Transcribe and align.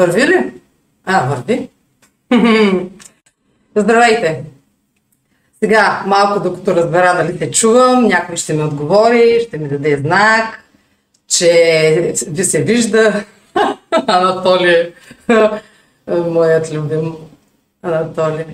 Върви 0.00 0.26
ли? 0.26 0.52
А, 1.04 1.28
върви. 1.28 1.68
Здравейте! 3.76 4.44
Сега, 5.62 6.02
малко 6.06 6.40
докато 6.40 6.76
разбера 6.76 7.14
дали 7.16 7.38
те 7.38 7.50
чувам, 7.50 8.04
някой 8.04 8.36
ще 8.36 8.52
ми 8.52 8.62
отговори, 8.62 9.44
ще 9.46 9.58
ми 9.58 9.68
даде 9.68 9.96
знак, 9.96 10.64
че 11.28 12.14
ви 12.28 12.44
се 12.44 12.62
вижда. 12.62 13.24
Анатолий, 14.06 14.92
моят 16.08 16.72
любим 16.72 17.14
Анатолий, 17.82 18.44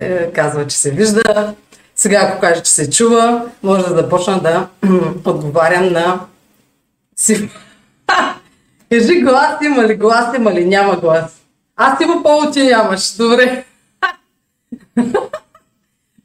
е, 0.00 0.32
казва, 0.32 0.66
че 0.66 0.76
се 0.76 0.90
вижда. 0.90 1.54
Сега, 1.96 2.18
ако 2.18 2.40
каже, 2.40 2.62
че 2.62 2.72
се 2.72 2.90
чува, 2.90 3.46
може 3.62 3.84
да 3.84 3.94
започна 3.94 4.40
да 4.40 4.68
отговарям 5.24 5.92
на 5.92 6.20
си. 7.16 7.50
Кажи 8.92 9.20
глас 9.20 9.56
има 9.64 9.86
ли, 9.86 9.96
глас 9.96 10.36
има 10.36 10.52
ли, 10.52 10.64
няма 10.64 10.96
глас. 10.96 11.40
Аз 11.76 12.00
има 12.00 12.22
повод, 12.22 12.54
че 12.54 12.64
нямаш. 12.64 13.16
Добре. 13.16 13.64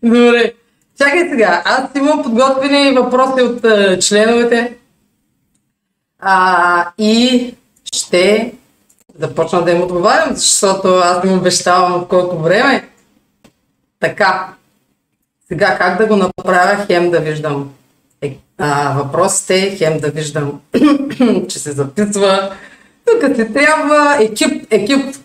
Добре. 0.03 0.53
Чакай 0.97 1.29
сега. 1.29 1.61
Аз 1.65 1.89
имам 1.95 2.23
подготвени 2.23 2.91
въпроси 2.91 3.41
от 3.41 3.61
uh, 3.61 4.07
членовете. 4.07 4.77
А, 6.19 6.91
и 6.97 7.55
ще 7.93 8.53
започна 9.19 9.65
да 9.65 9.71
им 9.71 9.81
отговарям, 9.81 10.35
защото 10.35 10.87
аз 10.87 11.25
им 11.25 11.33
обещавам 11.33 12.05
колко 12.05 12.37
време. 12.37 12.89
Така. 13.99 14.53
Сега 15.47 15.77
как 15.77 15.97
да 15.97 16.05
го 16.05 16.15
направя, 16.15 16.85
хем 16.85 17.11
да 17.11 17.19
виждам 17.19 17.73
а, 18.57 18.93
въпросите, 18.97 19.75
хем 19.77 19.99
да 19.99 20.09
виждам, 20.09 20.61
че 21.49 21.59
се 21.59 21.71
записва. 21.71 22.55
Тук 23.05 23.35
се 23.35 23.45
трябва 23.45 24.17
екип, 24.21 24.67
екип. 24.69 25.15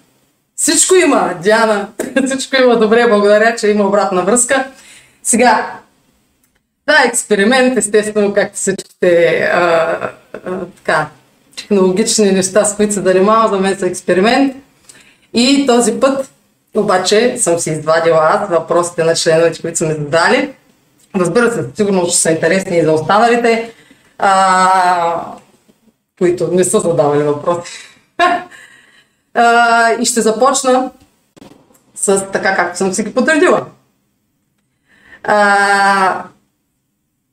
Всичко 0.56 0.94
има, 0.94 1.34
Диана. 1.42 1.88
Всичко 2.26 2.56
има 2.56 2.78
добре, 2.78 3.06
благодаря, 3.08 3.56
че 3.56 3.68
има 3.68 3.86
обратна 3.86 4.22
връзка. 4.22 4.66
Сега, 5.22 5.80
да, 6.86 6.96
експеримент, 7.06 7.78
естествено, 7.78 8.34
както 8.34 8.56
всичките 8.56 9.36
а, 9.52 9.60
а, 10.46 10.50
така, 10.76 11.08
технологични 11.56 12.32
неща, 12.32 12.64
с 12.64 12.76
които 12.76 12.94
се 12.94 13.02
занимавам, 13.02 13.50
за 13.50 13.60
мен 13.60 13.78
са 13.78 13.86
експеримент. 13.86 14.56
И 15.34 15.66
този 15.66 16.00
път 16.00 16.30
обаче 16.76 17.38
съм 17.38 17.58
си 17.58 17.70
извадила 17.70 18.20
аз 18.22 18.50
въпросите 18.50 19.04
на 19.04 19.14
членовете, 19.14 19.60
които 19.60 19.78
са 19.78 19.86
ми 19.86 19.94
задали. 19.94 20.52
Разбира 21.16 21.52
се, 21.52 21.68
сигурно 21.74 22.06
ще 22.06 22.16
са 22.16 22.30
интересни 22.30 22.78
и 22.78 22.84
за 22.84 22.92
останалите, 22.92 23.72
а, 24.18 25.34
които 26.18 26.48
не 26.52 26.64
са 26.64 26.80
задавали 26.80 27.22
въпроси. 27.22 27.72
а, 29.34 29.92
и 29.92 30.04
ще 30.04 30.20
започна 30.20 30.90
с 31.94 32.26
така, 32.32 32.56
както 32.56 32.78
съм 32.78 32.92
си 32.92 33.02
ги 33.02 33.14
подредила. 33.14 33.66
А, 35.24 36.24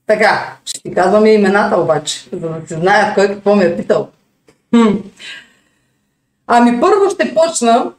така, 0.07 0.57
ще 0.65 0.81
ти 0.81 0.93
казвам 0.93 1.25
и 1.25 1.33
имената 1.33 1.77
обаче, 1.77 2.29
за 2.31 2.49
да 2.49 2.67
се 2.67 2.75
знаят 2.75 3.15
кой 3.15 3.27
какво 3.27 3.55
ме 3.55 3.65
е 3.65 3.77
питал. 3.77 4.09
Хм. 4.75 4.95
Ами 6.47 6.79
първо 6.81 7.09
ще 7.09 7.33
почна 7.35 7.91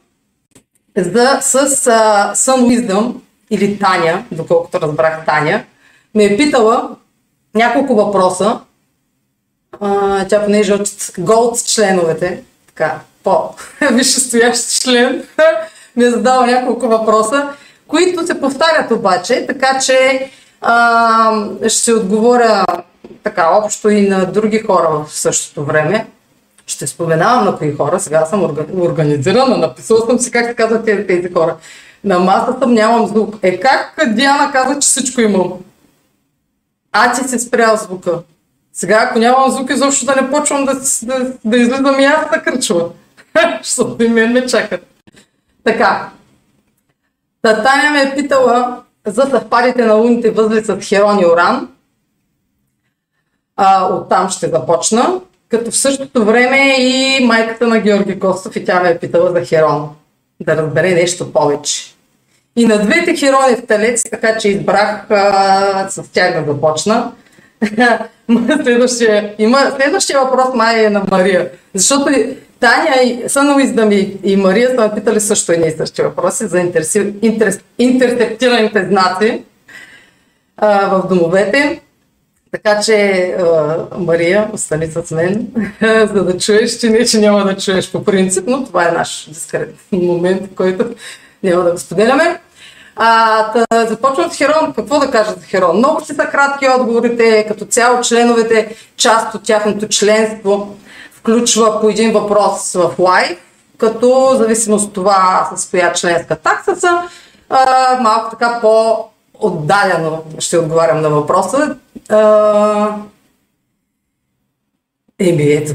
за, 0.97 1.39
с 1.41 1.67
uh, 1.67 2.33
Sun 2.33 3.15
или 3.49 3.79
Таня, 3.79 4.23
доколкото 4.31 4.81
разбрах 4.81 5.25
Таня, 5.25 5.63
ме 6.15 6.25
е 6.25 6.37
питала 6.37 6.89
няколко 7.55 7.95
въпроса. 7.95 8.59
Uh, 9.79 10.29
тя 10.29 10.45
понеже 10.45 10.73
от 10.73 10.87
Gold 10.87 11.67
членовете, 11.67 12.43
така, 12.67 12.99
по-висшестоящ 13.23 14.69
член, 14.81 15.23
ми 15.95 16.03
е 16.05 16.09
задала 16.09 16.45
няколко 16.45 16.87
въпроса, 16.87 17.49
които 17.87 18.27
се 18.27 18.41
повтарят 18.41 18.91
обаче, 18.91 19.45
така 19.47 19.79
че 19.79 20.29
а, 20.61 21.45
ще 21.67 21.93
отговоря 21.93 22.65
така 23.23 23.49
общо 23.49 23.89
и 23.89 24.09
на 24.09 24.25
други 24.25 24.59
хора 24.59 24.89
в 24.89 25.13
същото 25.13 25.65
време. 25.65 26.07
Ще 26.67 26.87
споменавам 26.87 27.45
на 27.45 27.57
кои 27.57 27.75
хора. 27.75 27.99
Сега 27.99 28.25
съм 28.25 28.43
организирана, 28.75 29.57
написала 29.57 30.05
съм 30.05 30.19
си 30.19 30.31
как 30.31 30.45
се 30.45 30.55
казват 30.55 30.85
тези 30.85 31.33
хора. 31.33 31.55
На 32.03 32.19
масата 32.19 32.67
нямам 32.67 33.07
звук. 33.07 33.35
Е 33.41 33.59
как 33.59 33.99
Диана 34.07 34.51
каза, 34.51 34.79
че 34.79 34.85
всичко 34.87 35.21
имам? 35.21 35.53
А 36.91 37.13
ти 37.13 37.27
си 37.27 37.39
спрял 37.39 37.75
звука. 37.77 38.21
Сега, 38.73 39.07
ако 39.09 39.19
нямам 39.19 39.51
звук, 39.51 39.69
изобщо 39.69 40.05
да 40.05 40.21
не 40.21 40.31
почвам 40.31 40.65
да, 40.65 40.73
да, 41.03 41.33
да 41.45 41.57
излизам 41.57 41.99
и 41.99 42.05
аз 42.05 42.29
да 42.29 42.41
кръчва. 42.41 42.89
Защото 43.63 44.03
и 44.03 44.07
мен 44.07 44.31
ме 44.31 44.45
чакат. 44.45 44.85
Така. 45.63 46.09
Та 47.41 47.63
Таня 47.63 47.91
ме 47.91 48.01
е 48.01 48.15
питала 48.15 48.81
за 49.07 49.21
съвпадите 49.21 49.85
на 49.85 49.93
луните 49.93 50.31
възли 50.31 50.63
с 50.63 50.77
Херон 50.81 51.19
и 51.19 51.25
Оран. 51.25 51.69
А, 53.55 53.93
оттам 53.93 54.29
ще 54.29 54.49
започна. 54.49 55.21
Като 55.49 55.71
в 55.71 55.77
същото 55.77 56.25
време 56.25 56.77
и 56.79 57.25
майката 57.25 57.67
на 57.67 57.79
Георги 57.79 58.19
Костов 58.19 58.55
и 58.55 58.65
тя 58.65 58.79
ме 58.79 58.89
е 58.89 58.99
питала 58.99 59.31
за 59.31 59.45
Херон. 59.45 59.89
Да 60.39 60.55
разбере 60.55 60.91
нещо 60.91 61.33
повече. 61.33 61.95
И 62.55 62.65
на 62.65 62.77
двете 62.77 63.15
херони 63.15 63.55
в 63.55 63.65
Телец, 63.67 64.03
така 64.11 64.37
че 64.37 64.49
избрах 64.49 65.05
а, 65.09 65.89
с 65.89 66.03
тях 66.11 66.45
да 66.45 66.53
започна. 66.53 67.11
следващия, 68.63 69.35
има, 69.37 69.59
следващия 69.75 70.19
въпрос 70.19 70.47
май 70.55 70.85
е 70.85 70.89
на 70.89 71.03
Мария. 71.11 71.49
Защото 71.73 72.11
Таня 72.59 73.01
и 73.03 73.29
Съновиздам 73.29 73.91
и, 74.23 74.35
Мария 74.35 74.69
са 74.69 74.81
ме 74.81 74.95
питали 74.95 75.19
също 75.19 75.51
едни 75.51 75.67
и 75.67 75.71
същи 75.71 76.01
въпроси 76.01 76.47
за 76.47 76.59
интерси, 76.59 77.13
интер, 77.21 77.53
интерсептираните 77.79 78.87
знаци 78.89 79.43
а, 80.57 80.87
в 80.87 81.07
домовете. 81.07 81.81
Така 82.51 82.81
че, 82.81 83.37
Мария, 83.97 84.49
остани 84.53 84.87
с 84.87 85.11
мен, 85.11 85.47
за 85.81 86.23
да 86.23 86.37
чуеш, 86.37 86.77
че 86.77 86.89
не, 86.89 87.05
че 87.05 87.19
няма 87.19 87.43
да 87.43 87.57
чуеш 87.57 87.91
по 87.91 88.03
принцип, 88.03 88.43
но 88.47 88.65
това 88.65 88.87
е 88.87 88.91
наш 88.91 89.25
дискретен 89.29 89.75
момент, 89.91 90.55
който 90.55 90.85
няма 91.43 91.63
да 91.63 91.71
го 91.71 91.77
споделяме. 91.77 92.39
А, 92.95 93.63
да 93.71 93.85
започвам 93.87 94.31
с 94.31 94.37
Херон. 94.37 94.73
Какво 94.75 94.99
да 94.99 95.11
кажа 95.11 95.31
за 95.31 95.45
Херон? 95.45 95.77
Много 95.77 96.03
ще 96.03 96.13
са 96.13 96.25
кратки 96.25 96.67
отговорите, 96.79 97.45
като 97.47 97.65
цяло 97.65 98.01
членовете, 98.01 98.75
част 98.97 99.35
от 99.35 99.43
тяхното 99.43 99.87
членство 99.87 100.77
включва 101.11 101.81
по 101.81 101.89
един 101.89 102.11
въпрос 102.11 102.73
в 102.73 102.91
лайв, 102.99 103.37
като 103.77 104.35
зависимост 104.37 104.87
от 104.87 104.93
това 104.93 105.49
с 105.55 105.69
коя 105.69 105.93
членска 105.93 106.35
такса 106.35 106.75
са, 106.75 107.01
малко 108.01 108.29
така 108.29 108.59
по-отдалено 108.61 110.23
ще 110.39 110.57
отговарям 110.57 111.01
на 111.01 111.09
въпроса. 111.09 111.75
А, 112.09 112.95
Еми, 115.19 115.43
ето, 115.43 115.73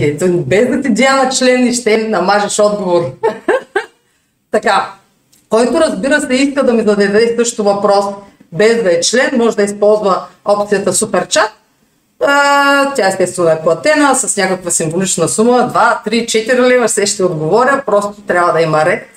ето, 0.00 0.42
без 0.42 0.68
да 0.68 0.82
ти 0.82 0.90
Диана 0.90 1.30
член 1.30 1.66
и 1.66 1.74
ще 1.74 2.08
намажеш 2.08 2.58
отговор. 2.58 3.02
така, 4.50 4.94
който 5.48 5.80
разбира 5.80 6.20
се 6.20 6.34
иска 6.34 6.64
да 6.64 6.72
ми 6.72 6.82
зададе 6.82 7.34
също 7.38 7.64
въпрос 7.64 8.04
без 8.52 8.82
да 8.82 8.92
е 8.92 9.00
член, 9.00 9.30
може 9.36 9.56
да 9.56 9.62
използва 9.62 10.26
опцията 10.44 10.92
Суперчат 10.92 11.50
тя 12.96 13.08
естествено 13.08 13.48
е 13.48 13.62
платена 13.62 14.14
с 14.14 14.36
някаква 14.36 14.70
символична 14.70 15.28
сума, 15.28 15.72
2, 16.06 16.10
3, 16.10 16.24
4 16.24 16.68
лева, 16.68 16.88
все 16.88 17.06
ще 17.06 17.24
отговоря, 17.24 17.82
просто 17.86 18.22
трябва 18.22 18.52
да 18.52 18.60
има 18.60 18.84
ред 18.84 19.08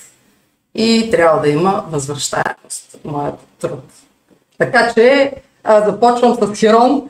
и 0.75 1.09
трябва 1.11 1.41
да 1.41 1.49
има 1.49 1.85
възвръщаемост 1.89 2.99
моят 3.05 3.35
труд. 3.61 3.83
Така 4.57 4.93
че 4.93 5.33
а, 5.67 5.85
започвам 5.85 6.35
с 6.35 6.59
Херон. 6.59 7.09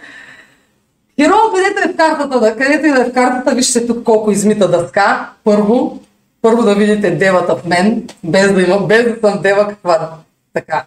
Херон, 1.22 1.40
където 1.56 1.90
е 1.90 1.94
в 1.94 1.98
картата, 1.98 2.40
да, 2.40 2.56
където 2.56 2.86
и 2.86 2.92
да 2.92 3.02
е 3.02 3.10
в 3.10 3.14
картата, 3.14 3.56
вижте 3.56 3.88
тук 3.88 4.04
колко 4.04 4.32
измита 4.32 4.68
дъска. 4.68 5.30
Първо, 5.44 6.00
първо 6.42 6.64
да 6.64 6.76
видите 6.76 7.12
девата 7.12 7.56
в 7.56 7.66
мен, 7.66 8.08
без 8.24 8.54
да, 8.54 8.62
има, 8.62 8.80
без 8.80 9.04
да 9.04 9.30
съм 9.30 9.42
дева, 9.42 9.68
каква 9.68 10.10
така 10.54 10.86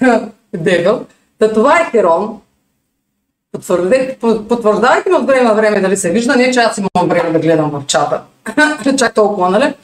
девел. 0.54 1.04
Та 1.38 1.52
това 1.52 1.80
е 1.80 1.90
Херон, 1.90 2.40
потвърждавайте 4.48 5.10
ме 5.10 5.16
от 5.16 5.26
време 5.26 5.42
на 5.42 5.54
време 5.54 5.80
дали 5.80 5.96
се 5.96 6.10
вижда, 6.10 6.36
не 6.36 6.50
че 6.50 6.60
аз 6.60 6.78
имам 6.78 7.08
време 7.08 7.30
да 7.30 7.38
гледам 7.38 7.70
в 7.70 7.86
чата. 7.86 8.22
Чак 8.98 9.14
толкова, 9.14 9.50
нали? 9.50 9.74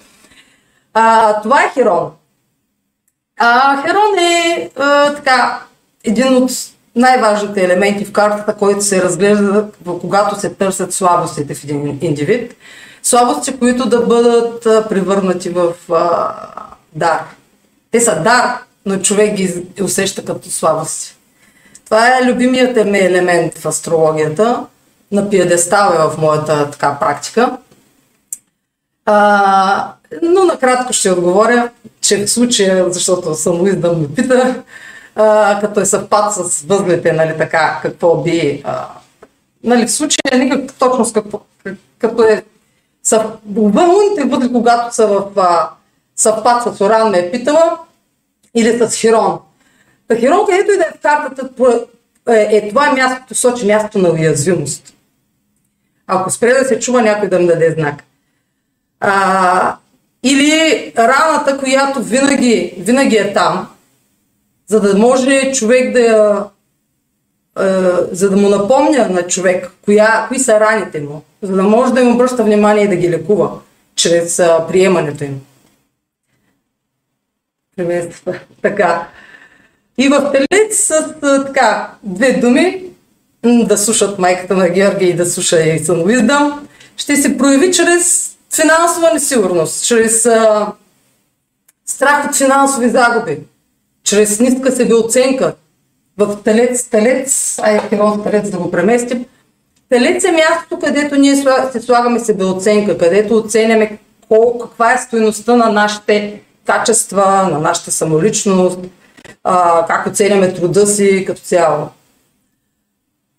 А, 0.95 1.41
това 1.43 1.63
е 1.63 1.71
Херон. 1.75 2.11
А, 3.39 3.83
Херон 3.83 4.19
е 4.19 4.71
а, 4.77 5.15
така, 5.15 5.61
един 6.05 6.37
от 6.37 6.51
най-важните 6.97 7.65
елементи 7.65 8.05
в 8.05 8.13
картата, 8.13 8.55
който 8.55 8.85
се 8.85 9.03
разглежда, 9.03 9.67
когато 10.01 10.41
се 10.41 10.51
търсят 10.51 10.95
слабостите 10.95 11.55
в 11.55 11.65
един 11.65 11.99
индивид. 12.03 12.57
Слабости, 13.03 13.59
които 13.59 13.89
да 13.89 14.01
бъдат 14.01 14.63
превърнати 14.89 15.49
в 15.49 15.73
а, 15.93 16.35
дар. 16.95 17.25
Те 17.91 18.01
са 18.01 18.23
дар, 18.25 18.59
но 18.87 18.99
човек 18.99 19.35
ги 19.35 19.67
усеща 19.83 20.25
като 20.25 20.51
слабости. 20.51 21.17
Това 21.85 22.09
е 22.09 22.25
любимият 22.25 22.87
ми 22.87 22.99
елемент 22.99 23.59
в 23.59 23.67
астрологията. 23.67 24.67
На 25.13 25.31
пиедестал 25.31 25.93
е 25.95 25.99
в 25.99 26.19
моята 26.19 26.71
така 26.71 26.97
практика. 27.01 27.57
А, 29.07 29.93
но 30.23 30.45
накратко 30.45 30.93
ще 30.93 31.11
отговоря, 31.11 31.71
че 32.01 32.25
в 32.25 32.31
случая, 32.31 32.93
защото 32.93 33.35
да 33.77 33.93
ме 33.93 34.09
пита, 34.15 34.63
като 35.61 35.81
е 35.81 35.87
съвпад 35.87 36.35
с 36.35 36.63
възглите, 36.63 37.13
нали 37.13 37.39
така, 37.39 37.79
какво 37.83 38.23
би... 38.23 38.63
А, 38.65 38.89
нали, 39.65 39.87
в 39.87 39.93
случая 39.93 40.39
никак 40.39 40.73
точно 40.79 41.05
с 41.05 41.13
какво, 41.13 41.41
като 41.99 42.23
е 42.23 42.45
съв... 43.03 43.27
лунните 43.57 44.25
възли, 44.25 44.53
когато 44.53 44.95
са 44.95 45.07
в 45.07 45.25
а, 45.37 45.71
съвпад 46.17 46.77
с 46.77 46.81
Оран 46.81 47.11
ме 47.11 47.19
е 47.19 47.31
питала, 47.31 47.79
или 48.55 48.79
с 48.79 48.97
Хирон. 48.97 49.39
Та 50.09 50.17
Хирон, 50.17 50.47
където 50.47 50.73
и 50.73 50.77
да 50.77 50.83
е 50.83 50.99
в 50.99 51.01
картата, 51.03 51.49
е, 52.31 52.57
е 52.57 52.69
това 52.69 52.89
е 52.89 52.93
мястото, 52.93 53.35
сочи 53.35 53.67
мястото 53.67 53.99
на 53.99 54.11
уязвимост. 54.11 54.95
Ако 56.07 56.31
спре 56.31 56.53
да 56.53 56.65
се 56.65 56.81
чува, 56.81 57.03
някой 57.03 57.29
да 57.29 57.39
ми 57.39 57.47
даде 57.47 57.75
знак. 57.79 58.03
А, 59.01 59.77
или 60.23 60.93
раната, 60.99 61.59
която 61.59 62.03
винаги, 62.03 62.75
винаги 62.79 63.17
е 63.17 63.33
там, 63.33 63.69
за 64.67 64.81
да 64.81 64.99
може 64.99 65.53
човек 65.53 65.93
да 65.93 66.01
я 66.01 66.45
за 68.11 68.31
да 68.31 68.37
му 68.37 68.49
напомня 68.49 69.09
на 69.09 69.27
човек 69.27 69.71
коя, 69.85 70.27
кои 70.29 70.39
са 70.39 70.61
раните 70.61 71.01
му, 71.01 71.23
за 71.43 71.57
да 71.57 71.63
може 71.63 71.93
да 71.93 72.01
им 72.01 72.15
обръща 72.15 72.45
внимание 72.45 72.85
и 72.85 72.89
да 72.89 72.97
ги 72.97 73.11
лекува 73.11 73.51
чрез 73.97 74.39
а, 74.39 74.67
приемането 74.69 75.25
им. 75.25 75.41
Приветства. 77.77 78.35
Така. 78.63 79.09
И 79.99 80.09
в 80.09 80.33
Телец 80.33 80.77
с 80.87 81.15
така, 81.21 81.91
две 82.03 82.33
думи, 82.33 82.85
да 83.45 83.79
слушат 83.79 84.19
майката 84.19 84.57
на 84.57 84.69
Георги 84.69 85.05
и 85.05 85.17
да 85.17 85.27
слуша 85.27 85.63
и 85.63 85.79
Съновиздам, 85.79 86.69
ще 86.97 87.17
се 87.17 87.39
прояви 87.39 87.73
чрез 87.73 88.37
финансова 88.55 89.13
несигурност, 89.15 89.87
чрез 89.87 90.27
а, 90.27 90.73
страх 91.87 92.29
от 92.29 92.37
финансови 92.37 92.89
загуби, 92.89 93.39
чрез 94.05 94.41
ниска 94.41 94.73
себеоценка. 94.73 95.55
В 96.19 96.43
Телец, 96.45 96.89
Телец, 96.89 97.59
ай, 97.63 97.81
в 97.93 98.23
Телец 98.25 98.51
да 98.51 98.59
го 98.59 98.71
преместим, 98.71 99.25
Телец 99.93 100.25
е 100.25 100.33
мястото, 100.33 100.79
където 100.79 101.17
ние 101.17 101.37
се 101.73 101.81
слагаме 101.81 102.21
себеоценка, 102.21 102.99
където 102.99 103.37
оценяме 103.37 103.99
колко, 104.29 104.59
каква 104.59 104.93
е 104.93 104.99
стоеността 104.99 105.57
на 105.57 105.73
нашите 105.73 106.43
качества, 106.65 107.49
на 107.53 107.59
нашата 107.59 107.91
самоличност, 107.91 108.79
а, 109.45 109.87
как 109.87 110.07
оценяме 110.07 110.55
труда 110.55 110.87
си 110.87 111.25
като 111.27 111.41
цяло. 111.41 111.89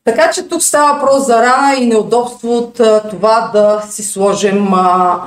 Така 0.03 0.31
че 0.31 0.47
тук 0.47 0.63
става 0.63 0.93
въпрос 0.93 1.25
за 1.25 1.41
рана 1.41 1.75
и 1.75 1.85
неудобство 1.85 2.57
от 2.57 2.79
а, 2.79 3.09
това 3.09 3.49
да 3.53 3.83
си 3.89 4.03
сложим, 4.03 4.73
а, 4.73 5.21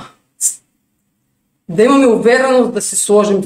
да 1.68 1.82
имаме 1.82 2.06
увереност 2.06 2.74
да 2.74 2.82
си 2.82 2.96
сложим 2.96 3.42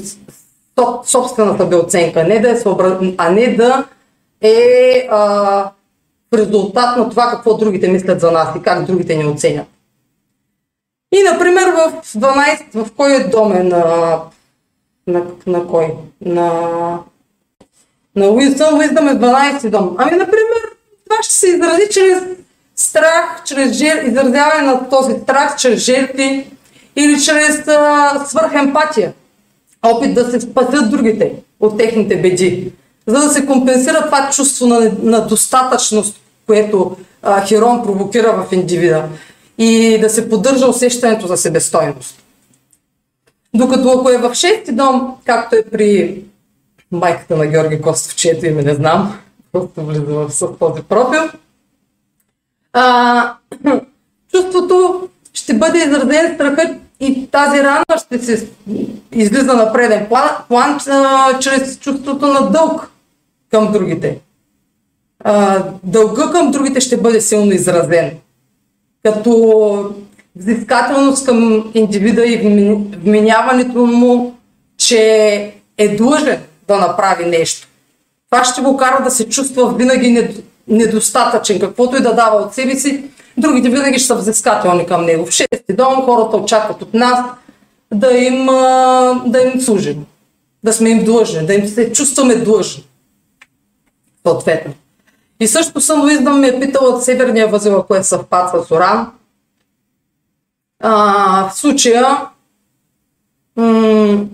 собствената 1.05 1.67
биоценка, 1.67 2.25
не 2.25 2.41
да 2.41 2.51
е 2.51 2.57
съобраз... 2.57 2.93
а 3.19 3.31
не 3.31 3.57
да 3.57 3.85
е 4.41 5.07
а, 5.11 5.21
в 6.33 6.39
резултат 6.39 6.97
на 6.97 7.11
това 7.11 7.31
какво 7.31 7.55
другите 7.55 7.89
мислят 7.89 8.21
за 8.21 8.31
нас 8.31 8.49
и 8.57 8.63
как 8.63 8.85
другите 8.85 9.17
ни 9.17 9.27
оценят. 9.27 9.67
И, 11.13 11.23
например, 11.23 11.69
в 11.69 12.03
12, 12.05 12.85
в 12.85 12.93
кой 12.97 13.17
е 13.17 13.25
дом 13.25 13.53
е 13.53 13.63
на, 13.63 14.17
на, 15.07 15.23
на 15.47 15.67
кой? 15.67 15.95
На, 16.21 16.51
на 18.17 18.27
Уизъм, 18.27 18.79
Уизъм 18.79 19.09
е 19.09 19.15
12 19.15 19.71
дом. 19.71 19.97
Ами, 19.99 20.11
например, 20.11 20.61
това 21.05 21.23
ще 21.23 21.35
се 21.35 21.49
изрази 21.49 21.83
чрез 21.91 22.23
страх, 22.77 23.43
чрез 23.45 23.73
жер... 23.73 24.05
изразяване 24.05 24.63
на 24.63 24.89
този 24.89 25.21
страх, 25.23 25.57
чрез 25.57 25.81
жертви 25.81 26.51
или 26.97 27.21
чрез 27.21 27.69
а, 27.69 28.25
свърхемпатия. 28.27 29.13
Опит 29.83 30.15
да 30.15 30.31
се 30.31 30.41
спасят 30.41 30.91
другите 30.91 31.33
от 31.61 31.79
техните 31.79 32.17
беди, 32.17 32.73
за 33.07 33.21
да 33.21 33.29
се 33.29 33.47
компенсира 33.47 34.05
това 34.05 34.31
чувство 34.31 34.67
на, 34.67 34.93
на 35.03 35.27
достатъчност, 35.27 36.21
което 36.47 36.97
а, 37.23 37.47
Херон 37.47 37.83
провокира 37.83 38.33
в 38.33 38.53
индивида 38.53 39.09
и 39.59 39.99
да 40.01 40.11
се 40.11 40.29
поддържа 40.29 40.67
усещането 40.67 41.27
за 41.27 41.37
себестойност. 41.37 42.23
Докато 43.55 43.91
ако 43.91 44.11
е 44.11 44.19
в 44.19 44.35
шести 44.35 44.73
дом, 44.73 45.17
както 45.25 45.57
е 45.57 45.63
при 45.63 46.23
майката 46.93 47.37
на 47.37 47.47
Георги 47.47 47.81
Костов, 47.81 48.17
чието 48.17 48.47
име 48.47 48.63
не 48.63 48.75
знам, 48.75 49.19
просто 49.53 49.83
влиза 49.87 50.03
в 50.03 50.31
този 50.59 50.83
профил, 50.83 51.23
а, 52.73 53.35
чувството 54.33 55.09
ще 55.33 55.55
бъде 55.55 55.79
изразен 55.79 56.35
страхът 56.35 56.77
и 57.01 57.27
тази 57.31 57.63
рана 57.63 57.85
ще 57.99 58.19
се 58.19 58.49
излиза 59.13 59.55
на 59.55 59.73
преден 59.73 60.07
план, 60.09 60.31
план 60.49 60.79
а, 60.89 61.39
чрез 61.39 61.79
чувството 61.79 62.27
на 62.27 62.51
дълг 62.51 62.91
към 63.51 63.73
другите. 63.73 64.19
А, 65.25 65.65
дълга 65.85 66.31
към 66.31 66.51
другите 66.51 66.81
ще 66.81 66.97
бъде 66.97 67.21
силно 67.21 67.53
изразен. 67.53 68.11
Като 69.05 69.95
взискателност 70.37 71.27
към 71.27 71.71
индивида 71.75 72.27
и 72.27 72.37
вменяването 73.05 73.87
му, 73.87 74.35
че 74.79 75.53
е 75.79 75.97
длъжен 75.97 76.41
да 76.69 76.79
направи 76.79 77.25
нещо. 77.25 77.69
Това 78.31 78.45
ще 78.45 78.63
го 78.63 78.77
кара 78.77 79.05
да 79.05 79.11
се 79.11 79.29
чувства 79.29 79.75
винаги 79.75 80.29
недостатъчен, 80.69 81.61
каквото 81.61 81.97
и 81.97 82.03
да 82.03 82.15
дава 82.15 82.37
от 82.43 82.55
себе 82.55 82.75
си. 82.75 83.05
Другите 83.37 83.69
винаги 83.69 83.99
ще 83.99 84.07
са 84.07 84.15
взискателни 84.15 84.87
към 84.87 85.05
него. 85.05 85.27
В 85.27 85.31
шести 85.31 85.73
дом 85.73 86.05
хората 86.05 86.37
очакват 86.37 86.83
от 86.83 86.95
нас 86.95 87.21
да 87.95 88.13
им, 88.13 88.47
да 89.27 89.43
им 89.43 89.61
служим, 89.61 90.07
да 90.65 90.73
сме 90.73 90.91
им 90.91 91.05
длъжни, 91.05 91.47
да 91.47 91.55
им 91.55 91.69
се 91.69 91.93
чувстваме 91.93 92.35
длъжни. 92.35 92.85
Съответно. 94.27 94.75
И 95.41 95.47
също 95.47 95.81
съм 95.81 96.07
виждам 96.07 96.41
ме 96.41 96.49
е 96.49 96.61
питал 96.61 96.87
от 96.87 97.05
северния 97.05 97.49
възел, 97.49 97.79
ако 97.79 97.95
е 97.95 98.03
съвпад 98.03 98.67
с 98.67 98.71
Оран. 98.71 99.13
А, 100.83 101.49
в 101.49 101.59
случая 101.59 102.27
м- 103.57 104.25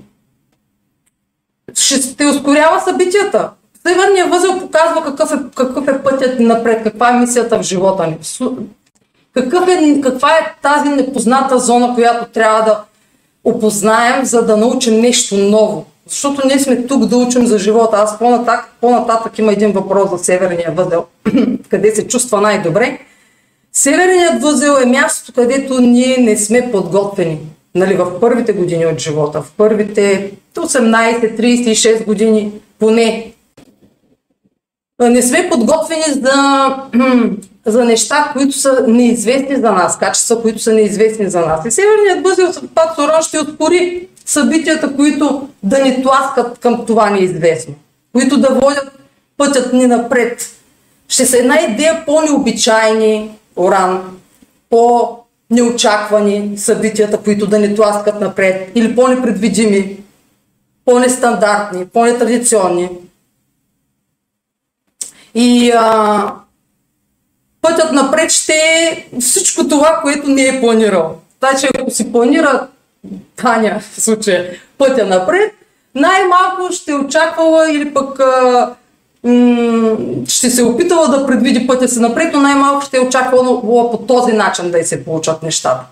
ще 1.75 2.27
ускорява 2.27 2.81
събитията. 2.81 3.51
Северният 3.87 4.31
възел 4.31 4.61
показва 4.61 5.05
какъв 5.05 5.33
е, 5.33 5.37
какъв 5.55 5.89
е 5.89 6.03
пътят 6.03 6.41
напред, 6.41 6.83
каква 6.83 7.11
е 7.11 7.21
мисията 7.21 7.59
в 7.59 7.63
живота 7.63 8.07
ни. 8.07 8.17
Какъв 9.37 9.69
е, 9.69 10.01
каква 10.01 10.31
е 10.31 10.55
тази 10.63 10.89
непозната 10.89 11.59
зона, 11.59 11.95
която 11.95 12.27
трябва 12.33 12.63
да 12.65 12.81
опознаем, 13.45 14.25
за 14.25 14.43
да 14.43 14.57
научим 14.57 15.01
нещо 15.01 15.37
ново. 15.37 15.87
Защото 16.09 16.47
ние 16.47 16.59
сме 16.59 16.87
тук 16.87 17.05
да 17.07 17.17
учим 17.17 17.47
за 17.47 17.59
живота. 17.59 17.97
Аз 17.97 18.19
по-нататък, 18.19 18.69
по-нататък 18.81 19.39
има 19.39 19.53
един 19.53 19.73
въпрос 19.73 20.11
за 20.11 20.19
Северния 20.25 20.73
възел, 20.73 21.05
къде 21.69 21.95
се 21.95 22.09
чувства 22.09 22.41
най-добре. 22.41 22.99
Северният 23.73 24.43
възел 24.43 24.77
е 24.83 24.87
мястото, 24.87 25.33
където 25.41 25.81
ние 25.81 26.17
не 26.19 26.37
сме 26.37 26.71
подготвени. 26.73 27.39
Нали, 27.75 27.95
в 27.95 28.21
първите 28.21 28.53
години 28.53 28.87
от 28.87 28.99
живота, 28.99 29.43
в 29.43 29.53
първите 29.57 30.31
18-36 30.55 32.05
години 32.05 32.53
поне. 32.79 33.33
Не 35.01 35.23
сме 35.23 35.49
подготвени 35.51 36.05
за, 36.09 36.33
за 37.67 37.85
неща, 37.85 38.31
които 38.33 38.53
са 38.53 38.85
неизвестни 38.89 39.57
за 39.57 39.73
нас, 39.73 39.99
качества, 39.99 40.43
които 40.43 40.59
са 40.59 40.73
неизвестни 40.73 41.31
за 41.31 41.41
нас. 41.41 41.67
И 41.67 41.71
Северният 41.71 42.25
възел 42.25 42.69
пак 42.75 42.95
Сорон 42.95 43.23
ще 43.23 43.39
отпори 43.39 44.09
събитията, 44.25 44.97
които 44.97 45.49
да 45.63 45.79
ни 45.79 46.03
тласкат 46.03 46.59
към 46.59 46.87
това 46.87 47.11
неизвестно, 47.11 47.75
които 48.13 48.41
да 48.41 48.49
водят 48.49 48.93
пътят 49.37 49.73
ни 49.73 49.87
напред. 49.87 50.51
Ще 51.09 51.27
са 51.27 51.39
една 51.39 51.61
идея 51.61 52.03
по-необичайни, 52.07 53.31
Оран, 53.57 54.19
по-неочаквани 54.71 56.59
събитията, 56.59 57.19
които 57.19 57.47
да 57.47 57.59
ни 57.59 57.75
тласкат 57.75 58.21
напред, 58.21 58.71
или 58.75 58.97
по-непредвидими, 58.97 59.97
по-нестандартни, 60.85 61.87
по-нетрадиционни. 61.87 62.89
И 65.39 65.73
а, 65.77 66.33
пътят 67.63 67.93
напред 67.93 68.31
ще 68.31 68.53
е 68.53 69.07
всичко 69.21 69.69
това, 69.69 70.01
което 70.03 70.29
не 70.29 70.43
е 70.43 70.61
планирал. 70.61 71.17
Значи, 71.39 71.69
ако 71.79 71.91
си 71.91 72.13
планира 72.13 72.67
Таня 73.37 73.81
в 73.81 74.01
случая 74.01 74.51
пътя 74.79 75.07
напред, 75.07 75.53
най-малко 75.95 76.73
ще 76.73 76.95
очаквала 76.95 77.71
или 77.71 77.95
пък 77.95 78.21
а, 78.21 78.71
м- 79.25 79.97
ще 80.29 80.51
се 80.51 80.63
опитала 80.63 81.09
да 81.09 81.27
предвиди 81.27 81.67
пътя 81.67 81.89
си 81.89 82.01
напред, 82.01 82.31
но 82.33 82.41
най-малко 82.41 82.87
ще 82.87 82.97
е 82.97 83.01
очаквала 83.01 83.61
по 83.91 84.05
този 84.09 84.33
начин 84.33 84.71
да 84.71 84.79
й 84.79 84.85
се 84.85 85.05
получат 85.05 85.43
нещата. 85.43 85.85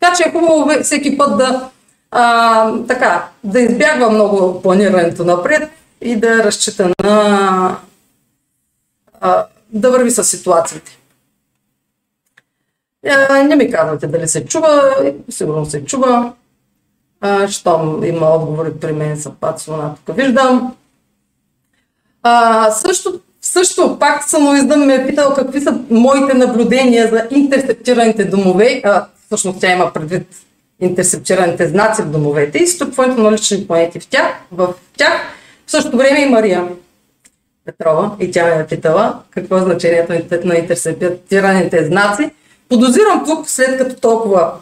Така 0.00 0.16
че 0.16 0.22
е 0.22 0.32
хубаво 0.32 0.70
всеки 0.82 1.18
път 1.18 1.38
да, 1.38 1.68
а, 2.10 2.72
така, 2.88 3.24
да 3.44 3.60
избягва 3.60 4.10
много 4.10 4.62
планирането 4.62 5.24
напред 5.24 5.70
и 6.00 6.16
да 6.16 6.44
разчита 6.44 6.90
на 7.04 7.76
а, 9.20 9.46
да 9.72 9.90
върви 9.90 10.10
с 10.10 10.24
ситуациите. 10.24 10.98
Е, 13.04 13.42
не 13.42 13.56
ми 13.56 13.70
казвате 13.70 14.06
дали 14.06 14.28
се 14.28 14.44
чува, 14.44 14.96
сигурно 15.30 15.66
се 15.66 15.84
чува. 15.84 16.32
А, 17.20 17.48
щом 17.48 18.04
има 18.04 18.34
отговори 18.34 18.72
при 18.80 18.92
мен 18.92 19.20
са 19.20 19.30
пад 19.30 19.60
слона, 19.60 19.94
тук 20.06 20.16
виждам. 20.16 20.76
А, 22.22 22.70
също, 22.70 23.20
също 23.40 23.98
пак 23.98 24.24
самоиздъм 24.24 24.84
ме 24.84 24.94
е 24.94 25.06
питал 25.06 25.34
какви 25.34 25.60
са 25.60 25.78
моите 25.90 26.34
наблюдения 26.34 27.08
за 27.08 27.26
интерсептираните 27.30 28.24
домове. 28.24 28.80
А, 28.84 29.06
всъщност 29.26 29.60
тя 29.60 29.72
има 29.72 29.92
предвид 29.92 30.26
интерсептираните 30.80 31.68
знаци 31.68 32.02
в 32.02 32.10
домовете 32.10 32.58
и 32.58 32.66
струпването 32.66 33.20
на 33.20 33.32
лични 33.32 33.66
планети 33.66 34.00
в 34.00 34.06
тях. 34.06 34.34
В 34.52 34.74
тях. 34.96 35.12
В 35.66 35.70
същото 35.70 35.96
време 35.96 36.20
и 36.20 36.28
Мария 36.28 36.68
Петрова 37.64 38.16
и 38.20 38.30
тя 38.30 38.44
ме 38.44 38.62
е 38.62 38.66
питала 38.66 39.18
какво 39.30 39.56
е 39.56 39.60
значението 39.60 40.12
на 40.44 40.56
интерсептираните 40.56 41.84
знаци. 41.84 42.30
Подозирам 42.68 43.24
тук, 43.26 43.48
след 43.48 43.78
като 43.78 44.00
толкова 44.00 44.52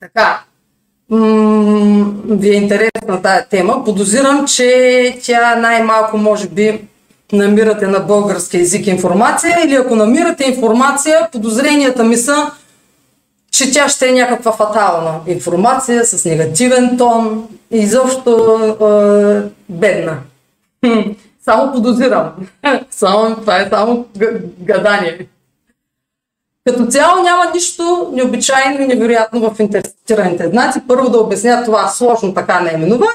така 0.00 0.44
ви 2.28 2.48
е 2.50 2.52
интересна 2.52 3.22
тази 3.22 3.48
тема, 3.50 3.84
подозирам, 3.84 4.46
че 4.46 5.18
тя 5.22 5.56
най-малко 5.56 6.18
може 6.18 6.48
би 6.48 6.80
намирате 7.32 7.86
на 7.86 8.00
български 8.00 8.58
язик 8.58 8.86
информация 8.86 9.56
или 9.64 9.74
ако 9.74 9.96
намирате 9.96 10.44
информация, 10.44 11.28
подозренията 11.32 12.04
ми 12.04 12.16
са, 12.16 12.50
че 13.50 13.72
тя 13.72 13.88
ще 13.88 14.08
е 14.08 14.12
някаква 14.12 14.52
фатална 14.52 15.20
информация 15.26 16.04
с 16.04 16.24
негативен 16.24 16.98
тон 16.98 17.48
и 17.70 17.78
изобщо 17.78 18.56
е, 18.80 19.50
бедна. 19.68 20.18
Само 21.40 21.72
подозирам. 21.72 22.32
Само, 22.90 23.36
това 23.36 23.60
е 23.60 23.68
само 23.68 24.06
гадание. 24.60 25.26
Като 26.66 26.86
цяло 26.86 27.22
няма 27.22 27.50
нищо 27.54 28.10
необичайно 28.12 28.80
и 28.80 28.86
невероятно 28.86 29.50
в 29.50 29.60
интерпретираните 29.60 30.48
знаци. 30.48 30.80
Първо 30.88 31.10
да 31.10 31.18
обясня 31.18 31.64
това 31.64 31.88
сложно 31.88 32.34
така 32.34 32.60
наименование, 32.60 33.14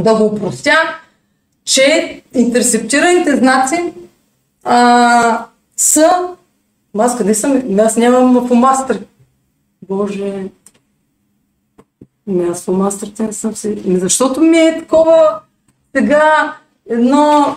да 0.00 0.14
го 0.14 0.24
упростя, 0.24 0.98
че 1.64 2.22
интерсептираните 2.34 3.36
знаци 3.36 3.92
а, 4.64 5.46
са... 5.76 6.28
Аз 6.98 7.18
къде 7.18 7.34
съм? 7.34 7.78
Аз 7.80 7.96
нямам 7.96 8.48
фомастър. 8.48 9.00
Боже... 9.88 10.46
Ами 12.28 12.48
аз 12.48 12.64
фомастрите 12.64 13.22
не 13.22 13.32
съм 13.32 13.56
си... 13.56 13.82
Защото 13.86 14.40
ми 14.40 14.58
е 14.58 14.78
такова 14.78 15.40
сега 15.96 16.56
едно... 16.88 17.56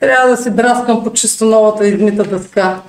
Трябва 0.00 0.28
да 0.28 0.36
се 0.36 0.50
драскам 0.50 1.04
по 1.04 1.12
чисто 1.12 1.44
новата 1.44 1.86
измита 1.86 2.24
дъска. 2.24 2.80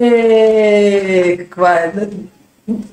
Е, 0.00 1.36
каква 1.38 1.74
е? 1.74 1.92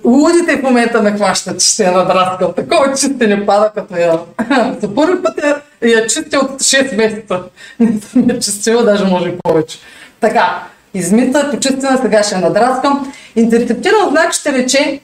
Лудите 0.06 0.58
в 0.58 0.64
момента 0.64 1.02
ме 1.02 1.12
хващат, 1.12 1.60
че 1.60 1.68
ще 1.68 1.84
я 1.84 1.92
надраскал. 1.92 2.54
Такова 2.54 2.94
чисте 2.94 3.28
не 3.28 3.46
пада, 3.46 3.72
като 3.76 3.96
я... 3.96 4.20
За 4.82 4.96
първи 4.96 5.24
път 5.24 5.44
я, 5.44 5.62
я 5.90 6.08
чистя 6.08 6.40
от 6.40 6.62
6 6.62 6.96
месеца. 6.96 7.44
Не 7.80 8.02
съм 8.02 8.30
я 8.30 8.40
чистила, 8.40 8.84
даже 8.84 9.06
може 9.06 9.30
и 9.30 9.38
повече. 9.44 9.78
Така, 10.20 10.64
измита, 10.94 11.52
почистена, 11.52 11.98
сега 11.98 12.24
ще 12.24 12.36
я 12.36 12.42
надраскам. 12.42 13.14
Интерпретиран 13.36 14.10
знак 14.10 14.34
ще 14.34 14.54
рече, 14.54 15.00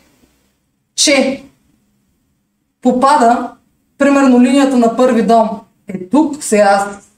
че 0.96 1.44
попада, 2.82 3.50
примерно 3.98 4.42
линията 4.42 4.78
на 4.78 4.96
първи 4.96 5.22
дом 5.22 5.50
е 5.88 6.10
тук, 6.10 6.44
сега 6.44 6.64
аз 6.64 7.14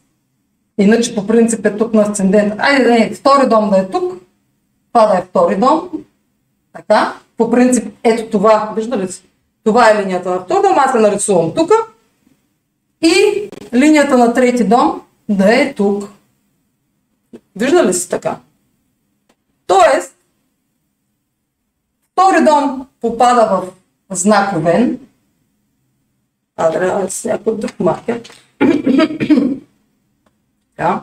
Иначе 0.77 1.15
по 1.15 1.27
принцип 1.27 1.65
е 1.65 1.77
тук 1.77 1.93
на 1.93 2.01
асцендент. 2.01 2.53
Айде 2.57 2.83
да 2.83 3.03
е 3.03 3.09
втори 3.09 3.49
дом 3.49 3.69
да 3.69 3.77
е 3.77 3.89
тук, 3.89 4.21
това 4.93 5.05
да 5.05 5.17
е 5.17 5.21
втори 5.21 5.55
дом. 5.55 5.89
Така. 6.73 7.13
По 7.37 7.51
принцип, 7.51 7.93
ето 8.03 8.29
това, 8.29 8.73
вижда 8.75 8.97
ли? 8.97 9.07
Това 9.63 9.91
е 9.91 10.03
линията 10.03 10.29
на 10.29 10.39
втори 10.39 10.61
дом, 10.61 10.77
аз 10.77 10.91
се 10.91 10.97
нарисувам 10.97 11.53
тук. 11.53 11.71
И 13.01 13.49
линията 13.73 14.17
на 14.17 14.33
трети 14.33 14.63
дом 14.63 15.01
да 15.29 15.61
е 15.61 15.73
тук. 15.73 16.09
Вижда 17.55 17.85
ли 17.85 17.93
си 17.93 18.09
така? 18.09 18.39
Тоест, 19.67 20.15
втори 22.11 22.45
дом 22.45 22.87
попада 23.01 23.45
в 23.45 24.15
знак 24.15 24.57
Овен. 24.57 24.99
А, 26.55 26.71
трябва 26.71 27.09
с 27.09 27.25
някой 27.25 27.57
друг 27.57 27.79
маркер. 27.79 28.44
Така 30.77 31.01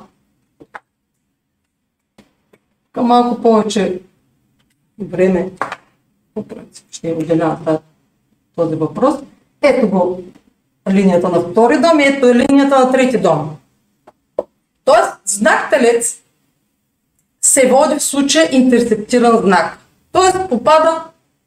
към 2.92 3.06
малко 3.06 3.42
повече 3.42 4.00
време, 4.98 5.50
по 6.34 6.48
принцип 6.48 6.86
ще 6.90 7.12
отделя 7.12 7.80
този 8.56 8.74
въпрос. 8.74 9.14
Ето 9.62 9.88
го 9.88 10.22
линията 10.90 11.28
на 11.28 11.40
втори 11.40 11.80
дом 11.80 12.00
и 12.00 12.04
ето 12.04 12.26
е 12.26 12.34
линията 12.34 12.78
на 12.78 12.92
трети 12.92 13.18
дом. 13.18 13.56
Тоест, 14.84 15.12
знак 15.24 15.70
телец 15.70 16.22
се 17.42 17.68
води 17.68 17.94
в 17.94 18.02
случая 18.02 18.48
интерсептиран 18.52 19.36
знак. 19.36 19.78
Тоест, 20.12 20.48
попада, 20.50 21.04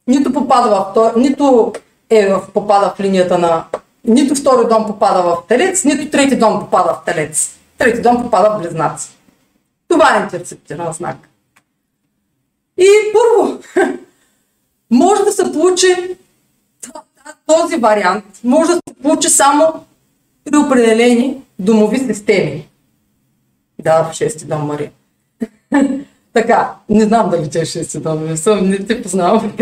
нито 0.08 0.34
попада 0.34 0.70
в 0.96 1.14
нито 1.18 1.74
е 2.10 2.28
в, 2.34 2.48
попада 2.54 2.94
в 2.98 3.00
линията 3.00 3.38
на 3.38 3.66
нито 4.08 4.36
втори 4.36 4.68
дом 4.68 4.88
попада 4.88 5.24
в 5.24 5.38
телец, 5.48 5.84
нито 5.84 6.12
трети 6.12 6.36
дом 6.36 6.60
попада 6.60 6.94
в 6.94 7.06
телец. 7.06 7.56
Трети 7.78 8.02
дом 8.02 8.24
попада 8.24 8.50
в 8.50 8.62
близнаци. 8.62 9.10
Това 9.88 10.18
е 10.18 10.24
интерсептиран 10.24 10.94
знак. 10.94 11.30
И 12.78 12.88
първо, 13.14 13.60
може 14.92 15.24
да 15.24 15.32
се 15.32 15.52
получи 15.52 16.18
този 17.46 17.78
вариант, 17.78 18.26
може 18.44 18.72
да 18.72 18.80
се 18.90 18.96
получи 19.02 19.30
само 19.30 19.86
при 20.46 20.58
определени 20.58 21.42
домови 21.60 22.00
системи. 22.00 22.68
Да, 23.82 24.04
в 24.04 24.14
шести 24.14 24.46
дом 24.46 24.62
Мария. 24.62 24.92
така, 26.34 26.76
не 26.90 27.04
знам 27.04 27.30
дали 27.30 27.50
че 27.50 27.60
е 27.60 27.66
шести 27.66 28.00
дом, 28.00 28.26
не 28.26 28.38
съм, 28.38 28.70
не 28.70 28.86
те 28.86 29.02
познавам. 29.02 29.54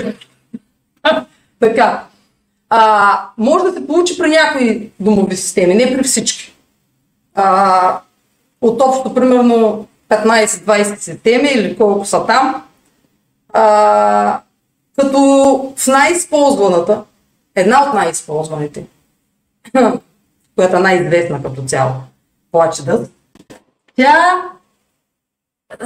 така, 1.59 2.05
а, 2.75 3.29
може 3.37 3.65
да 3.65 3.73
се 3.73 3.87
получи 3.87 4.17
при 4.17 4.29
някои 4.29 4.91
домови 4.99 5.37
системи, 5.37 5.75
не 5.75 5.97
при 5.97 6.03
всички. 6.03 6.55
А, 7.35 7.99
от 8.61 8.81
общо 8.81 9.13
примерно 9.13 9.87
15-20 10.09 10.97
системи 10.99 11.49
или 11.49 11.77
колко 11.77 12.05
са 12.05 12.25
там, 12.25 12.63
а, 13.49 14.41
като 14.99 15.19
в 15.77 15.87
най-използваната, 15.87 17.03
една 17.55 17.87
от 17.87 17.93
най-използваните, 17.93 18.85
която 20.55 20.75
е 20.75 20.79
най-известна 20.79 21.43
като 21.43 21.63
цяло, 21.63 21.91
плаче 22.51 22.85
дъст, 22.85 23.11
тя 23.95 24.41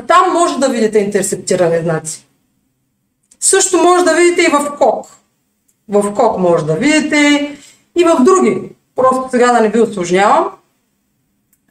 там 0.07 0.33
може 0.33 0.59
да 0.59 0.69
видите 0.69 0.99
интерсептирани 0.99 1.83
знаци. 1.83 2.27
Също 3.39 3.77
може 3.77 4.05
да 4.05 4.15
видите 4.15 4.41
и 4.41 4.51
в 4.51 4.77
кок. 4.77 5.17
В 5.89 6.13
кок 6.13 6.39
може 6.39 6.65
да 6.65 6.75
видите 6.75 7.51
и 7.95 8.03
в 8.03 8.23
други. 8.23 8.69
Просто 8.95 9.27
сега 9.31 9.51
да 9.51 9.61
не 9.61 9.69
ви 9.69 9.81
осложнявам. 9.81 10.49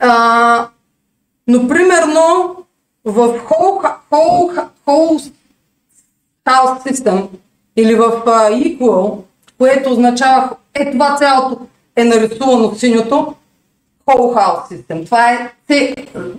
А, 0.00 0.68
но 1.46 1.68
примерно 1.68 2.56
в 3.04 3.40
whole, 3.48 3.94
whole, 4.86 5.32
System 6.86 7.28
или 7.76 7.94
в 7.94 8.22
uh, 8.26 8.78
Equal, 8.78 9.18
което 9.58 9.90
означава, 9.90 10.50
е 10.74 10.92
това 10.92 11.16
цялото 11.16 11.66
е 11.96 12.04
нарисувано 12.04 12.74
синьото, 12.74 13.34
Whole 14.06 14.34
House 14.36 14.70
System. 14.70 15.04
Това 15.04 15.32
е, 15.32 15.52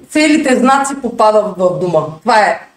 целите 0.09 0.59
знаци 0.59 1.01
попадат 1.01 1.57
в 1.57 1.79
дома. 1.79 1.99
Това 2.21 2.39
е. 2.39 2.67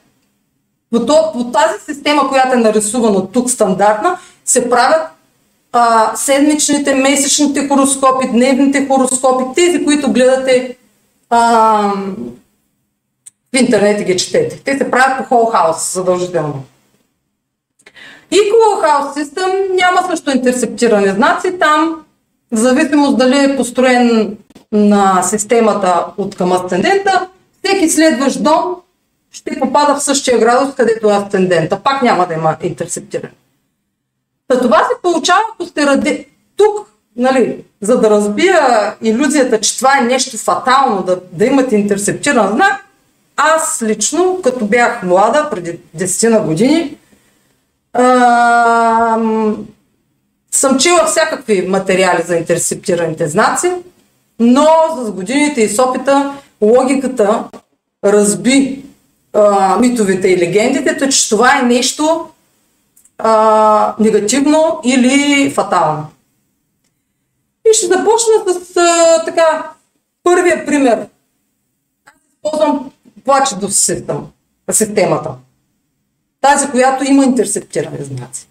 По 0.90 1.50
тази 1.52 1.84
система, 1.84 2.28
която 2.28 2.54
е 2.54 2.60
нарисувана 2.60 3.32
тук 3.32 3.50
стандартна, 3.50 4.18
се 4.50 4.70
правят 4.70 5.08
а, 5.72 6.16
седмичните, 6.16 6.94
месечните 6.94 7.68
хороскопи, 7.68 8.28
дневните 8.28 8.86
хороскопи, 8.86 9.44
тези, 9.54 9.84
които 9.84 10.12
гледате 10.12 10.76
а, 11.30 11.40
в 13.54 13.60
интернет 13.60 14.00
и 14.00 14.04
ги 14.04 14.16
четете. 14.16 14.62
Те 14.64 14.78
се 14.78 14.90
правят 14.90 15.28
по 15.28 15.34
House 15.34 15.92
задължително. 15.92 16.64
Equal 18.32 18.84
House 18.84 19.24
System 19.24 19.74
няма 19.74 20.08
също 20.10 20.30
интерсептирани 20.30 21.08
знаци. 21.08 21.58
Там, 21.58 22.04
в 22.52 22.56
зависимост 22.56 23.18
дали 23.18 23.44
е 23.44 23.56
построен 23.56 24.36
на 24.72 25.22
системата 25.22 26.06
от 26.18 26.36
към 26.36 26.52
асцендента, 26.52 27.28
всеки 27.64 27.88
следващ 27.88 28.42
дом 28.42 28.76
ще 29.32 29.60
попада 29.60 29.94
в 29.94 30.02
същия 30.02 30.38
градус, 30.38 30.74
където 30.74 31.10
е 31.10 31.16
асцендента. 31.16 31.80
Пак 31.84 32.02
няма 32.02 32.26
да 32.26 32.34
има 32.34 32.56
интерсептиране. 32.62 33.32
Та 34.50 34.60
това 34.60 34.78
се 34.78 35.02
получава, 35.02 35.40
ако 35.54 35.68
сте 35.68 35.86
ради... 35.86 36.26
Тук, 36.56 36.86
нали, 37.16 37.64
за 37.80 38.00
да 38.00 38.10
разбия 38.10 38.60
иллюзията, 39.02 39.60
че 39.60 39.78
това 39.78 39.98
е 39.98 40.04
нещо 40.04 40.38
фатално, 40.38 41.02
да, 41.02 41.20
да 41.32 41.44
имате 41.44 41.76
интерсептиран 41.76 42.52
знак, 42.52 42.84
аз 43.36 43.82
лично, 43.82 44.40
като 44.44 44.64
бях 44.64 45.02
млада, 45.02 45.48
преди 45.50 45.78
10 45.98 46.28
на 46.28 46.40
години, 46.40 46.96
а, 47.92 49.18
съм 50.50 50.78
чила 50.78 51.04
всякакви 51.06 51.66
материали 51.68 52.22
за 52.26 52.36
интерсептираните 52.36 53.28
знаци, 53.28 53.72
но 54.38 54.66
с 55.04 55.10
годините 55.10 55.60
и 55.60 55.68
с 55.68 55.82
опита 55.82 56.34
логиката 56.62 57.44
разби 58.04 58.84
а, 59.32 59.76
митовете 59.76 60.28
и 60.28 60.38
легендите, 60.38 61.08
че 61.08 61.28
това 61.28 61.58
е 61.58 61.62
нещо 61.62 62.28
а, 63.24 63.94
негативно 63.98 64.80
или 64.84 65.50
фатално. 65.50 66.06
И 67.70 67.74
ще 67.74 67.86
започна 67.86 68.54
с 68.54 68.76
а, 68.76 69.24
така, 69.24 69.70
първия 70.22 70.66
пример. 70.66 71.06
Аз 72.06 72.14
използвам 72.34 72.90
плаче 73.24 73.54
до 73.56 73.68
системата. 74.72 75.30
Тази, 76.40 76.70
която 76.70 77.04
има 77.04 77.24
интерсептирани 77.24 78.04
знаци. 78.04 78.48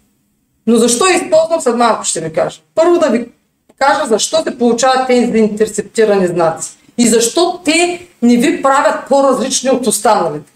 Но 0.66 0.76
защо 0.76 1.06
използвам 1.06 1.60
след 1.60 1.76
малко 1.76 2.04
ще 2.04 2.20
ви 2.20 2.32
кажа. 2.32 2.60
Първо 2.74 2.98
да 2.98 3.10
ви 3.10 3.28
кажа 3.78 4.06
защо 4.06 4.42
се 4.42 4.58
получават 4.58 5.06
тези 5.06 5.38
интерсептирани 5.38 6.26
знаци. 6.26 6.70
И 6.98 7.08
защо 7.08 7.60
те 7.64 8.08
не 8.22 8.36
ви 8.36 8.62
правят 8.62 9.08
по-различни 9.08 9.70
от 9.70 9.86
останалите. 9.86 10.52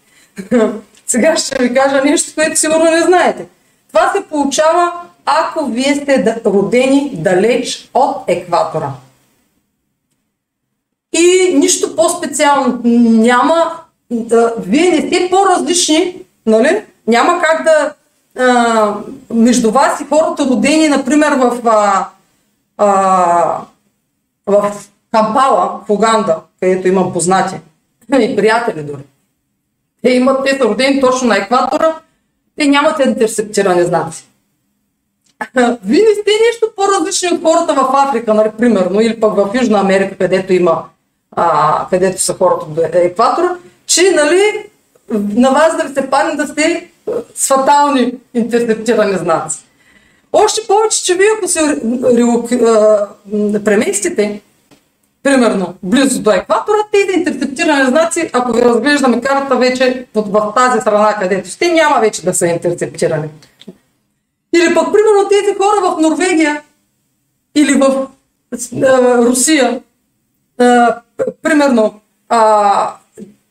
Сега 1.07 1.37
ще 1.37 1.63
ви 1.63 1.75
кажа 1.75 2.05
нещо, 2.05 2.33
което 2.35 2.61
сигурно 2.61 2.91
не 2.91 3.03
знаете. 3.03 3.47
Това 3.95 4.13
се 4.13 4.29
получава, 4.29 4.93
ако 5.27 5.67
вие 5.67 5.95
сте 5.95 6.41
родени 6.47 7.11
далеч 7.15 7.91
от 7.95 8.17
екватора. 8.27 8.91
И 11.13 11.55
нищо 11.55 11.97
по-специално 11.97 12.81
няма. 12.85 13.73
Вие 14.59 14.91
не 14.91 15.01
сте 15.01 15.29
по-различни, 15.31 16.23
нали? 16.47 16.85
Няма 17.07 17.41
как 17.43 17.65
да 17.65 17.95
а, 18.43 18.95
между 19.31 19.71
вас 19.71 20.01
и 20.01 20.05
хората 20.05 20.45
родени, 20.45 20.89
например, 20.89 21.33
в, 21.33 21.61
а, 21.67 22.09
а, 22.79 23.61
в 24.47 24.75
Кампала, 25.13 25.81
в 25.87 25.91
Уганда, 25.91 26.37
където 26.61 26.89
имам 26.89 27.13
познати 27.13 27.55
и 28.21 28.37
приятели 28.37 28.83
дори. 28.83 29.03
Те 30.03 30.11
имат, 30.11 30.45
те 30.45 30.59
са 30.59 30.65
родени 30.65 31.01
точно 31.01 31.29
на 31.29 31.37
екватора, 31.37 31.95
те 32.59 32.67
нямат 32.67 32.99
интерсептирани 33.07 33.85
знаци. 33.85 34.25
Вие 35.85 36.15
сте 36.15 36.31
нещо 36.47 36.67
по-различни 36.77 37.29
от 37.29 37.43
хората 37.43 37.75
в 37.75 37.95
Африка, 37.95 38.35
нали, 38.35 38.51
примерно, 38.59 39.01
или 39.01 39.21
пък 39.21 39.35
в 39.35 39.51
Южна 39.55 39.81
Америка, 39.81 40.17
където 40.19 40.53
има, 40.53 40.85
а, 41.37 41.87
където 41.91 42.23
са 42.23 42.35
хората 42.35 42.67
до 42.67 42.83
екватора, 42.93 43.57
че, 43.87 44.11
нали, 44.11 44.71
на 45.11 45.51
вас 45.51 45.77
да 45.77 45.89
ви 45.89 45.95
се 45.95 46.11
падне 46.11 46.35
да 46.35 46.47
сте 46.47 46.91
с 47.35 47.49
фатални 47.49 48.15
интерсептирани 48.35 49.19
знаци. 49.19 49.59
Още 50.33 50.67
повече, 50.67 51.05
че 51.05 51.15
вие 51.15 51.27
ако 51.39 51.49
се 51.49 51.81
преместите, 53.65 54.41
примерно 55.25 55.75
близо 55.83 56.23
до 56.23 56.31
екватора, 56.31 56.77
тези 56.93 57.19
интерсептирани 57.19 57.87
знаци, 57.87 58.31
ако 58.33 58.53
ви 58.53 58.63
разглеждаме 58.63 59.21
карта 59.21 59.57
вече 59.57 60.07
в 60.15 60.53
тази 60.57 60.81
страна, 60.81 61.17
където 61.21 61.51
сте, 61.51 61.73
няма 61.73 62.01
вече 62.01 62.25
да 62.25 62.35
са 62.35 62.47
интерсептирани. 62.47 63.29
Или 64.55 64.75
пък, 64.75 64.85
примерно, 64.85 65.29
тези 65.29 65.57
хора 65.57 65.91
в 65.91 66.01
Норвегия 66.01 66.63
или 67.55 67.75
в 67.75 68.07
а, 68.83 69.19
Русия, 69.19 69.81
а, 70.59 70.97
примерно, 71.43 72.01
а, 72.29 72.95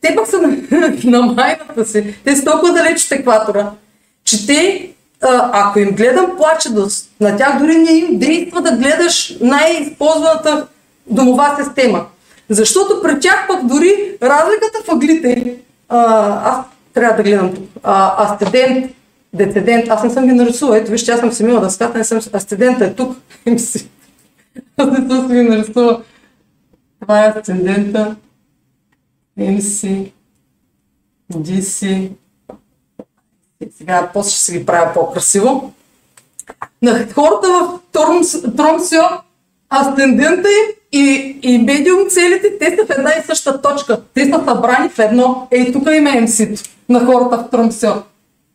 те 0.00 0.14
пък 0.16 0.26
са 0.26 0.38
на, 0.38 0.56
на 1.04 1.22
майната 1.22 1.84
си. 1.84 2.14
Те 2.24 2.36
са 2.36 2.44
толкова 2.44 2.72
далеч 2.72 3.06
от 3.06 3.12
екватора, 3.12 3.70
че 4.24 4.46
те, 4.46 4.90
ако 5.52 5.78
им 5.78 5.90
гледам 5.90 6.36
плачедост, 6.36 7.10
на 7.20 7.36
тях 7.36 7.58
дори 7.58 7.76
не 7.76 7.92
им 7.92 8.18
действа 8.18 8.62
да 8.62 8.76
гледаш 8.76 9.36
най-използваната 9.40 10.66
домова 11.06 11.56
система. 11.64 12.06
Защото 12.48 13.02
при 13.02 13.20
тях 13.20 13.46
пък 13.48 13.66
дори 13.66 14.16
разликата 14.22 14.82
в 14.84 14.92
ъглите, 14.92 15.56
а, 15.88 16.50
аз 16.50 16.66
трябва 16.94 17.16
да 17.16 17.22
гледам 17.22 17.54
тук, 17.54 17.64
а, 17.82 18.24
астедент, 18.24 18.94
децедент, 19.32 19.88
аз 19.88 20.04
не 20.04 20.10
съм 20.10 20.26
ги 20.26 20.32
нарисувал, 20.32 20.76
ето 20.76 20.90
вижте, 20.90 21.12
аз 21.12 21.20
съм 21.20 21.32
си 21.32 21.44
мила 21.44 21.60
да 21.60 21.70
ската, 21.70 21.98
не 21.98 22.04
съм, 22.04 22.20
астедента 22.32 22.84
е 22.84 22.94
тук, 22.94 23.16
аз 23.46 24.90
не 24.90 25.08
съм 25.08 25.28
си 25.28 25.34
ги 25.34 25.42
нарисувал. 25.42 26.02
Това 27.00 27.24
е 27.24 27.28
асцендента, 27.28 28.16
MC, 29.38 30.12
DC. 31.32 32.10
Сега 33.76 34.10
после 34.14 34.30
ще 34.30 34.40
си 34.40 34.58
ги 34.58 34.66
правя 34.66 34.92
по-красиво. 34.94 35.72
На 36.82 37.12
хората 37.14 37.48
в 37.48 37.80
Тромсио, 38.56 39.02
асцендента 39.70 40.48
им 40.48 40.74
и, 40.94 41.38
и 41.42 41.58
медиум 41.58 42.08
целите, 42.08 42.58
те 42.58 42.76
са 42.76 42.86
в 42.86 42.98
една 42.98 43.10
и 43.10 43.26
съща 43.26 43.62
точка. 43.62 44.00
Те 44.14 44.24
са 44.24 44.44
събрани 44.44 44.88
в 44.88 44.98
едно. 44.98 45.48
Ей, 45.50 45.72
тук 45.72 45.82
има 45.82 46.10
MC 46.10 46.68
на 46.88 47.06
хората 47.06 47.38
в 47.38 47.50
Тромсио. 47.50 47.90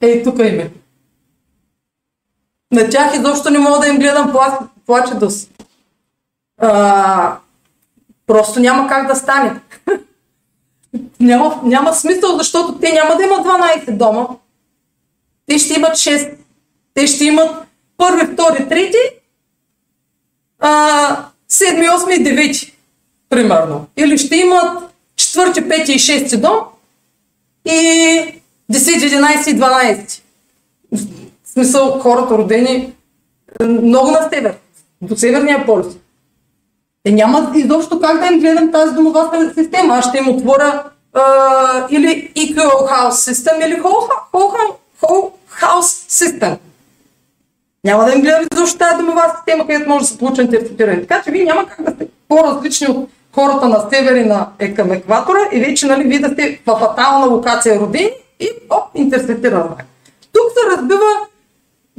Ей, 0.01 0.23
тук 0.23 0.39
има. 0.39 0.63
На 2.71 2.89
тях 2.89 3.15
изобщо 3.15 3.49
не 3.49 3.59
мога 3.59 3.79
да 3.79 3.87
им 3.87 3.99
гледам 3.99 4.33
плаче 4.85 5.13
дос. 5.13 5.47
А, 6.61 7.37
просто 8.27 8.59
няма 8.59 8.87
как 8.87 9.07
да 9.07 9.15
стане 9.15 9.61
няма, 11.19 11.61
няма 11.63 11.93
смисъл, 11.93 12.37
защото 12.37 12.79
те 12.79 12.93
няма 12.93 13.15
да 13.15 13.23
имат 13.23 13.45
12 13.45 13.91
дома. 13.91 14.27
Те 15.45 15.57
ще 15.57 15.73
имат 15.73 15.91
6. 15.91 16.33
Те 16.93 17.07
ще 17.07 17.25
имат 17.25 17.55
първи, 17.97 18.33
втори, 18.33 18.69
трети, 18.69 18.97
а, 20.59 21.28
седми, 21.49 21.89
осми 21.89 22.15
и 22.15 22.23
девети, 22.23 22.77
примерно. 23.29 23.85
Или 23.97 24.17
ще 24.17 24.35
имат 24.35 24.83
четвърти, 25.15 25.69
пети 25.69 25.93
и 25.93 25.99
шести 25.99 26.37
дом 26.37 26.59
и 27.65 27.71
10, 27.71 28.35
11 28.71 29.49
и 29.49 29.59
12. 29.59 30.21
В 31.43 31.49
смисъл 31.49 31.99
хората 31.99 32.37
родени 32.37 32.93
е, 33.61 33.63
много 33.63 34.11
на 34.11 34.29
север, 34.33 34.55
до 35.01 35.17
Северния 35.17 35.65
полюс. 35.65 35.87
Е, 37.05 37.11
няма 37.11 37.51
изобщо 37.55 37.99
как 37.99 38.19
да 38.19 38.33
им 38.33 38.39
гледам 38.39 38.71
тази 38.71 38.95
домова 38.95 39.51
система. 39.57 39.93
Аз 39.95 40.09
ще 40.09 40.17
им 40.17 40.29
отворя 40.29 40.83
а, 41.13 41.87
или 41.89 42.31
Equal 42.35 42.89
House 42.91 43.31
System 43.31 43.67
или 43.67 43.81
whole 43.81 45.31
House 45.61 46.09
System. 46.09 46.57
Няма 47.83 48.05
да 48.05 48.13
им 48.13 48.21
гледам 48.21 48.45
изобщо 48.53 48.77
тази 48.77 48.97
домова 48.97 49.33
система, 49.37 49.67
където 49.67 49.89
може 49.89 50.01
да 50.01 50.07
се 50.07 50.17
получи 50.17 50.41
интерпретиране. 50.41 51.01
Така 51.01 51.21
че 51.25 51.31
вие 51.31 51.43
няма 51.43 51.67
как 51.67 51.85
да 51.85 51.91
сте 51.91 52.07
по-различни 52.27 52.87
от 52.87 53.09
хората 53.35 53.69
на 53.69 53.89
север 53.89 54.15
и 54.15 54.25
на 54.25 54.47
е 54.59 54.73
към 54.73 54.91
екватора 54.91 55.39
и 55.51 55.59
вече 55.59 55.85
нали, 55.85 56.03
вие 56.03 56.19
да 56.19 56.29
сте 56.29 56.59
в 56.65 56.79
фатална 56.79 57.25
локация 57.25 57.79
родини 57.79 58.11
и 58.39 58.49
оп, 58.69 58.83
интерпретиране. 58.95 59.75
Тук 60.33 60.43
се 60.53 60.77
разбива 60.77 61.05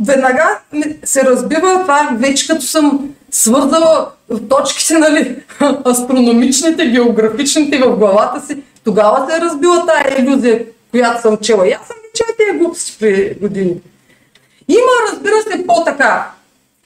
веднага 0.06 0.58
се 1.04 1.24
разбива 1.24 1.80
това 1.80 2.10
вече 2.12 2.46
като 2.46 2.62
съм 2.62 3.14
свързала 3.30 4.08
точките, 4.48 4.98
нали, 4.98 5.36
астрономичните, 5.86 6.86
географичните 6.86 7.78
в 7.78 7.96
главата 7.96 8.46
си, 8.46 8.62
тогава 8.84 9.30
се 9.30 9.36
е 9.36 9.40
разбила 9.40 9.86
тая 9.86 10.22
иллюзия, 10.22 10.64
която 10.90 11.22
съм 11.22 11.36
чела. 11.36 11.68
И 11.68 11.72
аз 11.72 11.86
съм 11.86 11.96
чела 12.14 12.36
тези 12.36 12.58
глупости 12.58 12.96
при 13.00 13.34
години. 13.40 13.76
Има, 14.70 15.12
разбира 15.12 15.42
се, 15.42 15.66
по-така. 15.66 16.30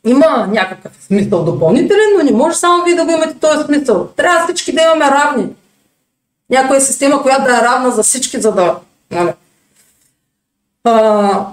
Има 0.06 0.48
някакъв 0.50 0.92
смисъл 1.06 1.44
допълнителен, 1.44 2.10
но 2.18 2.24
не 2.24 2.32
може 2.32 2.56
само 2.56 2.84
вие 2.84 2.94
да 2.94 3.04
го 3.04 3.10
имате 3.10 3.34
този 3.40 3.64
смисъл. 3.64 4.08
Трябва 4.16 4.44
всички 4.44 4.72
да 4.72 4.82
имаме 4.82 5.04
равни. 5.04 5.48
Някоя 6.50 6.80
система, 6.80 7.22
която 7.22 7.44
да 7.44 7.58
е 7.58 7.62
равна 7.62 7.90
за 7.90 8.02
всички, 8.02 8.40
за 8.40 8.52
да... 8.52 8.76
Нали. 9.10 9.32
А, 10.84 11.46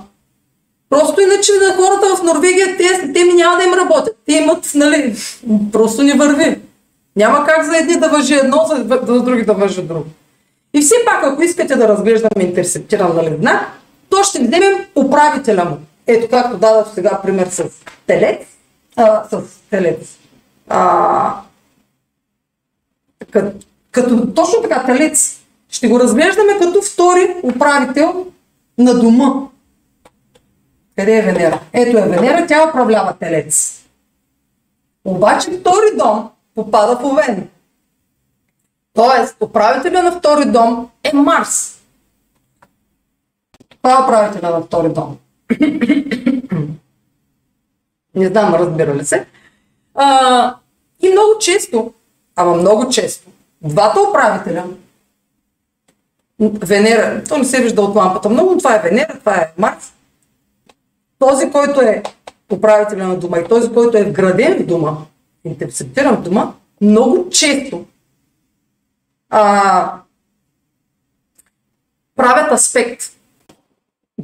Просто 0.91 1.21
иначе 1.21 1.51
на 1.51 1.73
хората 1.73 2.15
в 2.15 2.23
Норвегия 2.23 2.77
те, 2.77 3.13
те 3.13 3.23
ми 3.23 3.33
няма 3.33 3.57
да 3.57 3.63
им 3.63 3.73
работят. 3.73 4.17
Те 4.25 4.33
имат, 4.33 4.71
нали, 4.75 5.15
просто 5.71 6.03
не 6.03 6.13
върви. 6.13 6.59
Няма 7.15 7.45
как 7.45 7.65
за 7.65 7.77
едни 7.77 7.99
да 7.99 8.09
въжи 8.09 8.33
едно, 8.33 8.65
за, 8.69 8.99
за 9.07 9.21
други 9.21 9.45
да 9.45 9.53
въжи 9.53 9.81
друго. 9.81 10.05
И 10.73 10.81
все 10.81 10.95
пак, 11.05 11.23
ако 11.23 11.43
искате 11.43 11.75
да 11.75 11.87
разглеждаме 11.87 12.43
интерсептиран 12.43 13.15
нали, 13.15 13.37
знак, 13.39 13.67
то 14.09 14.23
ще 14.23 14.39
вземем 14.39 14.85
управителя 14.95 15.65
му. 15.65 15.77
Ето 16.07 16.29
както 16.29 16.57
дадах 16.57 16.93
сега 16.93 17.21
пример 17.21 17.47
с 17.47 17.69
телец. 18.07 18.47
А, 18.95 19.23
с 19.29 19.41
телец. 19.69 20.17
А, 20.69 21.41
като, 23.31 23.51
като 23.91 24.33
точно 24.33 24.61
така 24.61 24.85
телец 24.85 25.41
ще 25.69 25.87
го 25.87 25.99
разглеждаме 25.99 26.59
като 26.59 26.81
втори 26.81 27.35
управител 27.43 28.25
на 28.77 28.99
дома. 28.99 29.47
Къде 30.97 31.17
е 31.17 31.21
Венера? 31.21 31.59
Ето 31.73 31.97
е 31.97 32.07
Венера, 32.07 32.47
тя 32.47 32.69
управлява 32.69 33.13
Телец. 33.13 33.83
Обаче 35.05 35.51
втори 35.51 35.97
дом 35.97 36.29
попада 36.55 36.95
в 36.97 37.05
Овен. 37.05 37.49
Тоест, 38.93 39.35
управителя 39.39 40.03
на 40.03 40.11
втори 40.11 40.45
дом 40.45 40.89
е 41.03 41.13
Марс. 41.13 41.81
Това 43.81 43.93
е 43.93 44.03
управителя 44.03 44.49
на 44.49 44.61
втори 44.61 44.89
дом. 44.89 45.17
Не 48.15 48.27
знам, 48.27 48.53
разбира 48.53 48.95
ли 48.95 49.05
се. 49.05 49.25
А, 49.95 50.55
и 51.01 51.09
много 51.09 51.39
често, 51.39 51.93
ама 52.35 52.55
много 52.55 52.89
често, 52.89 53.29
двата 53.61 54.01
управителя, 54.09 54.65
Венера, 56.39 57.23
то 57.29 57.37
не 57.37 57.45
се 57.45 57.61
вижда 57.61 57.81
от 57.81 57.95
лампата 57.95 58.29
много, 58.29 58.57
това 58.57 58.75
е 58.75 58.81
Венера, 58.81 59.19
това 59.19 59.35
е 59.35 59.51
Марс. 59.57 59.93
Този, 61.19 61.51
който 61.51 61.81
е 61.81 62.03
управителя 62.51 63.07
на 63.07 63.19
дома 63.19 63.39
и 63.39 63.47
този, 63.47 63.73
който 63.73 63.97
е 63.97 64.03
вграден 64.03 64.57
в 64.59 64.65
дома, 64.65 64.97
интерцептиран 65.43 66.15
в 66.15 66.21
дома, 66.21 66.53
много 66.81 67.29
често 67.29 67.85
а, 69.29 69.93
правят 72.15 72.51
аспект 72.51 73.03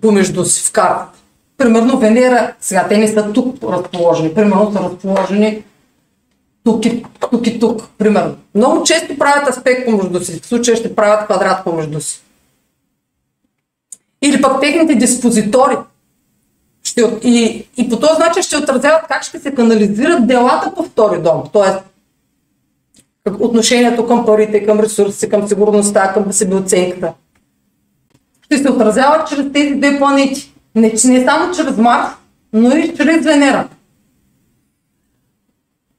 помежду 0.02 0.46
си 0.46 0.64
в 0.64 0.72
картата. 0.72 1.20
Примерно 1.58 2.00
Венера, 2.00 2.54
сега 2.62 2.88
те 2.88 2.98
не 2.98 3.08
са 3.08 3.32
тук 3.34 3.64
разположени, 3.64 4.34
примерно 4.34 4.72
са 4.72 4.80
разположени 4.80 5.64
тук 6.64 6.86
и 6.86 7.04
тук, 7.20 7.48
и 7.48 7.60
тук 7.60 7.84
примерно. 7.98 8.36
Много 8.56 8.84
често 8.84 9.18
правят 9.18 9.50
аспект 9.50 9.86
помежду 9.86 10.20
си, 10.20 10.40
в 10.40 10.46
случая 10.46 10.78
ще 10.78 10.96
правят 10.96 11.26
квадрат 11.26 11.64
помежду 11.64 12.02
си. 12.02 12.22
Или 14.22 14.42
пък 14.42 14.62
техните 14.62 14.96
диспозитори 14.96 15.76
ще, 16.84 17.02
и, 17.24 17.68
и 17.78 17.90
по 17.90 18.00
този 18.00 18.20
начин 18.20 18.44
ще 18.44 18.58
отразяват 18.58 19.02
как 19.08 19.24
ще 19.24 19.40
се 19.40 19.56
канализират 19.56 20.28
делата 20.28 20.74
по 20.76 20.84
втори 20.84 21.22
дом. 21.22 21.44
Тоест, 21.54 21.78
отношението 23.40 24.08
към 24.08 24.26
парите, 24.26 24.66
към 24.66 24.80
ресурси, 24.80 25.30
към 25.30 25.48
сигурността, 25.48 26.14
към 26.14 26.34
себеоценката. 26.34 27.14
Ще 28.48 28.58
се 28.58 28.72
отразяват 28.72 29.28
чрез 29.30 29.46
тези 29.54 29.76
две 29.76 29.98
планети. 29.98 30.54
Не, 30.76 30.94
не 31.06 31.26
само 31.26 31.56
чрез 31.56 31.78
Марс, 31.78 32.08
но 32.54 32.76
и 32.76 32.96
чрез 32.96 33.26
Венера. 33.26 33.68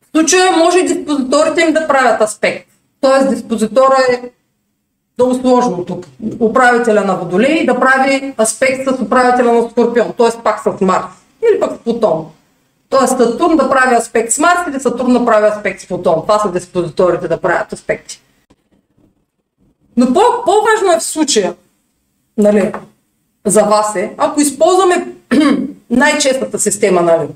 В 0.02 0.16
случая 0.16 0.52
може 0.56 0.78
и 0.78 0.86
диспозиторите 0.86 1.60
им 1.60 1.72
да 1.72 1.88
правят 1.88 2.20
аспект. 2.20 2.68
Тоест 3.00 3.30
диспозитора 3.30 3.96
е 4.12 4.30
много 5.18 5.34
сложно 5.34 5.84
тук. 5.84 6.06
Управителя 6.40 7.04
на 7.04 7.16
Водолей 7.16 7.66
да 7.66 7.80
прави 7.80 8.34
аспект 8.40 8.88
с 8.88 9.02
управителя 9.02 9.52
на 9.52 9.70
Скорпион, 9.70 10.12
т.е. 10.12 10.42
пак 10.42 10.60
с 10.60 10.80
Марс 10.80 11.06
или 11.42 11.60
пък 11.60 11.72
с 11.72 11.78
Плутон. 11.78 12.26
Тоест 12.88 13.18
Сатурн 13.18 13.56
да 13.56 13.70
прави 13.70 13.94
аспект 13.94 14.32
с 14.32 14.38
Марс 14.38 14.60
или 14.68 14.80
Сатурн 14.80 15.12
да 15.12 15.24
прави 15.24 15.46
аспект 15.46 15.80
с 15.80 15.88
Плутон. 15.88 16.22
Това 16.22 16.38
са 16.38 16.52
диспозиторите 16.52 17.28
да 17.28 17.40
правят 17.40 17.72
аспекти. 17.72 18.22
Но 19.96 20.06
по- 20.06 20.44
по-важно 20.44 20.92
е 20.96 20.98
в 20.98 21.02
случая, 21.02 21.54
нали, 22.38 22.72
за 23.46 23.62
вас 23.62 23.96
е, 23.96 24.14
ако 24.18 24.40
използваме 24.40 25.14
най-честата 25.90 26.58
система, 26.58 27.02
нали, 27.02 27.28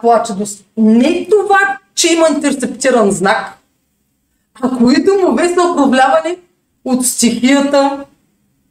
плачедост. 0.00 0.64
Не 0.76 1.28
това, 1.30 1.78
че 1.94 2.12
има 2.12 2.28
интерцептиран 2.28 3.10
знак, 3.10 3.58
а 4.62 4.76
кои 4.78 5.04
домове 5.04 5.48
са 5.48 5.72
управлявани 5.72 6.38
от 6.84 7.06
стихията, 7.06 8.04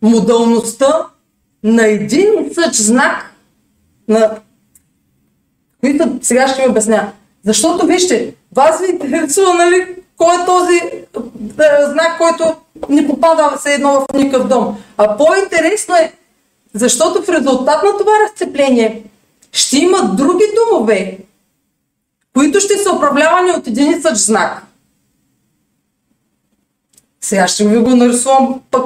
модалността 0.01 1.07
на 1.63 1.87
един 1.87 2.27
и 2.45 2.53
същ 2.53 2.83
знак, 2.83 3.35
на 4.07 4.39
които 5.81 6.19
сега 6.21 6.47
ще 6.47 6.61
ви 6.61 6.69
обясня. 6.69 7.11
Защото 7.45 7.85
вижте, 7.85 8.35
вас 8.55 8.81
ви 8.81 8.91
интересува, 8.91 9.53
нали, 9.53 9.95
кой 10.17 10.35
е 10.35 10.45
този 10.45 10.81
да, 11.35 11.91
знак, 11.91 12.17
който 12.17 12.55
не 12.89 13.07
попада 13.07 13.55
все 13.59 13.73
едно 13.73 13.91
в 13.91 14.05
никакъв 14.13 14.47
дом. 14.47 14.77
А 14.97 15.17
по-интересно 15.17 15.95
е, 15.95 16.13
защото 16.73 17.23
в 17.23 17.29
резултат 17.29 17.83
на 17.83 17.97
това 17.97 18.11
разцепление 18.25 19.03
ще 19.51 19.77
има 19.77 20.15
други 20.15 20.43
домове, 20.55 21.19
които 22.33 22.59
ще 22.59 22.77
са 22.77 22.95
управлявани 22.95 23.51
от 23.51 23.67
един 23.67 23.91
и 23.91 24.01
същ 24.01 24.25
знак. 24.25 24.63
Сега 27.21 27.47
ще 27.47 27.67
ви 27.67 27.77
го 27.77 27.89
нарисувам 27.89 28.61
пък 28.71 28.85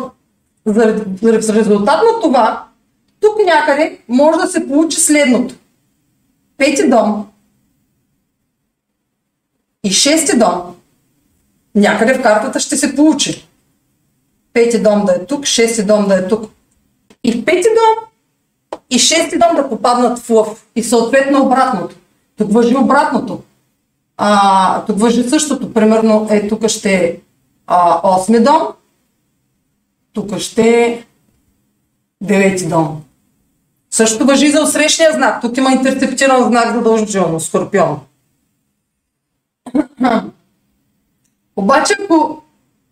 за 0.65 1.53
резултат 1.53 2.01
на 2.13 2.21
това, 2.21 2.67
тук 3.19 3.45
някъде 3.45 3.99
може 4.07 4.39
да 4.39 4.47
се 4.47 4.67
получи 4.67 4.99
следното. 4.99 5.55
Пети 6.57 6.89
дом 6.89 7.27
и 9.83 9.91
шести 9.91 10.37
дом 10.37 10.76
някъде 11.77 12.13
в 12.13 12.21
картата 12.21 12.59
ще 12.59 12.77
се 12.77 12.95
получи. 12.95 13.47
Пети 14.53 14.81
дом 14.81 15.05
да 15.05 15.11
е 15.11 15.25
тук, 15.25 15.45
шести 15.45 15.85
дом 15.85 16.07
да 16.07 16.15
е 16.15 16.27
тук. 16.27 16.51
И 17.23 17.45
пети 17.45 17.67
дом 17.67 18.07
и 18.89 18.99
шести 18.99 19.37
дом 19.37 19.55
да 19.55 19.69
попаднат 19.69 20.19
в 20.19 20.29
лъв. 20.29 20.65
И 20.75 20.83
съответно 20.83 21.45
обратното. 21.45 21.95
Тук 22.37 22.53
въжи 22.53 22.75
обратното. 22.75 23.41
А, 24.17 24.85
тук 24.85 24.99
въжи 24.99 25.29
същото. 25.29 25.73
Примерно, 25.73 26.27
е, 26.29 26.47
тук 26.47 26.67
ще 26.67 26.95
е 26.95 27.17
осми 28.03 28.39
дом, 28.39 28.61
тук 30.13 30.37
ще 30.37 30.69
е 30.69 31.03
девети 32.21 32.67
дом. 32.67 33.03
Също 33.91 34.25
въжи 34.25 34.51
за 34.51 34.61
осрещния 34.61 35.11
знак. 35.13 35.41
Тук 35.41 35.57
има 35.57 35.71
интерцептиран 35.71 36.43
знак 36.43 36.75
задължително, 36.75 37.39
скорпион. 37.39 37.99
Обаче, 41.57 41.93
ако 42.03 42.41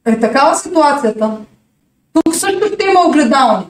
е 0.05 0.19
такава 0.19 0.55
ситуацията, 0.55 1.37
тук 2.13 2.35
също 2.35 2.67
ще 2.67 2.85
има 2.85 3.07
огледални. 3.07 3.65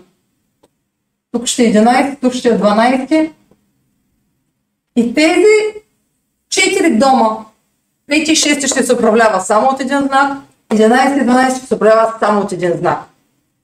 Тук 1.32 1.46
ще 1.46 1.64
е 1.64 1.74
11, 1.74 2.22
тук 2.22 2.34
ще 2.34 2.50
е 2.50 2.60
12. 2.60 3.32
И 4.96 5.14
тези 5.14 5.46
4 6.50 6.98
дома, 6.98 7.38
5 8.10 8.14
и 8.14 8.36
6 8.36 8.68
ще 8.68 8.84
се 8.84 8.94
управлява 8.94 9.42
само 9.42 9.68
от 9.68 9.82
един 9.82 10.00
знак, 10.00 10.38
11 10.70 11.24
и 11.24 11.28
12 11.28 11.58
ще 11.58 11.66
се 11.66 11.76
управлява 11.76 12.14
само 12.20 12.42
от 12.42 12.52
един 12.52 12.72
знак. 12.78 13.00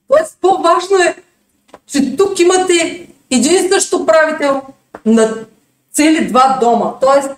Тоест, 0.08 0.38
по-важно 0.42 0.98
е, 0.98 1.16
че 1.88 2.16
тук 2.16 2.40
имате 2.40 3.08
един 3.32 3.66
и 3.66 3.70
същ 3.70 3.94
управител 3.94 4.62
на 5.06 5.36
цели 5.92 6.28
два 6.28 6.58
дома. 6.62 6.94
Тоест, 7.02 7.30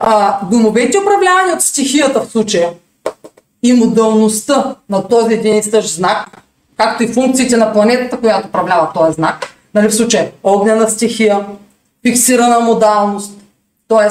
а, 0.00 0.40
домовете 0.46 0.98
управлявани 0.98 1.52
от 1.52 1.62
стихията 1.62 2.20
в 2.20 2.30
случая 2.30 2.72
и 3.62 3.72
модалността 3.72 4.76
на 4.88 5.08
този 5.08 5.34
един 5.34 5.56
и 5.56 5.62
същ 5.62 5.94
знак, 5.94 6.42
както 6.76 7.02
и 7.02 7.12
функциите 7.12 7.56
на 7.56 7.72
планетата, 7.72 8.20
която 8.20 8.48
управлява 8.48 8.92
този 8.94 9.12
знак, 9.12 9.46
нали, 9.74 9.88
в 9.88 9.94
случая 9.94 10.32
огнена 10.42 10.90
стихия, 10.90 11.46
фиксирана 12.06 12.60
модалност, 12.60 13.40
т.е. 13.88 14.10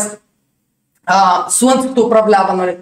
Слънцето 1.50 2.02
управлява 2.02 2.54
нали, 2.54 2.78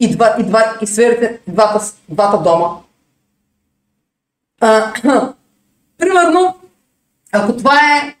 и, 0.00 0.10
два, 0.16 0.36
и, 0.40 0.42
два, 0.42 0.76
и 0.82 0.86
сферите, 0.86 1.38
двата, 1.48 1.92
двата 2.08 2.38
дома. 2.38 2.66
А, 4.60 4.92
примерно, 5.98 6.56
ако 7.32 7.56
това 7.56 7.74
е, 7.74 8.14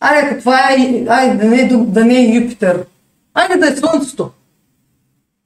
айде, 0.00 0.28
ако 0.28 0.38
това 0.38 0.58
е, 0.58 1.06
айде, 1.08 1.34
да 1.34 1.44
не 1.44 1.60
е, 1.60 1.68
да 1.68 2.04
не 2.04 2.18
е 2.18 2.34
Юпитер, 2.34 2.84
айде 3.34 3.56
да 3.56 3.68
е 3.68 3.76
Слънцето. 3.76 4.30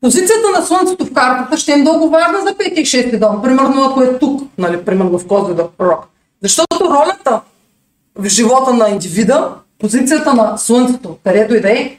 Позицията 0.00 0.50
на 0.58 0.66
Слънцето 0.66 1.06
в 1.06 1.12
картата 1.12 1.56
ще 1.56 1.72
е 1.72 1.76
много 1.76 2.08
важна 2.08 2.38
за 2.38 2.54
5 2.54 2.72
и 2.72 2.86
6 2.86 3.18
дом. 3.18 3.42
Примерно 3.42 3.84
ако 3.84 4.02
е 4.02 4.18
тук, 4.18 4.42
нали, 4.58 4.84
примерно 4.84 5.18
в 5.18 5.26
Козледа 5.26 5.68
Рок. 5.80 6.06
Защото 6.42 6.84
ролята 6.84 7.40
в 8.14 8.28
живота 8.28 8.74
на 8.74 8.88
индивида, 8.88 9.54
позицията 9.78 10.34
на 10.34 10.56
Слънцето, 10.56 11.16
където 11.24 11.54
и 11.54 11.60
да 11.60 11.72
е, 11.72 11.98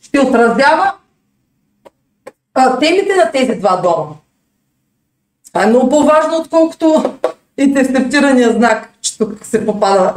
ще 0.00 0.20
отразява 0.20 0.92
а, 2.54 2.78
темите 2.78 3.16
на 3.16 3.30
тези 3.30 3.58
два 3.58 3.76
дома. 3.76 4.14
Това 5.46 5.62
е 5.62 5.66
много 5.66 5.88
по-важно, 5.88 6.36
отколкото 6.36 7.14
интерцептирания 7.58 8.52
знак, 8.52 8.90
че 9.00 9.18
тук 9.18 9.44
се 9.44 9.66
попада, 9.66 10.14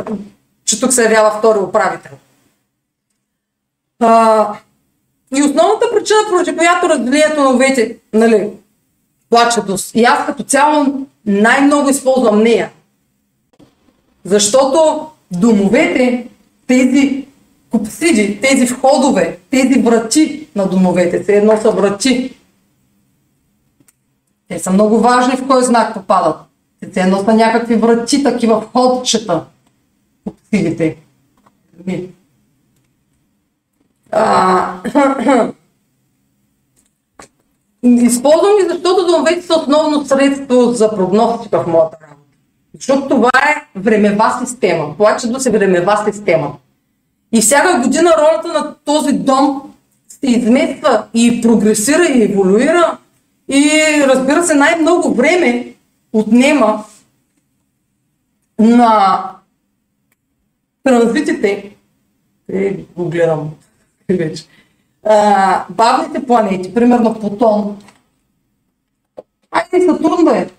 че 0.65 0.79
тук 0.79 0.93
се 0.93 1.03
явява 1.03 1.31
втори 1.39 1.59
управител. 1.59 2.11
А, 3.99 4.53
и 5.37 5.43
основната 5.43 5.85
причина, 5.95 6.19
поради 6.29 6.57
която 6.57 6.89
разделението 6.89 7.43
на 7.43 7.49
овете, 7.49 7.97
нали, 8.13 8.49
плачетост, 9.29 9.95
и 9.95 10.03
аз 10.03 10.25
като 10.25 10.43
цяло 10.43 10.85
най-много 11.25 11.89
използвам 11.89 12.43
нея. 12.43 12.71
Защото 14.25 15.07
домовете, 15.31 16.27
тези 16.67 17.25
купсиди, 17.69 18.41
тези 18.41 18.65
входове, 18.65 19.37
тези 19.51 19.81
врати 19.81 20.47
на 20.55 20.69
домовете, 20.69 21.23
все 21.23 21.37
едно 21.37 21.57
са 21.61 21.71
врати. 21.71 22.33
Те 24.47 24.59
са 24.59 24.71
много 24.71 24.99
важни 24.99 25.37
в 25.37 25.47
кой 25.47 25.63
знак 25.63 25.93
попадат. 25.93 26.35
Те 26.93 27.01
едно 27.01 27.23
са 27.23 27.33
някакви 27.33 27.75
врати, 27.75 28.23
такива 28.23 28.59
входчета. 28.59 29.43
Купсидите. 30.23 30.97
Използвам 37.83 38.57
ги, 38.61 38.67
защото 38.69 39.05
домовете 39.05 39.41
са 39.41 39.55
основно 39.55 40.05
средство 40.05 40.71
за 40.71 40.95
прогностика 40.95 41.63
в 41.63 41.67
моята 41.67 41.97
работа. 42.01 42.15
Защото 42.73 43.07
това 43.07 43.29
е 43.49 43.79
времева 43.79 44.39
система. 44.45 44.97
Плачето 44.97 45.39
се 45.39 45.51
времева 45.51 46.03
система. 46.11 46.55
И 47.31 47.41
всяка 47.41 47.81
година 47.81 48.11
ролята 48.17 48.47
на 48.47 48.75
този 48.85 49.13
дом 49.13 49.73
се 50.07 50.27
измества 50.27 51.03
и 51.13 51.41
прогресира 51.41 52.05
и 52.05 52.23
еволюира. 52.23 52.97
И 53.47 53.71
разбира 54.07 54.43
се, 54.43 54.55
най-много 54.55 55.13
време 55.13 55.73
отнема 56.13 56.83
на 58.59 59.23
транзитите, 60.83 61.75
е, 62.53 62.73
го 62.97 63.09
гледам 63.09 63.51
вече, 64.17 64.45
а, 65.03 65.65
бавните 65.69 66.25
планети, 66.25 66.73
примерно 66.73 67.19
Плутон, 67.19 67.77
айде 69.51 69.85
Сатурн 69.85 70.25
да 70.25 70.37
е, 70.37 70.49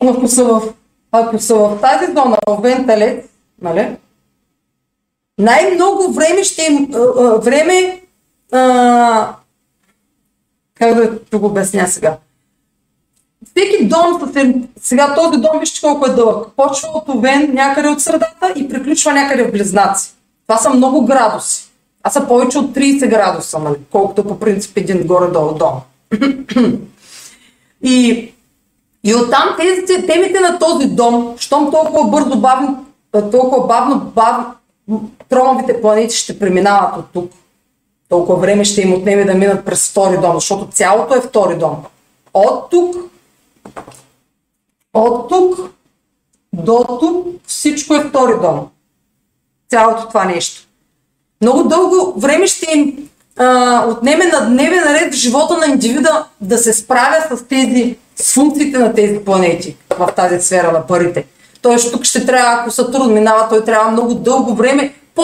ако 0.00 0.28
са 0.28 0.44
в, 0.44 0.74
ако 1.12 1.38
са 1.38 1.54
в 1.54 1.80
тази 1.80 2.12
зона, 2.12 2.38
в 2.48 2.62
Венталец, 2.62 3.26
нали, 3.62 3.96
най-много 5.38 6.12
време 6.12 6.44
ще 6.44 6.62
им, 6.62 6.88
време, 7.38 8.02
а, 8.52 9.36
как 10.74 10.94
да 11.30 11.38
го 11.38 11.46
обясня 11.46 11.88
сега, 11.88 12.18
всеки 13.56 13.88
дом, 13.88 14.32
сега 14.80 15.14
този 15.14 15.40
дом 15.40 15.60
вижте 15.60 15.80
колко 15.80 16.06
е 16.06 16.14
дълъг. 16.14 16.48
Почва 16.56 16.88
от 16.88 17.08
Овен 17.08 17.54
някъде 17.54 17.88
от 17.88 18.00
средата 18.00 18.52
и 18.56 18.68
приключва 18.68 19.12
някъде 19.12 19.44
в 19.44 19.52
Близнаци. 19.52 20.14
Това 20.46 20.58
са 20.58 20.70
много 20.70 21.04
градуси. 21.04 21.65
А 22.06 22.10
са 22.10 22.26
повече 22.28 22.58
от 22.58 22.74
30 22.74 23.08
градуса, 23.08 23.58
нали? 23.58 23.76
колкото 23.90 24.24
по 24.24 24.38
принцип 24.38 24.76
един 24.76 25.06
горе-долу 25.06 25.54
дом. 25.54 25.80
и, 27.82 28.32
и 29.04 29.14
оттам 29.14 29.56
тези 29.58 30.06
темите 30.06 30.40
на 30.40 30.58
този 30.58 30.86
дом, 30.86 31.34
щом 31.38 31.70
толкова 31.70 32.10
бързо, 32.10 32.40
бавно, 32.40 32.84
толкова 33.30 33.66
бавно, 33.66 34.00
бавно, 34.00 34.54
тромовите 35.28 35.80
планети 35.80 36.16
ще 36.16 36.38
преминават 36.38 36.96
от 36.96 37.04
тук. 37.12 37.32
Толкова 38.08 38.38
време 38.38 38.64
ще 38.64 38.80
им 38.80 38.94
отнеме 38.94 39.24
да 39.24 39.34
минат 39.34 39.64
през 39.64 39.90
втори 39.90 40.18
дом, 40.18 40.34
защото 40.34 40.68
цялото 40.70 41.14
е 41.14 41.20
втори 41.20 41.58
дом. 41.58 41.76
От 42.34 42.70
тук 42.70 42.96
от 44.94 45.28
тук 45.28 45.70
до 46.52 46.98
тук 47.00 47.26
всичко 47.46 47.94
е 47.94 48.04
втори 48.04 48.40
дом. 48.40 48.68
Цялото 49.68 50.08
това 50.08 50.24
нещо. 50.24 50.65
Много 51.40 51.62
дълго 51.62 52.20
време 52.20 52.46
ще 52.46 52.66
им 52.78 53.08
а, 53.36 53.86
отнеме 53.88 54.24
на 54.24 54.50
дневен 54.50 54.84
наред 54.84 55.14
в 55.14 55.16
живота 55.16 55.56
на 55.58 55.66
индивида 55.66 56.24
да 56.40 56.58
се 56.58 56.72
справя 56.72 57.36
с 57.36 57.44
тези, 57.44 57.96
с 58.16 58.34
функциите 58.34 58.78
на 58.78 58.94
тези 58.94 59.18
планети 59.18 59.76
в 59.98 60.08
тази 60.16 60.40
сфера 60.40 60.72
на 60.72 60.86
парите. 60.86 61.26
Тоест 61.62 61.92
тук 61.92 62.04
ще 62.04 62.26
трябва, 62.26 62.60
ако 62.60 62.70
Сатурн 62.70 63.12
минава, 63.12 63.48
той 63.48 63.64
трябва 63.64 63.90
много 63.90 64.14
дълго 64.14 64.54
време, 64.54 64.94
по 65.14 65.22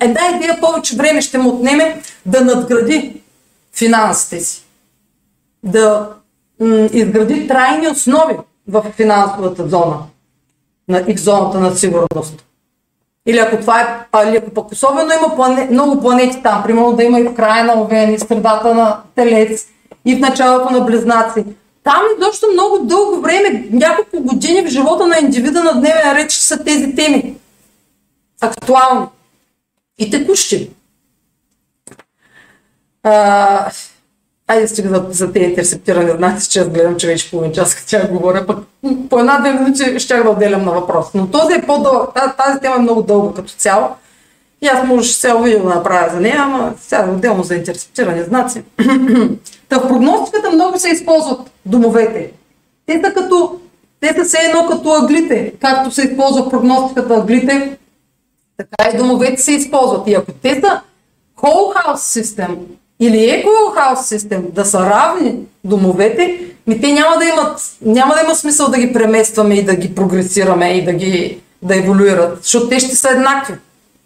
една 0.00 0.20
идея 0.36 0.60
повече 0.60 0.96
време 0.96 1.22
ще 1.22 1.38
му 1.38 1.50
отнеме 1.50 2.02
да 2.26 2.40
надгради 2.40 3.20
финансите 3.76 4.40
си. 4.40 4.64
Да 5.62 6.08
м- 6.60 6.88
изгради 6.92 7.48
трайни 7.48 7.88
основи 7.88 8.36
в 8.68 8.84
финансовата 8.96 9.68
зона 9.68 9.96
и 11.06 11.14
в 11.14 11.20
зоната 11.20 11.60
на 11.60 11.76
сигурност. 11.76 12.44
Или 13.26 13.38
ако 13.38 13.56
това 13.56 13.80
е, 13.80 14.28
или 14.28 14.36
ако 14.36 14.50
пък 14.50 14.72
особено 14.72 15.12
има 15.12 15.34
плане, 15.34 15.68
много 15.70 16.00
планети 16.00 16.42
там, 16.42 16.62
примерно 16.62 16.92
да 16.92 17.04
има 17.04 17.20
и 17.20 17.22
в 17.22 17.34
края 17.34 17.64
на 17.64 17.82
Овен, 17.82 18.14
и 18.14 18.18
в 18.18 18.20
средата 18.20 18.74
на 18.74 19.00
Телец, 19.14 19.66
и 20.04 20.14
в 20.14 20.18
началото 20.18 20.72
на 20.72 20.80
Близнаци. 20.80 21.44
Там 21.84 22.00
е 22.16 22.20
доста 22.20 22.46
много 22.52 22.78
дълго 22.78 23.20
време, 23.20 23.68
няколко 23.70 24.20
години 24.20 24.62
в 24.62 24.68
живота 24.68 25.06
на 25.06 25.18
индивида 25.18 25.64
на 25.64 25.80
дневен 25.80 26.12
ред 26.12 26.30
ще 26.30 26.44
са 26.44 26.64
тези 26.64 26.94
теми. 26.94 27.34
Актуални 28.40 29.06
и 29.98 30.10
текущи. 30.10 30.70
А, 33.02 33.70
Айде 34.48 34.68
стига 34.68 34.88
за, 34.88 35.06
за 35.10 35.32
тези 35.32 35.44
интерсептирани 35.44 36.10
знаци, 36.10 36.50
че 36.50 36.60
аз 36.60 36.68
гледам, 36.68 36.96
че 36.96 37.06
вече 37.06 37.30
половин 37.30 37.52
час 37.52 37.74
като 37.74 37.88
тя 37.88 38.08
говоря, 38.08 38.46
пък 38.46 38.58
по 39.10 39.18
една-две 39.18 39.52
минути 39.52 39.98
ще 39.98 40.16
да 40.16 40.30
отделям 40.30 40.64
на 40.64 40.72
въпрос. 40.72 41.06
Но 41.14 41.26
този 41.26 41.54
е 41.54 41.62
по-дълъг, 41.66 42.10
тази, 42.14 42.60
тема 42.60 42.76
е 42.76 42.78
много 42.78 43.02
дълга 43.02 43.34
като 43.34 43.52
цяло. 43.52 43.88
И 44.62 44.66
аз 44.66 44.86
може 44.86 45.12
цяло 45.12 45.42
видео 45.42 45.62
да 45.62 45.68
направя 45.68 46.10
за 46.14 46.20
нея, 46.20 46.36
ама 46.38 46.74
сега 46.80 47.10
отделно 47.10 47.42
за 47.42 47.54
интерсептирани 47.54 48.22
знаци. 48.22 48.62
Та 49.68 49.78
в 49.78 49.88
прогностиката 49.88 50.50
много 50.50 50.78
се 50.78 50.88
използват 50.88 51.40
домовете. 51.66 52.32
Те 52.86 53.02
са 53.04 53.12
като, 53.14 53.60
те 54.00 54.14
са 54.14 54.24
все 54.24 54.38
едно 54.38 54.66
като 54.66 54.94
аглите, 54.94 55.52
както 55.60 55.90
се 55.90 56.02
използва 56.02 56.42
в 56.42 56.50
прогностиката 56.50 57.14
аглите, 57.14 57.78
така 58.56 58.90
и 58.90 58.96
домовете 58.96 59.42
се 59.42 59.52
използват. 59.52 60.08
И 60.08 60.14
ако 60.14 60.32
те 60.32 60.60
са 60.60 60.80
whole 61.36 61.74
house 61.76 62.22
system, 62.22 62.56
или 63.02 63.44
House 63.76 64.16
System 64.16 64.50
да 64.50 64.64
са 64.64 64.80
равни 64.80 65.34
домовете, 65.64 66.40
ми 66.66 66.80
те 66.80 66.92
няма 66.92 67.16
да 67.18 67.24
имат, 67.24 67.60
няма 67.82 68.14
да 68.14 68.20
има 68.20 68.34
смисъл 68.34 68.68
да 68.68 68.78
ги 68.78 68.92
преместваме 68.92 69.54
и 69.54 69.64
да 69.64 69.74
ги 69.74 69.94
прогресираме 69.94 70.72
и 70.72 70.84
да 70.84 70.92
ги 70.92 71.38
да 71.62 71.76
еволюират, 71.76 72.38
защото 72.42 72.68
те 72.68 72.80
ще 72.80 72.96
са 72.96 73.10
еднакви. 73.10 73.54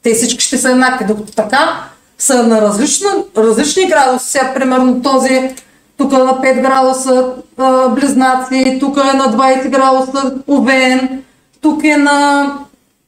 Те 0.02 0.14
всички 0.14 0.44
ще 0.44 0.59
са 0.59 0.70
еднакви, 0.70 1.04
докато 1.04 1.32
така 1.32 1.80
са 2.18 2.42
на 2.42 2.61
различни, 2.61 3.06
различни 3.37 3.87
градуси. 3.87 4.30
Сега, 4.30 4.54
примерно, 4.54 5.02
този 5.02 5.50
тук 5.98 6.12
е 6.12 6.18
на 6.18 6.32
5 6.32 6.61
градуса 6.62 7.32
а, 7.59 7.88
близнаци, 7.88 8.76
тук 8.80 8.96
е 8.96 9.16
на 9.16 9.24
20 9.24 9.68
градуса 9.68 10.35
овен, 10.48 11.22
тук 11.61 11.85
е 11.85 11.96
на 11.96 12.42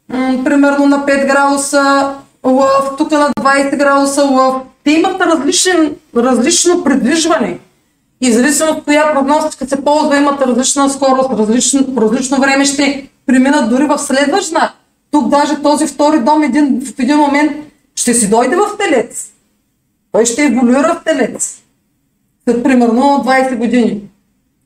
м- 0.09 0.45
примерно 0.45 0.87
на 0.87 1.07
5 1.07 1.27
градуса 1.27 2.15
лъв, 2.45 2.91
тук 2.99 3.13
е 3.13 3.17
на 3.17 3.31
20 3.41 3.77
градуса 3.77 4.23
лъв 4.25 4.55
те 4.89 4.93
имат 4.93 5.21
различен, 5.21 5.97
различно 6.17 6.85
предвижване. 6.85 7.59
И 8.21 8.33
зависимо 8.33 8.71
от 8.71 8.85
коя 8.85 9.13
прогностика 9.13 9.67
се 9.67 9.85
ползва, 9.85 10.17
имат 10.17 10.43
различна 10.43 10.91
скорост, 10.91 11.31
различно, 11.31 11.87
различно 11.97 12.41
време 12.41 12.65
ще 12.65 13.09
преминат 13.27 13.71
дори 13.71 13.85
в 13.85 13.99
следващ. 13.99 14.53
Тук 15.11 15.29
даже 15.29 15.63
този 15.63 15.87
втори 15.87 16.21
дом 16.21 16.43
един, 16.43 16.81
в 16.81 16.99
един 16.99 17.17
момент 17.17 17.53
ще 17.95 18.15
си 18.15 18.31
дойде 18.31 18.57
в 18.57 18.77
телец. 18.79 19.31
Той 20.13 20.27
ще 20.27 20.45
еволюира 20.45 21.01
в 21.01 21.05
телец. 21.05 21.63
След 22.45 22.63
примерно 22.63 23.03
20 23.03 23.57
години. 23.57 24.01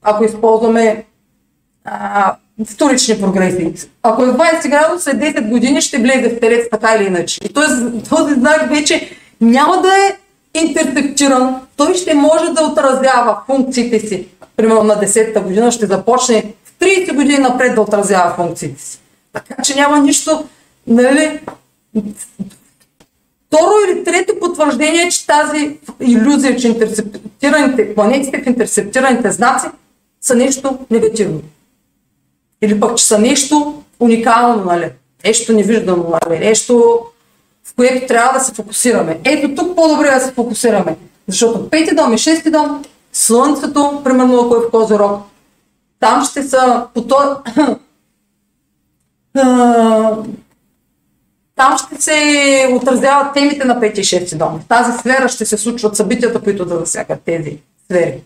Ако 0.02 0.24
използваме 0.24 1.04
а, 1.85 2.35
вторични 2.66 3.20
прогресии. 3.20 3.74
Ако 4.02 4.24
е 4.24 4.26
20 4.26 4.70
градуса, 4.70 5.11
след 5.11 5.16
10 5.16 5.48
години 5.48 5.80
ще 5.80 5.98
влезе 5.98 6.28
в 6.28 6.40
телец 6.40 6.70
така 6.70 6.94
или 6.94 7.04
иначе. 7.06 7.40
И 7.44 7.48
този, 7.48 8.02
този 8.08 8.35
знак 8.35 8.68
вече 8.68 9.18
няма 9.42 9.83
да 9.83 9.88
е 9.88 10.16
интерсектиран, 10.61 11.61
той 11.76 11.94
ще 11.94 12.14
може 12.14 12.52
да 12.52 12.62
отразява 12.62 13.42
функциите 13.46 14.00
си. 14.00 14.28
Примерно 14.57 14.83
на 14.83 14.94
10-та 14.94 15.40
година 15.40 15.72
ще 15.72 15.87
започне 15.87 16.55
в 16.64 16.81
30 16.81 17.14
години 17.14 17.38
напред 17.38 17.74
да 17.74 17.81
отразява 17.81 18.35
функциите 18.35 18.83
си. 18.83 18.98
Така 19.33 19.62
че 19.62 19.74
няма 19.74 19.98
нищо, 19.98 20.44
нали, 20.87 21.40
Второ 23.52 23.72
или 23.88 24.05
трето 24.05 24.33
потвърждение, 24.40 25.09
че 25.09 25.26
тази 25.26 25.78
иллюзия, 26.00 26.57
че 26.57 26.68
интерсептираните, 26.68 27.94
планетите 27.94 28.42
в 28.42 28.46
интерсептираните 28.46 29.31
знаци 29.31 29.66
са 30.20 30.35
нещо 30.35 30.78
негативно. 30.90 31.40
Или 32.62 32.81
пък, 32.81 32.96
че 32.96 33.05
са 33.05 33.18
нещо 33.18 33.83
уникално, 34.00 34.64
нали? 34.64 34.90
Нещо 35.24 35.52
невиждано, 35.52 36.18
нали? 36.26 36.38
Нещо 36.38 37.00
в 37.64 37.75
което 37.75 38.07
трябва 38.07 38.38
да 38.38 38.44
се 38.44 38.55
фокусираме. 38.55 39.20
Ето 39.25 39.55
тук 39.55 39.77
по-добре 39.77 40.11
да 40.11 40.20
се 40.20 40.33
фокусираме. 40.33 40.96
Защото 41.29 41.70
пети 41.70 41.94
дом 41.94 42.12
и 42.12 42.18
шести 42.18 42.51
дом, 42.51 42.85
Слънцето, 43.12 44.01
примерно 44.05 44.40
ако 44.40 44.57
е 44.57 44.59
в 44.59 44.70
Козирог, 44.70 45.22
там 46.01 46.25
ще 46.25 46.42
са 46.42 46.87
по 46.94 47.07
то... 47.07 47.42
там 51.57 51.79
ще 51.79 52.03
се 52.03 52.68
отразяват 52.72 53.35
темите 53.35 53.64
на 53.64 53.81
пети 53.81 54.01
и 54.01 54.05
шести 54.05 54.38
дом. 54.38 54.61
В 54.61 54.68
тази 54.68 54.98
сфера 54.98 55.29
ще 55.29 55.46
се 55.46 55.59
случват 55.59 55.96
събитията, 55.96 56.40
които 56.40 56.64
да 56.64 56.79
засягат 56.79 57.22
тези 57.22 57.59
сфери. 57.85 58.22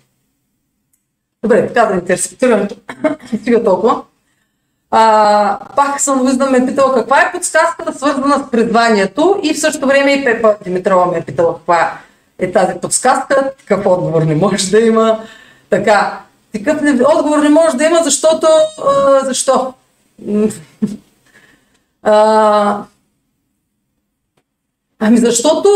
Добре, 1.43 1.67
така 1.67 1.87
да 1.87 1.95
интерсептираме. 1.95 2.69
Стига 3.41 3.65
толкова. 3.65 4.03
А, 4.99 5.59
пак 5.77 6.01
съм 6.01 6.27
виждам 6.27 6.53
ме 6.53 6.59
е 6.59 6.67
питала 6.67 6.95
каква 6.95 7.21
е 7.21 7.33
подсказката 7.33 7.93
свързана 7.93 8.39
с 8.39 8.51
призванието 8.51 9.41
и 9.43 9.55
в 9.55 9.61
същото 9.61 9.87
време 9.87 10.13
и 10.13 10.25
Пепа 10.25 10.57
Димитрова 10.65 11.07
ме 11.07 11.19
е 11.19 11.25
питала 11.25 11.57
каква 11.57 11.99
е 12.39 12.53
тази 12.53 12.75
подсказка, 12.83 13.53
какъв 13.59 13.87
отговор 13.87 14.23
не 14.23 14.35
може 14.35 14.71
да 14.71 14.81
има. 14.81 15.21
Така, 15.71 16.21
такъв 16.53 16.81
не, 16.81 16.91
отговор 17.07 17.39
не 17.39 17.49
може 17.49 17.77
да 17.77 17.85
има, 17.85 18.01
защото... 18.05 18.47
А, 18.87 19.25
защо? 19.25 19.75
а, 22.03 22.83
ами 24.99 25.19
защото 25.19 25.69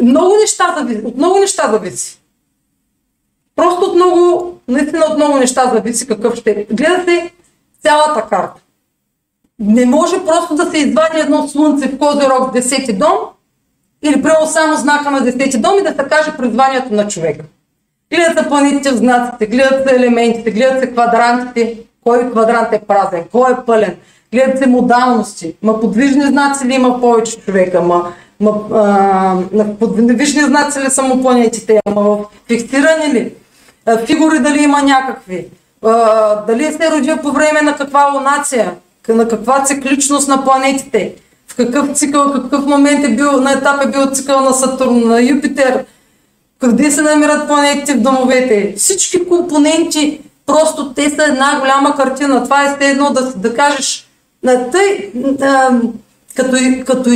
много 0.00 0.34
неща 0.40 0.74
зависи, 0.78 1.02
от 1.04 1.16
много 1.16 1.38
неща 1.38 1.70
зависи. 1.70 2.20
Просто 3.56 3.84
от 3.84 3.94
много, 3.94 4.54
наистина 4.68 5.04
от 5.10 5.16
много 5.16 5.38
неща 5.38 5.70
зависи 5.74 6.06
какъв 6.06 6.34
ще 6.34 6.50
е. 6.50 6.66
Гледате 6.70 7.32
цялата 7.84 8.28
карта. 8.28 8.60
не 9.58 9.86
може 9.86 10.24
просто 10.24 10.54
да 10.54 10.70
се 10.70 10.78
извади 10.78 11.18
едно 11.20 11.48
слънце 11.48 11.88
в 11.88 11.98
Козирог 11.98 12.50
в 12.50 12.56
10 12.56 12.98
дом 12.98 13.18
или 14.02 14.22
прямо 14.22 14.46
само 14.46 14.76
знака 14.76 15.10
на 15.10 15.20
10 15.20 15.60
дом 15.60 15.78
и 15.78 15.82
да 15.82 15.88
се 15.88 16.08
каже 16.08 16.36
призванието 16.36 16.94
на 16.94 17.08
човека. 17.08 17.44
Гледат 18.14 18.38
се 18.38 18.48
планетите 18.48 18.90
в 18.90 18.96
знаците, 18.96 19.46
гледат 19.46 19.88
се 19.88 19.94
елементите, 19.94 20.50
гледат 20.50 20.80
се 20.80 20.92
квадрантите, 20.92 21.78
кой 22.04 22.30
квадрант 22.30 22.72
е 22.72 22.78
празен, 22.78 23.24
кой 23.32 23.52
е 23.52 23.56
пълен, 23.66 23.96
гледат 24.32 24.58
се 24.58 24.66
модалности. 24.66 25.54
Ма 25.62 25.80
подвижни 25.80 26.26
знаци 26.26 26.66
ли 26.66 26.74
има 26.74 27.00
повече 27.00 27.40
човека, 27.40 27.82
ма, 27.82 28.12
ма 28.40 28.50
а, 28.72 29.64
подвижни 29.80 30.40
знаци 30.40 30.80
ли 30.80 30.90
са 30.90 31.02
му 31.02 31.22
планетите, 31.22 31.80
ама 31.86 32.18
фиксирани 32.48 33.14
ли? 33.14 33.34
Фигури 34.06 34.38
дали 34.38 34.62
има 34.62 34.82
някакви? 34.82 35.48
Дали 36.46 36.72
се 36.72 36.86
е 36.86 36.90
родил 36.90 37.16
по 37.16 37.32
време 37.32 37.62
на 37.62 37.76
каква 37.76 38.12
лунация? 38.14 38.74
На 39.08 39.28
каква 39.28 39.64
цикличност 39.64 40.28
на 40.28 40.44
планетите? 40.44 41.14
В 41.48 41.56
какъв 41.56 41.96
цикъл, 41.96 42.32
какъв 42.32 42.66
момент 42.66 43.04
е 43.04 43.08
бил, 43.08 43.32
на 43.40 43.52
етап 43.52 43.82
е 43.84 43.86
бил 43.86 44.06
цикъл 44.06 44.40
на 44.40 44.52
Сатурн, 44.52 45.08
на 45.08 45.22
Юпитер? 45.22 45.84
Къде 46.58 46.90
се 46.90 47.02
намират 47.02 47.46
планетите 47.46 47.94
в 47.94 48.00
домовете? 48.00 48.74
Всички 48.76 49.28
компоненти, 49.28 50.20
просто 50.46 50.92
те 50.92 51.10
са 51.10 51.24
една 51.24 51.60
голяма 51.60 51.96
картина. 51.96 52.44
Това 52.44 52.64
е 52.64 52.76
едно 52.80 53.10
да, 53.10 53.32
да 53.36 53.54
кажеш 53.54 54.08
на 54.42 54.70
тъй, 54.70 55.12
а, 55.42 55.80
като, 56.34 56.56
като, 56.86 57.10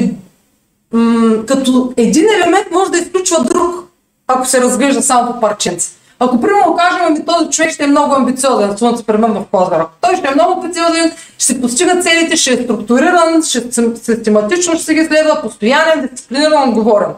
като 1.46 1.92
един 1.96 2.24
елемент 2.24 2.66
може 2.72 2.90
да 2.90 2.98
изключва 2.98 3.44
друг, 3.44 3.84
ако 4.26 4.46
се 4.46 4.60
разглежда 4.60 5.02
само 5.02 5.32
по 5.32 5.40
парченца. 5.40 5.97
Ако 6.20 6.40
примерно 6.40 6.76
кажем, 6.76 7.00
ами 7.06 7.24
този 7.24 7.50
човек 7.50 7.70
ще 7.70 7.84
е 7.84 7.86
много 7.86 8.14
амбициозен, 8.14 8.78
слънце 8.78 9.04
примерно 9.04 9.40
в 9.40 9.46
Козара. 9.46 9.88
Той 10.00 10.16
ще 10.16 10.28
е 10.28 10.34
много 10.34 10.52
амбициозен, 10.52 11.12
ще 11.38 11.44
се 11.44 11.60
постига 11.60 12.00
целите, 12.02 12.36
ще 12.36 12.52
е 12.52 12.62
структуриран, 12.64 13.42
ще 13.42 13.72
систематично 13.96 14.74
ще 14.74 14.84
се 14.84 14.94
ги 14.94 15.04
следва, 15.04 15.42
постоянен, 15.42 16.08
дисциплиниран, 16.12 16.68
отговорен. 16.68 17.10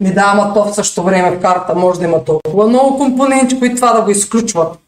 Ми 0.00 0.14
да, 0.14 0.30
ама 0.34 0.54
то 0.54 0.64
в 0.64 0.74
същото 0.74 1.02
време 1.02 1.36
в 1.36 1.40
карта 1.40 1.74
може 1.74 1.98
да 1.98 2.04
има 2.04 2.24
толкова 2.24 2.66
много 2.66 2.98
компоненти, 2.98 3.58
които 3.58 3.76
това 3.76 3.92
да 3.92 4.02
го 4.02 4.10
изключват. 4.10 4.78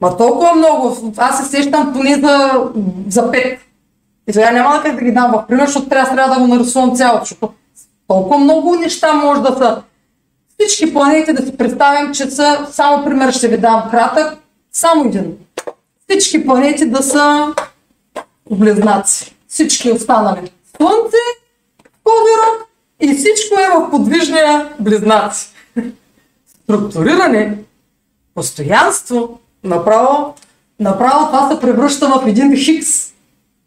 Ма 0.00 0.16
толкова 0.16 0.54
много. 0.54 1.12
Аз 1.16 1.38
се 1.38 1.56
сещам 1.56 1.92
поне 1.92 2.14
за, 2.14 2.64
за 3.08 3.30
пет. 3.30 3.60
И 4.28 4.32
сега 4.32 4.50
няма 4.50 4.82
как 4.82 4.94
да 4.94 5.04
ги 5.04 5.12
дам 5.12 5.32
в 5.32 5.44
пример, 5.48 5.66
защото 5.66 5.88
трябва, 5.88 6.14
трябва 6.14 6.34
да 6.34 6.40
го 6.40 6.46
нарисувам 6.46 6.96
цялото, 6.96 7.24
защото 7.24 7.52
толкова 8.08 8.38
много 8.38 8.74
неща 8.74 9.12
може 9.12 9.42
да 9.42 9.56
са. 9.58 9.82
Всички 10.58 10.94
планети 10.94 11.32
да 11.32 11.46
си 11.46 11.56
представим, 11.56 12.14
че 12.14 12.30
са, 12.30 12.66
само 12.70 13.04
пример 13.04 13.32
ще 13.32 13.48
ви 13.48 13.58
дам 13.58 13.88
кратък, 13.90 14.38
само 14.72 15.04
един. 15.04 15.36
Всички 16.08 16.46
планети 16.46 16.90
да 16.90 17.02
са 17.02 17.54
близнаци. 18.50 19.34
Всички 19.48 19.92
останали. 19.92 20.50
Слънце, 20.76 21.16
Козирог 22.04 22.68
и 23.00 23.14
всичко 23.14 23.60
е 23.60 23.78
в 23.78 23.90
подвижния 23.90 24.72
близнаци. 24.80 25.48
Структуриране, 26.64 27.58
постоянство, 28.34 29.38
направо, 29.64 30.34
направо 30.80 31.26
това 31.26 31.50
се 31.50 31.60
превръща 31.60 32.08
в 32.08 32.26
един 32.26 32.56
хикс. 32.56 33.12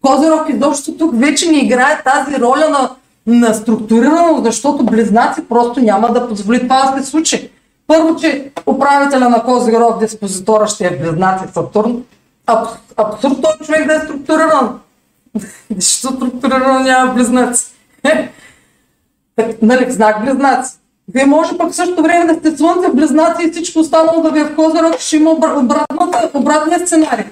Козирог 0.01 0.49
изобщо 0.49 0.97
тук 0.97 1.19
вече 1.19 1.51
не 1.51 1.57
играе 1.57 2.03
тази 2.03 2.39
роля 2.39 2.69
на, 2.69 2.95
на 3.29 3.53
структурирано, 3.53 4.41
защото 4.43 4.83
близнаци 4.85 5.41
просто 5.49 5.79
няма 5.79 6.13
да 6.13 6.27
позволи 6.27 6.59
това 6.59 6.91
да 6.91 7.03
се 7.03 7.09
случи. 7.09 7.51
Първо, 7.87 8.15
че 8.15 8.51
управителя 8.65 9.29
на 9.29 9.43
Козирог, 9.43 9.99
диспозитора 9.99 10.67
ще 10.67 10.87
е 10.87 10.97
близнаци 10.97 11.53
Сатурн. 11.53 12.03
Аб, 12.47 12.67
абсурд 12.97 13.41
този 13.41 13.57
човек 13.65 13.87
да 13.87 13.95
е 13.95 13.99
структуриран. 13.99 14.79
Защо 15.77 16.07
структурирано 16.07 16.79
няма 16.79 17.13
близнаци? 17.13 17.65
нали, 19.61 19.91
знак 19.91 20.23
близнаци. 20.23 20.79
Вие 21.13 21.25
може 21.25 21.57
пък 21.57 21.71
в 21.71 21.75
същото 21.75 22.03
време 22.03 22.33
да 22.33 22.39
сте 22.39 22.57
слънце 22.57 22.87
в 22.89 22.95
близнаци 22.95 23.43
и 23.43 23.51
всичко 23.51 23.79
останало 23.79 24.21
да 24.21 24.31
ви 24.31 24.39
е 24.39 24.43
в 24.43 24.55
Козирог, 24.55 24.99
ще 24.99 25.17
има 25.17 25.31
обратната, 25.31 26.29
обратния 26.33 26.79
сценарий. 26.79 27.25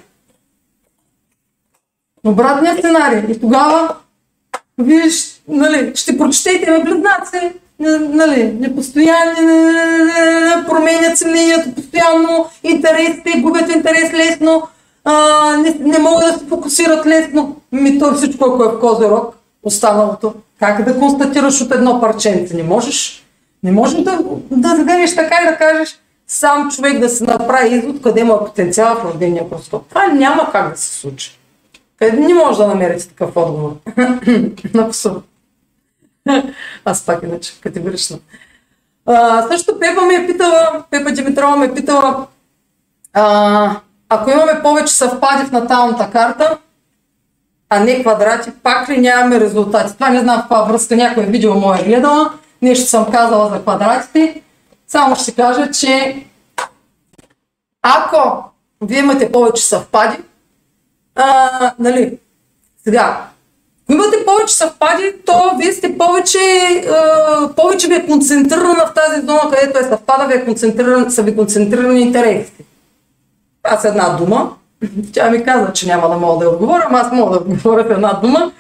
Обратния 2.25 2.77
сценарий. 2.77 3.31
И 3.31 3.39
тогава 3.39 3.95
вие 4.77 5.09
нали, 5.47 5.91
ще 5.95 6.17
прочетете 6.17 6.71
на 6.71 6.79
близнаци, 6.79 7.53
нали, 7.99 8.55
непостоянни, 8.59 9.35
променят 10.67 11.17
се 11.17 11.27
мнението 11.27 11.75
постоянно, 11.75 12.45
интересите, 12.63 13.39
губят 13.41 13.75
интерес 13.75 14.13
лесно, 14.13 14.63
а, 15.03 15.57
не, 15.57 15.77
не 15.79 15.99
могат 15.99 16.33
да 16.33 16.39
се 16.39 16.45
фокусират 16.45 17.05
лесно. 17.05 17.55
Ми 17.71 17.99
то 17.99 18.13
всичко, 18.13 18.45
ако 18.45 18.63
е 18.63 18.67
в 18.67 18.79
Козирог, 18.79 19.35
останалото. 19.63 20.33
Как 20.59 20.85
да 20.85 20.99
констатираш 20.99 21.61
от 21.61 21.71
едно 21.71 22.01
парченце? 22.01 22.55
Не 22.55 22.63
можеш. 22.63 23.23
Не 23.63 23.71
можеш 23.71 23.99
да, 23.99 24.19
да 24.51 24.73
вземеш 24.73 25.15
така 25.15 25.35
и 25.43 25.49
да 25.49 25.57
кажеш 25.57 25.99
сам 26.27 26.71
човек 26.71 26.99
да 26.99 27.09
се 27.09 27.23
направи 27.23 27.75
извод 27.75 28.01
къде 28.01 28.19
има 28.19 28.45
потенциал 28.45 28.95
в 28.95 29.05
рождения 29.05 29.49
простор. 29.49 29.79
Това 29.89 30.07
няма 30.07 30.49
как 30.51 30.71
да 30.71 30.77
се 30.77 30.99
случи. 30.99 31.39
Къде 31.99 32.17
не 32.17 32.33
може 32.33 32.57
да 32.57 32.67
намерите 32.67 33.07
такъв 33.07 33.37
отговор? 33.37 33.75
Абсурд. 34.77 35.23
Аз 36.85 37.05
пак 37.05 37.23
иначе, 37.23 37.61
категорично. 37.61 38.19
А, 39.05 39.47
също 39.47 39.79
Пепа 39.79 40.01
ме 40.01 40.15
е 40.15 40.27
питала, 40.27 40.83
Пепа 40.91 41.11
Димитрова 41.11 41.55
ме 41.55 41.65
е 41.65 41.73
питала, 41.73 42.27
а, 43.13 43.79
ако 44.09 44.29
имаме 44.29 44.61
повече 44.63 44.93
съвпади 44.93 45.45
в 45.45 45.51
наталната 45.51 46.09
карта, 46.11 46.57
а 47.69 47.79
не 47.79 48.01
квадрати, 48.01 48.51
пак 48.63 48.89
ли 48.89 48.97
нямаме 48.97 49.39
резултати? 49.39 49.93
Това 49.93 50.09
не 50.09 50.19
знам 50.19 50.37
в 50.37 50.41
каква 50.41 50.63
връзка 50.63 50.95
някой 50.95 51.23
е 51.23 51.27
видео 51.27 51.55
моя 51.55 51.83
гледала, 51.83 52.33
нещо 52.61 52.89
съм 52.89 53.11
казала 53.11 53.49
за 53.49 53.61
квадратите. 53.61 54.41
Само 54.87 55.15
ще 55.15 55.35
кажа, 55.35 55.71
че 55.71 56.25
ако 57.81 58.43
вие 58.81 58.99
имате 58.99 59.31
повече 59.31 59.63
съвпади, 59.63 60.17
а, 61.15 61.73
нали, 61.79 62.19
сега, 62.83 63.27
имате 63.93 64.25
повече 64.25 64.53
съвпади, 64.53 65.13
то 65.25 65.51
вие 65.57 65.73
сте 65.73 65.97
повече, 65.97 66.39
повече 67.55 67.87
ви 67.87 67.93
е 67.93 68.05
концентрирана 68.05 68.85
в 68.85 68.93
тази 68.93 69.25
зона, 69.25 69.51
където 69.51 69.79
е 69.79 69.83
съвпада, 69.83 70.27
ви 70.27 70.33
е 70.33 70.45
концентриран, 70.45 71.11
са 71.11 71.23
ви 71.23 71.35
концентрирани 71.35 72.01
интересите. 72.01 72.63
Аз 73.63 73.85
една 73.85 74.09
дума, 74.09 74.55
тя 75.13 75.31
ми 75.31 75.43
каза, 75.43 75.73
че 75.73 75.87
няма 75.87 76.09
да 76.09 76.17
мога 76.17 76.45
да 76.45 76.51
отговоря, 76.51 76.87
аз 76.91 77.11
мога 77.11 77.31
да 77.31 77.37
отговоря 77.37 77.83
в 77.83 77.91
една 77.91 78.13
дума. 78.13 78.51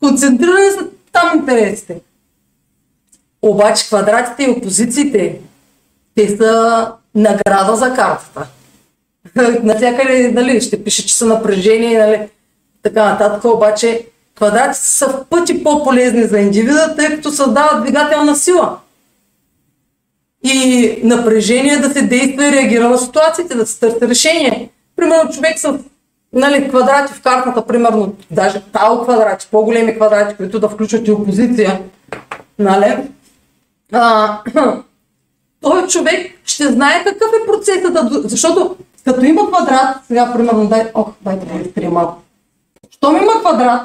Концентрирани 0.00 0.70
са 0.70 0.86
там 1.12 1.38
интересите. 1.38 2.00
Обаче 3.42 3.86
квадратите 3.86 4.44
и 4.44 4.50
опозициите, 4.50 5.40
те 6.14 6.36
са 6.36 6.92
награда 7.14 7.76
за 7.76 7.94
картата. 7.94 8.46
Навсякъде 9.62 10.32
нали, 10.34 10.60
ще 10.60 10.84
пише, 10.84 11.06
че 11.06 11.16
са 11.16 11.26
напрежение, 11.26 11.98
нали, 11.98 12.28
така 12.82 13.04
нататък, 13.04 13.44
обаче 13.44 14.06
квадратите 14.38 14.86
са 14.86 15.08
в 15.08 15.24
пъти 15.30 15.64
по-полезни 15.64 16.24
за 16.24 16.38
индивида, 16.38 16.94
тъй 16.96 17.08
като 17.08 17.30
създават 17.30 17.82
двигателна 17.82 18.36
сила. 18.36 18.78
И 20.44 21.00
напрежение 21.04 21.76
да 21.76 21.90
се 21.90 22.02
действа 22.02 22.46
и 22.46 22.52
реагира 22.52 22.88
на 22.88 22.98
ситуациите, 22.98 23.54
да 23.54 23.66
се 23.66 23.78
търси 23.80 24.08
решение. 24.08 24.70
Примерно 24.96 25.30
човек 25.30 25.58
с 25.58 25.78
нали, 26.32 26.68
квадрати 26.68 27.12
в 27.12 27.22
картата, 27.22 27.66
примерно, 27.66 28.14
даже 28.30 28.60
тал 28.60 29.02
квадрати, 29.02 29.48
по-големи 29.50 29.96
квадрати, 29.96 30.36
които 30.36 30.60
да 30.60 30.68
включват 30.68 31.08
и 31.08 31.12
опозиция, 31.12 31.82
нали, 32.58 32.96
а, 33.92 34.38
той 35.60 35.86
човек 35.86 36.40
ще 36.44 36.72
знае 36.72 37.04
какъв 37.04 37.30
е 37.42 37.46
процесът, 37.46 37.92
да, 37.92 38.28
защото 38.28 38.76
като 39.04 39.24
има 39.24 39.48
квадрат, 39.52 39.96
сега 40.06 40.32
примерно, 40.32 40.66
дай, 40.66 40.90
ох, 40.94 41.08
дайте 41.20 41.80
да 41.80 41.90
малко. 41.90 42.22
Щом 42.90 43.16
има 43.16 43.40
квадрат, 43.40 43.82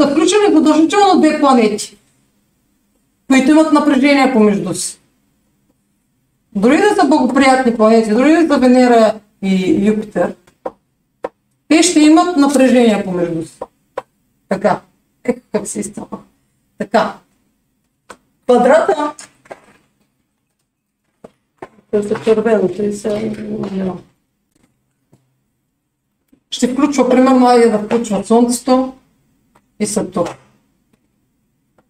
са 0.00 0.10
включени 0.10 0.54
задължително 0.54 1.20
две 1.20 1.40
планети, 1.40 1.96
които 3.28 3.50
имат 3.50 3.72
напрежение 3.72 4.32
помежду 4.32 4.74
си. 4.74 5.00
Дори 6.54 6.76
да 6.76 6.94
са 7.00 7.08
благоприятни 7.08 7.76
планети, 7.76 8.10
дори 8.10 8.32
да 8.32 8.54
са 8.54 8.60
Венера 8.60 9.14
и 9.42 9.86
Юпитер, 9.86 10.34
те 11.68 11.82
ще 11.82 12.00
имат 12.00 12.36
напрежение 12.36 13.04
помежду 13.04 13.46
си. 13.46 13.58
Така. 14.48 14.80
Е, 15.24 15.36
как 15.52 15.66
се 15.66 15.80
изтъпа. 15.80 16.18
Така. 16.78 17.16
Квадрата. 18.44 19.14
Ще 26.50 26.68
включва, 26.68 27.08
примерно, 27.08 27.46
айде 27.46 27.68
да 27.68 27.78
включва 27.78 28.24
Слънцето 28.24 28.94
и 29.80 29.86
Сатурн. 29.86 30.32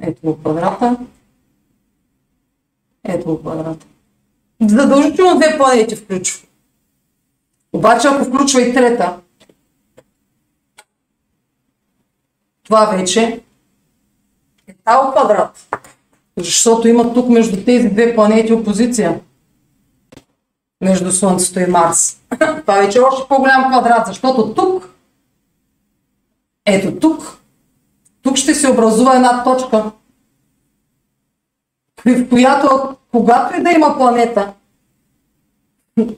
Ето 0.03 0.21
го 0.23 0.39
квадрата. 0.39 0.99
Ето 3.05 3.27
го 3.27 3.41
квадрата. 3.41 3.87
Задължително 4.61 5.37
две 5.37 5.59
планети 5.59 5.97
включва. 5.97 6.47
Обаче, 7.73 8.09
ако 8.09 8.25
включва 8.25 8.63
и 8.63 8.75
трета, 8.75 9.19
това 12.63 12.87
вече 12.87 13.43
е 14.67 14.75
Тау 14.85 15.11
квадрат. 15.11 15.77
Защото 16.37 16.89
има 16.89 17.15
тук 17.15 17.29
между 17.29 17.65
тези 17.65 17.89
две 17.89 18.15
планети 18.15 18.53
опозиция. 18.53 19.21
Между 20.81 21.13
Слънцето 21.13 21.61
и 21.61 21.67
Марс. 21.67 22.21
Това 22.61 22.75
вече 22.75 22.99
е 22.99 23.03
още 23.03 23.29
по-голям 23.29 23.71
квадрат, 23.71 24.07
защото 24.07 24.55
тук, 24.55 24.95
ето 26.67 26.99
тук, 27.01 27.39
тук 28.27 28.37
ще 28.37 28.55
се 28.55 28.71
образува 28.71 29.17
една 29.17 29.45
точка, 29.45 29.85
в 32.07 32.29
която, 32.29 32.97
когато 33.13 33.61
и 33.61 33.63
да 33.63 33.71
има 33.71 33.97
планета, 33.97 34.53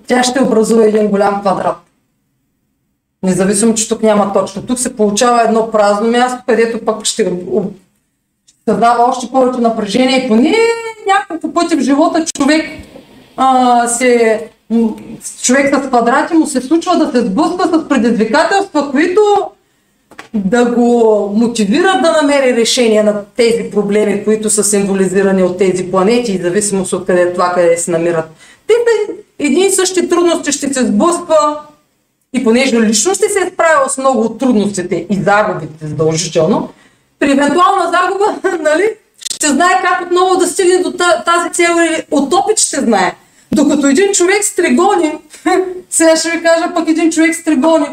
тя 0.07 0.23
ще 0.23 0.43
образува 0.43 0.85
един 0.85 1.09
голям 1.09 1.41
квадрат. 1.41 1.77
Независимо, 3.23 3.75
че 3.75 3.89
тук 3.89 4.03
няма 4.03 4.33
точка. 4.33 4.67
Тук 4.67 4.79
се 4.79 4.97
получава 4.97 5.43
едно 5.43 5.71
празно 5.71 6.11
място, 6.11 6.43
където 6.47 6.85
пък 6.85 7.05
ще 7.05 7.33
създава 8.69 9.05
още 9.05 9.31
повече 9.31 9.61
напрежение 9.61 10.25
и 10.25 10.29
поне 10.29 10.55
няколко 11.07 11.55
пъти 11.55 11.77
в 11.77 11.81
живота 11.81 12.25
човек 12.25 12.67
а, 13.37 13.89
се, 13.89 14.49
човек 15.43 15.75
с 15.75 15.89
квадрати 15.89 16.35
му 16.35 16.47
се 16.47 16.61
случва 16.61 16.99
да 16.99 17.11
се 17.11 17.27
сблъсква 17.27 17.81
с 17.81 17.89
предизвикателства, 17.89 18.91
които 18.91 19.21
да 20.35 20.65
го 20.65 21.33
мотивират 21.37 22.03
да 22.03 22.19
намери 22.23 22.57
решение 22.57 23.03
на 23.03 23.25
тези 23.37 23.71
проблеми, 23.71 24.25
които 24.25 24.51
са 24.51 24.65
символизирани 24.65 25.43
от 25.43 25.59
тези 25.59 25.91
планети 25.91 26.33
и 26.33 26.43
зависимост 26.43 26.93
от 26.93 27.07
къде 27.07 27.33
това, 27.33 27.53
къде 27.55 27.77
се 27.77 27.91
намират. 27.91 28.31
Те 28.67 28.75
едни 29.39 29.67
и 29.67 29.71
същи 29.71 30.09
трудности 30.09 30.53
ще 30.53 30.75
се 30.75 30.87
сблъсква 30.87 31.61
и 32.33 32.45
понеже 32.45 32.81
лично 32.81 33.15
ще 33.15 33.29
се 33.29 33.39
е 33.39 33.51
справил 33.55 33.89
с 33.89 33.99
много 33.99 34.21
от 34.21 34.39
трудностите 34.39 35.07
и 35.11 35.17
загубите 35.23 35.87
задължително, 35.87 36.69
при 37.19 37.31
евентуална 37.31 37.93
загуба, 37.93 38.59
нали, 38.63 38.91
ще 39.35 39.49
знае 39.49 39.83
как 39.83 40.07
отново 40.07 40.37
да 40.37 40.47
стигне 40.47 40.79
до 40.79 40.93
тази 41.25 41.51
цел 41.53 41.75
или 41.87 42.03
от 42.11 42.33
опит 42.33 42.59
ще 42.59 42.81
знае. 42.81 43.15
Докато 43.53 43.87
един 43.87 44.13
човек 44.13 44.45
с 44.45 44.55
тригони, 44.55 45.13
сега 45.91 46.17
ще 46.17 46.31
ви 46.31 46.43
кажа 46.43 46.75
пък 46.75 46.89
един 46.89 47.11
човек 47.11 47.35
с 47.35 47.45
тригони, 47.45 47.87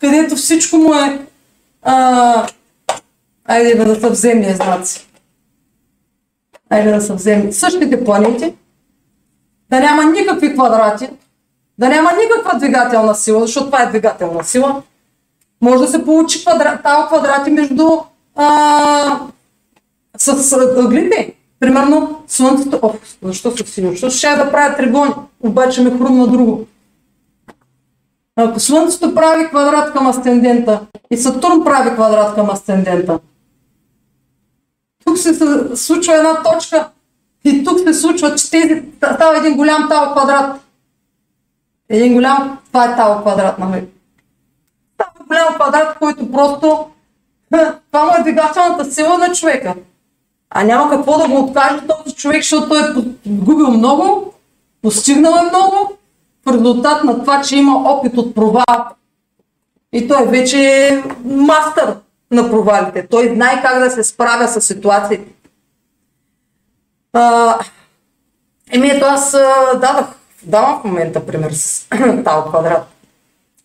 където 0.00 0.36
всичко 0.36 0.76
му 0.76 0.94
е 0.94 1.18
а, 1.86 2.46
айде 3.44 3.84
да 3.84 4.00
са 4.00 4.10
в 4.10 4.14
земния 4.14 4.56
знаци. 4.56 5.06
Айде 6.70 6.90
да 6.90 7.00
са 7.00 7.16
в 7.16 7.20
земни. 7.20 7.52
Същите 7.52 8.04
планети, 8.04 8.54
да 9.70 9.80
няма 9.80 10.04
никакви 10.04 10.54
квадрати, 10.54 11.08
да 11.78 11.88
няма 11.88 12.10
никаква 12.12 12.58
двигателна 12.58 13.14
сила, 13.14 13.40
защото 13.40 13.66
това 13.66 13.82
е 13.82 13.88
двигателна 13.88 14.44
сила, 14.44 14.82
може 15.60 15.82
да 15.82 15.88
се 15.88 16.04
получи 16.04 16.40
квадра... 16.40 16.82
тази 16.82 17.06
квадрати 17.06 17.50
между 17.50 17.88
а, 18.34 19.20
с, 20.16 20.42
с 20.42 20.52
ъглите. 20.76 21.32
Примерно 21.60 22.22
Слънцето, 22.26 22.78
о, 22.82 22.92
защо 23.22 23.56
се 23.56 23.66
силно? 23.66 23.90
Защото 23.90 24.14
ще 24.14 24.36
да 24.36 24.50
правя 24.50 24.76
тригони, 24.76 25.14
обаче 25.40 25.82
ме 25.82 25.90
хрумна 25.90 26.26
друго. 26.26 26.66
Ако 28.36 28.60
Слънцето 28.60 29.14
прави 29.14 29.48
квадрат 29.48 29.92
към 29.92 30.06
асцендента 30.06 30.80
и 31.10 31.16
Сатурн 31.16 31.64
прави 31.64 31.94
квадрат 31.94 32.34
към 32.34 32.50
асцендента, 32.50 33.18
тук 35.04 35.18
се 35.18 35.34
случва 35.76 36.14
една 36.14 36.42
точка 36.42 36.88
и 37.44 37.64
тук 37.64 37.78
се 37.80 37.94
случва, 37.94 38.34
че 38.34 38.50
тези, 38.50 38.82
става 38.96 39.36
един 39.38 39.56
голям 39.56 39.88
тал 39.88 40.12
квадрат. 40.12 40.60
Един 41.88 42.14
голям, 42.14 42.58
това 42.66 42.84
е 42.84 42.96
тал 42.96 43.20
квадрат, 43.20 43.58
нали? 43.58 43.86
Става 44.94 45.10
голям 45.26 45.54
квадрат, 45.54 45.98
който 45.98 46.32
просто 46.32 46.86
това 47.90 48.04
му 48.04 48.12
е 48.18 48.22
двигателната 48.22 48.92
сила 48.92 49.18
на 49.18 49.32
човека. 49.32 49.74
А 50.50 50.64
няма 50.64 50.90
какво 50.90 51.18
да 51.18 51.28
го 51.28 51.40
откаже 51.40 51.86
този 51.86 52.16
човек, 52.16 52.42
защото 52.42 52.68
той 52.68 52.80
е 52.80 52.94
губил 53.26 53.70
много, 53.70 54.34
постигнал 54.82 55.32
е 55.32 55.48
много, 55.48 55.96
в 56.46 56.52
резултат 56.52 57.04
на 57.04 57.18
това, 57.18 57.42
че 57.42 57.56
има 57.56 57.90
опит 57.90 58.18
от 58.18 58.34
провал. 58.34 58.86
И 59.92 60.08
той 60.08 60.26
вече 60.26 60.58
е 60.58 61.02
мастър 61.24 61.96
на 62.30 62.50
провалите. 62.50 63.06
Той 63.06 63.34
знае 63.34 63.62
как 63.62 63.78
да 63.78 63.90
се 63.90 64.04
справя 64.04 64.48
с 64.48 64.60
ситуациите. 64.60 65.32
А, 67.12 67.58
еми 68.72 68.88
ето 68.88 69.04
аз 69.04 69.32
дадах, 69.74 70.06
давам 70.42 70.80
в 70.80 70.84
момента 70.84 71.26
пример 71.26 71.50
с 71.52 71.88
Тал 72.24 72.44
квадрат, 72.44 72.86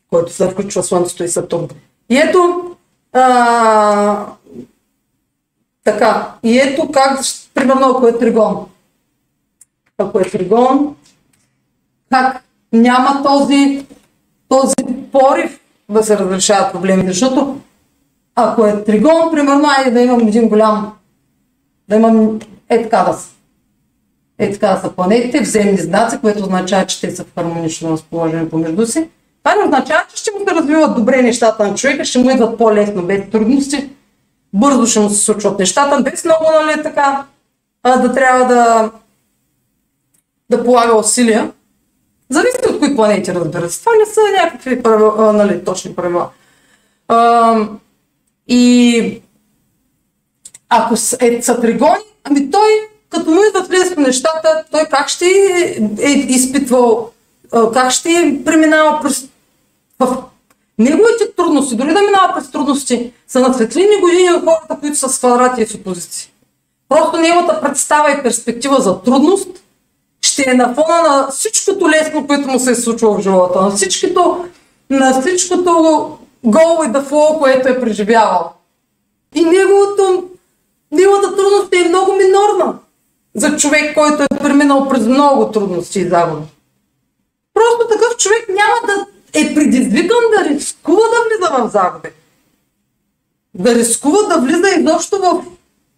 който 0.09 0.33
се 0.33 0.49
включва 0.49 0.83
Слънцето 0.83 1.23
и 1.23 1.27
Сатурн. 1.29 1.67
И 2.09 2.17
ето, 2.17 2.75
а, 3.13 4.25
така, 5.83 6.33
и 6.43 6.59
ето 6.59 6.91
как, 6.91 7.19
примерно 7.53 7.89
ако 7.89 8.07
е 8.07 8.19
тригон. 8.19 8.65
Ако 9.97 10.19
е 10.19 10.29
тригон, 10.29 10.95
как 12.11 12.43
няма 12.73 13.23
този, 13.23 13.85
този 14.49 14.75
порив 15.11 15.59
да 15.89 16.03
се 16.03 16.17
разрешават 16.17 16.73
проблемите, 16.73 17.07
защото 17.07 17.57
ако 18.35 18.65
е 18.65 18.83
тригон, 18.83 19.31
примерно, 19.31 19.69
айде 19.77 19.91
да 19.91 20.01
имам 20.01 20.27
един 20.27 20.49
голям, 20.49 20.93
да 21.89 21.95
имам 21.95 22.39
е 22.69 22.83
така 22.83 23.03
да 23.03 23.13
са. 23.13 23.29
Е 24.37 24.51
така 24.51 24.67
да 24.67 24.81
са 24.81 24.91
планетите, 24.91 25.41
вземни 25.41 25.77
знаци, 25.77 26.17
което 26.21 26.43
означава, 26.43 26.85
че 26.85 27.01
те 27.01 27.15
са 27.15 27.23
в 27.23 27.33
хармонично 27.35 27.91
разположение 27.91 28.49
помежду 28.49 28.85
си. 28.85 29.09
Това 29.43 29.55
не 29.55 29.63
означава, 29.63 30.03
че 30.09 30.21
ще 30.21 30.31
му 30.31 30.39
се 30.47 30.55
развиват 30.55 30.95
добре 30.95 31.21
нещата 31.21 31.67
на 31.67 31.75
човека, 31.75 32.05
ще 32.05 32.19
му 32.19 32.29
идват 32.29 32.57
по-лесно, 32.57 33.03
без 33.03 33.29
трудности, 33.29 33.89
бързо 34.53 34.85
ще 34.85 34.99
му 34.99 35.09
се 35.09 35.15
случват 35.15 35.59
нещата, 35.59 36.01
без 36.01 36.25
много, 36.25 36.45
нали, 36.65 36.83
така, 36.83 37.25
а, 37.83 37.97
да 37.97 38.13
трябва 38.13 38.45
да, 38.45 38.91
да 40.49 40.63
полага 40.63 40.97
усилия. 40.97 41.51
Зависи 42.31 42.57
от 42.69 42.79
кои 42.79 42.95
планети, 42.95 43.33
разбира 43.33 43.69
се. 43.69 43.79
Това 43.79 43.91
не 43.95 44.05
са 44.05 44.21
някакви 44.43 44.83
правила, 44.83 45.33
нали, 45.33 45.63
точни 45.63 45.95
правила. 45.95 46.29
А, 47.07 47.57
и 48.47 49.21
ако 50.69 50.93
е, 50.93 51.41
са 51.41 51.61
тригони, 51.61 52.03
ами 52.23 52.51
той, 52.51 52.89
като 53.09 53.31
му 53.31 53.41
идват 53.47 53.71
лесно 53.71 54.03
нещата, 54.03 54.63
той 54.71 54.85
как 54.85 55.09
ще 55.09 55.25
е 56.01 56.11
изпитвал, 56.11 57.09
как 57.73 57.91
ще 57.91 58.09
е 58.09 58.43
преминава 58.45 58.99
през 59.01 59.29
в 59.99 60.23
неговите 60.79 61.31
трудности, 61.37 61.75
дори 61.75 61.93
да 61.93 62.01
минава 62.01 62.33
през 62.35 62.51
трудности, 62.51 63.13
са 63.27 63.39
на 63.39 63.53
светлини 63.53 64.01
години 64.01 64.31
от 64.31 64.43
хората, 64.43 64.77
които 64.79 64.97
са 64.97 65.09
с 65.09 65.19
квадрати 65.19 65.61
и 65.61 65.65
с 65.65 65.75
опозиции. 65.75 66.31
Просто 66.89 67.17
неговата 67.17 67.61
представа 67.61 68.11
и 68.11 68.23
перспектива 68.23 68.81
за 68.81 69.01
трудност 69.01 69.47
ще 70.31 70.49
е 70.49 70.53
на 70.53 70.73
фона 70.75 71.01
на 71.01 71.27
всичкото 71.31 71.89
лесно, 71.89 72.27
което 72.27 72.47
му 72.47 72.59
се 72.59 72.71
е 72.71 72.75
случило 72.75 73.17
в 73.17 73.21
живота, 73.21 73.61
на 73.61 73.71
всичкото, 73.71 74.45
на 74.89 75.21
всичкото 75.21 75.69
go 76.45 76.79
with 76.79 76.91
the 76.91 77.39
което 77.39 77.67
е 77.67 77.79
преживявал. 77.79 78.53
И 79.35 79.43
неговото, 79.43 80.29
неговата 80.91 81.35
трудност 81.35 81.75
е 81.75 81.89
много 81.89 82.13
минорна 82.13 82.73
за 83.35 83.57
човек, 83.57 83.93
който 83.93 84.23
е 84.23 84.39
преминал 84.39 84.89
през 84.89 85.05
много 85.05 85.51
трудности 85.51 85.99
и 85.99 86.09
загуби. 86.09 86.47
Просто 87.53 87.87
такъв 87.93 88.17
човек 88.17 88.49
няма 88.49 88.75
да 88.87 89.05
е 89.39 89.55
предизвикан 89.55 90.17
да 90.37 90.49
рискува 90.49 91.01
да 91.01 91.23
влиза 91.27 91.67
в 91.67 91.71
загуби. 91.71 92.09
Да 93.53 93.75
рискува 93.75 94.23
да 94.23 94.41
влиза 94.41 94.69
изобщо 94.69 95.43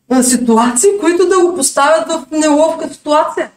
в 0.09 0.23
ситуации, 0.23 0.89
които 0.99 1.29
да 1.29 1.39
го 1.39 1.55
поставят 1.55 2.07
в 2.07 2.25
неловка 2.31 2.89
ситуация 2.93 3.51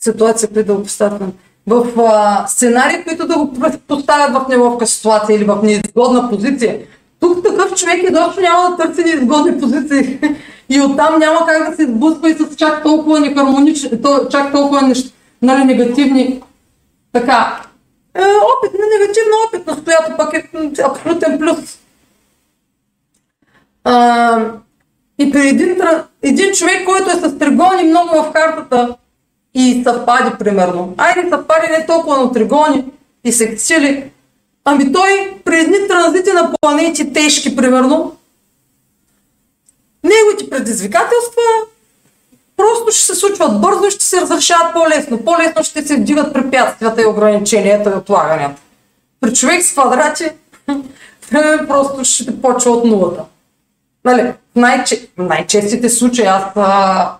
ситуация, 0.00 0.48
които 0.48 0.66
да 0.66 0.74
го 0.74 0.82
поставят 0.82 1.22
в 1.66 2.00
а, 2.00 2.46
сценарии, 2.46 3.04
които 3.04 3.26
да 3.26 3.38
го 3.38 3.52
поставят 3.88 4.32
в 4.32 4.48
неловка 4.48 4.86
ситуация 4.86 5.36
или 5.36 5.44
в 5.44 5.58
неизгодна 5.62 6.30
позиция. 6.30 6.78
Тук 7.20 7.44
такъв 7.44 7.74
човек 7.74 8.02
изобщо 8.10 8.40
няма 8.40 8.70
да 8.70 8.76
търси 8.76 9.04
неизгодни 9.04 9.60
позиции 9.60 10.18
и 10.68 10.80
оттам 10.80 11.18
няма 11.18 11.46
как 11.46 11.70
да 11.70 11.76
се 11.76 11.86
сблъсква 11.86 12.30
и 12.30 12.34
с 12.34 12.56
чак 12.56 12.82
толкова 12.82 13.20
нехармонични, 13.20 13.90
чак 14.30 14.52
толкова 14.52 14.92
нали, 15.42 15.64
негативни 15.64 16.42
така. 17.12 17.62
Е, 18.14 18.20
опит 18.20 18.72
на 18.72 18.86
негативна 18.98 19.36
опитност, 19.48 19.84
която 19.84 20.16
пък 20.16 20.34
е 20.34 20.50
абсолютен 20.82 21.38
плюс. 21.38 21.78
А, 23.84 24.38
и 25.18 25.30
при 25.30 25.48
един, 25.48 25.78
един 26.22 26.52
човек, 26.52 26.84
който 26.86 27.10
е 27.10 27.20
с 27.20 27.38
тригони 27.38 27.84
много 27.84 28.08
в 28.08 28.32
картата, 28.32 28.96
и 29.56 29.82
съвпади, 29.84 30.30
примерно. 30.38 30.94
Айде 30.98 31.28
съвпади 31.28 31.66
не 31.70 31.86
толкова 31.86 32.18
на 32.18 32.32
тригони 32.32 32.84
и 33.24 33.32
секцили. 33.32 34.10
Ами 34.64 34.92
той 34.92 35.40
при 35.44 35.60
едни 35.60 35.88
транзити 35.88 36.32
на 36.32 36.52
планети 36.60 37.12
тежки, 37.12 37.56
примерно, 37.56 38.16
неговите 40.04 40.50
предизвикателства 40.50 41.42
просто 42.56 42.92
ще 42.92 43.04
се 43.04 43.14
случват 43.14 43.60
бързо 43.60 43.86
и 43.86 43.90
ще 43.90 44.04
се 44.04 44.20
разрешават 44.20 44.72
по-лесно. 44.72 45.24
По-лесно 45.24 45.64
ще 45.64 45.86
се 45.86 45.96
вдигат 45.96 46.32
препятствията 46.32 47.02
и 47.02 47.06
ограниченията 47.06 47.90
и 47.90 47.98
отлаганията. 47.98 48.62
При 49.20 49.34
човек 49.34 49.62
с 49.62 49.72
квадрати 49.72 50.24
просто 51.68 52.04
ще 52.04 52.42
почва 52.42 52.70
от 52.70 52.84
нулата. 52.84 53.22
Нали, 54.04 54.32
най-че, 54.56 55.08
най-честите 55.18 55.88
случаи 55.88 56.24
аз 56.24 56.42
а, 56.56 57.16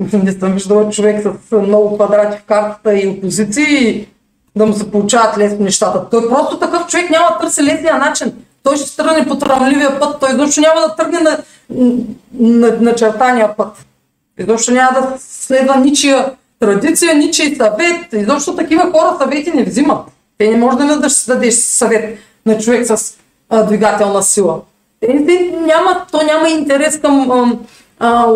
не 0.00 0.32
съм 0.32 0.52
виждала 0.52 0.90
човек 0.90 1.22
с 1.22 1.56
много 1.56 1.94
квадрати 1.94 2.38
в 2.38 2.44
картата 2.44 2.98
и 2.98 3.08
опозиции 3.08 4.06
да 4.56 4.66
му 4.66 4.74
се 4.74 4.90
получават 4.90 5.38
лесно 5.38 5.64
нещата. 5.64 6.10
Той 6.10 6.28
просто 6.28 6.58
такъв 6.58 6.86
човек 6.86 7.10
няма 7.10 7.28
да 7.32 7.38
търси 7.38 7.62
лесния 7.62 7.98
начин. 7.98 8.32
Той 8.62 8.76
ще 8.76 8.96
тръгне 8.96 9.28
по 9.28 9.38
трамливия 9.38 10.00
път, 10.00 10.16
той 10.20 10.30
изобщо 10.30 10.60
няма 10.60 10.80
да 10.80 10.96
тръгне 10.96 11.20
на, 11.20 11.38
на, 12.34 12.76
на 12.80 12.94
чертания 12.94 13.56
път. 13.56 13.86
Изобщо 14.38 14.72
няма 14.72 15.00
да 15.00 15.16
следва 15.18 15.76
ничия 15.76 16.30
традиция, 16.60 17.14
ничий 17.14 17.56
съвет. 17.56 18.12
Изобщо 18.12 18.56
такива 18.56 18.90
хора 18.90 19.16
съвети 19.20 19.50
не 19.54 19.64
взимат. 19.64 20.08
Те 20.38 20.50
не 20.50 20.56
може 20.56 20.76
да 20.76 20.86
дадеш, 20.86 21.24
дадеш 21.24 21.54
съвет 21.54 22.18
на 22.46 22.58
човек 22.58 22.86
с 22.86 23.14
а, 23.50 23.62
двигателна 23.62 24.22
сила. 24.22 24.60
Те, 25.00 25.12
няма, 25.66 26.06
то 26.10 26.22
няма 26.22 26.48
интерес 26.48 27.00
към 27.00 27.58
а, 28.00 28.26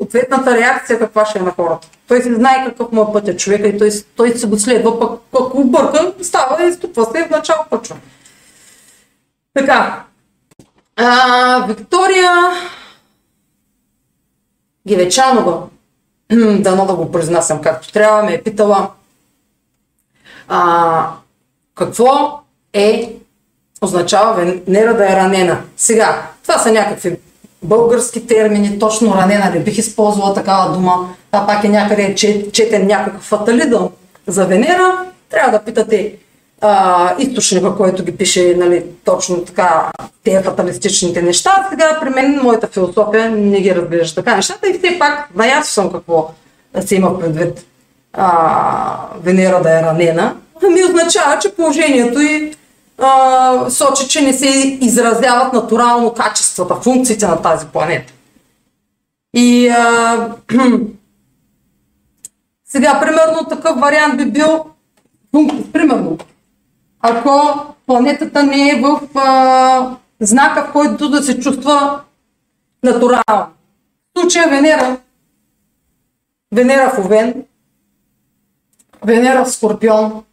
ответната 0.00 0.56
реакция 0.56 0.98
каква 0.98 1.26
ще 1.26 1.38
е 1.38 1.42
на 1.42 1.50
хората. 1.50 1.88
Той 2.08 2.22
си 2.22 2.34
знае 2.34 2.64
какъв 2.64 2.92
му 2.92 3.02
е 3.02 3.12
пътя 3.12 3.36
човека 3.36 3.68
и 3.68 3.78
той, 3.78 3.90
той 4.16 4.30
се 4.30 4.46
го 4.46 4.58
следва, 4.58 5.00
пък 5.00 5.20
ако 5.32 5.60
обърка, 5.60 6.12
става 6.22 6.64
и 6.64 6.72
ступва 6.72 7.04
се 7.04 7.26
в 7.26 7.30
начало 7.30 7.64
почва. 7.70 7.96
Така. 9.54 10.04
А, 10.96 11.66
Виктория 11.66 12.32
Гивечанова, 14.88 15.62
дано 16.58 16.86
да 16.86 16.94
го 16.94 17.12
произнасям 17.12 17.62
както 17.62 17.92
трябва, 17.92 18.22
ме 18.22 18.34
е 18.34 18.42
питала 18.42 18.90
а, 20.48 21.10
какво 21.74 22.40
е 22.72 23.16
означава 23.82 24.34
Венера 24.34 24.96
да 24.96 25.12
е 25.12 25.16
ранена. 25.16 25.62
Сега, 25.76 26.30
това 26.42 26.58
са 26.58 26.72
някакви 26.72 27.16
български 27.64 28.26
термини, 28.26 28.78
точно 28.78 29.14
ранена 29.14 29.50
не 29.50 29.60
бих 29.60 29.78
използвала 29.78 30.34
такава 30.34 30.72
дума. 30.72 31.08
Това 31.30 31.46
пак 31.46 31.64
е 31.64 31.68
някъде 31.68 32.14
четен 32.52 32.86
някакъв 32.86 33.22
фатализъм 33.22 33.88
за 34.26 34.46
Венера. 34.46 35.04
Трябва 35.30 35.58
да 35.58 35.64
питате 35.64 36.14
а, 36.60 37.14
източника, 37.18 37.76
който 37.76 38.04
ги 38.04 38.16
пише 38.16 38.54
нали, 38.58 38.84
точно 39.04 39.44
така 39.44 39.90
тези 40.24 40.44
фаталистичните 40.44 41.22
неща. 41.22 41.66
Сега 41.70 41.98
при 42.02 42.10
мен 42.10 42.40
моята 42.42 42.66
философия 42.66 43.30
не 43.30 43.60
ги 43.60 43.74
разглежда 43.74 44.14
така 44.14 44.36
нещата 44.36 44.68
и 44.68 44.78
все 44.78 44.98
пак 44.98 45.28
наясно 45.34 45.72
съм 45.72 45.92
какво 45.92 46.30
се 46.80 46.94
има 46.94 47.18
предвид 47.20 47.66
а, 48.12 48.96
Венера 49.22 49.62
да 49.62 49.78
е 49.78 49.82
ранена. 49.82 50.36
Ами 50.64 50.84
означава, 50.84 51.38
че 51.38 51.54
положението 51.54 52.20
и 52.20 52.54
а, 52.98 53.70
сочи, 53.70 54.08
че 54.08 54.22
не 54.22 54.32
се 54.32 54.78
изразяват 54.80 55.52
натурално 55.52 56.14
качествата, 56.14 56.74
функциите 56.74 57.26
на 57.26 57.42
тази 57.42 57.66
планета. 57.66 58.12
И 59.34 59.68
а, 59.68 60.34
сега, 62.64 63.00
примерно, 63.00 63.48
такъв 63.48 63.80
вариант 63.80 64.16
би 64.16 64.30
бил, 64.30 64.64
примерно, 65.72 66.18
ако 67.00 67.64
планетата 67.86 68.42
не 68.42 68.70
е 68.70 68.80
в 68.80 69.00
а, 69.18 69.96
знака, 70.20 70.64
в 70.68 70.72
който 70.72 71.10
да 71.10 71.22
се 71.22 71.40
чувства 71.40 72.00
натурално. 72.82 73.46
В 74.16 74.20
случая 74.20 74.48
Венера, 74.48 74.96
Венера 76.52 76.90
в 76.90 76.98
Овен, 76.98 77.44
Венера 79.04 79.44
в 79.44 79.52
Скорпион 79.52 80.24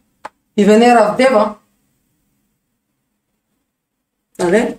и 0.56 0.64
Венера 0.64 1.12
в 1.12 1.16
Дева, 1.16 1.54
нали? 4.44 4.76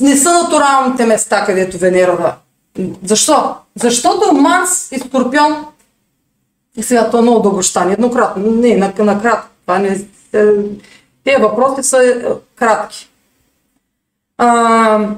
не 0.00 0.16
са 0.16 0.42
натуралните 0.42 1.06
места, 1.06 1.44
където 1.44 1.78
Венера. 1.78 2.36
Защо? 3.04 3.54
Защото 3.76 4.32
Марс 4.32 4.92
и 4.92 4.98
Скорпион 4.98 5.66
и 6.76 6.82
сега 6.82 7.06
това 7.06 7.18
е 7.18 7.22
много 7.22 7.40
дълго 7.40 7.62
ще 7.62 7.80
еднократно. 7.80 8.50
Не, 8.50 8.76
накратко. 8.98 9.48
Това 9.62 9.78
не, 9.78 9.88
е, 10.32 10.44
тези 11.24 11.42
въпроси 11.42 11.82
са 11.82 12.04
е, 12.04 12.22
кратки. 12.56 13.10
А, 14.38 15.08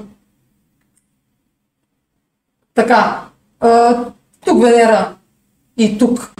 така, 2.73 3.21
а, 3.59 3.97
тук 4.45 4.63
Венера 4.63 5.15
и 5.77 5.97
тук 5.97 6.31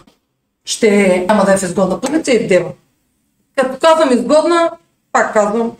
ще 0.65 1.25
няма 1.27 1.45
да 1.45 1.53
е 1.53 1.57
в 1.57 1.63
изгодна 1.63 2.01
позиция 2.01 2.35
и 2.35 2.47
Дева. 2.47 2.71
Като 3.55 3.79
казвам 3.81 4.11
изгодна, 4.11 4.71
пак 5.11 5.33
казвам, 5.33 5.71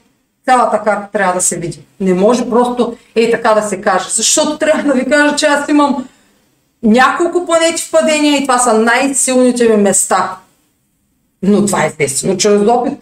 цялата 0.45 0.83
карта 0.83 1.07
трябва 1.13 1.33
да 1.33 1.41
се 1.41 1.59
види. 1.59 1.79
Не 1.99 2.13
може 2.13 2.49
просто 2.49 2.97
ей 3.15 3.31
така 3.31 3.53
да 3.53 3.61
се 3.61 3.81
каже. 3.81 4.09
Защото 4.09 4.57
трябва 4.57 4.83
да 4.83 4.93
ви 4.93 5.09
кажа, 5.09 5.35
че 5.35 5.45
аз 5.45 5.69
имам 5.69 6.07
няколко 6.83 7.45
планети 7.45 7.83
в 7.83 7.91
падение 7.91 8.37
и 8.37 8.41
това 8.41 8.57
са 8.57 8.73
най-силните 8.73 9.69
ми 9.69 9.77
места. 9.77 10.37
Но 11.43 11.65
това 11.65 11.83
е 11.83 11.87
естествено 11.87 12.37
чрез 12.37 12.67
опит. 12.67 12.99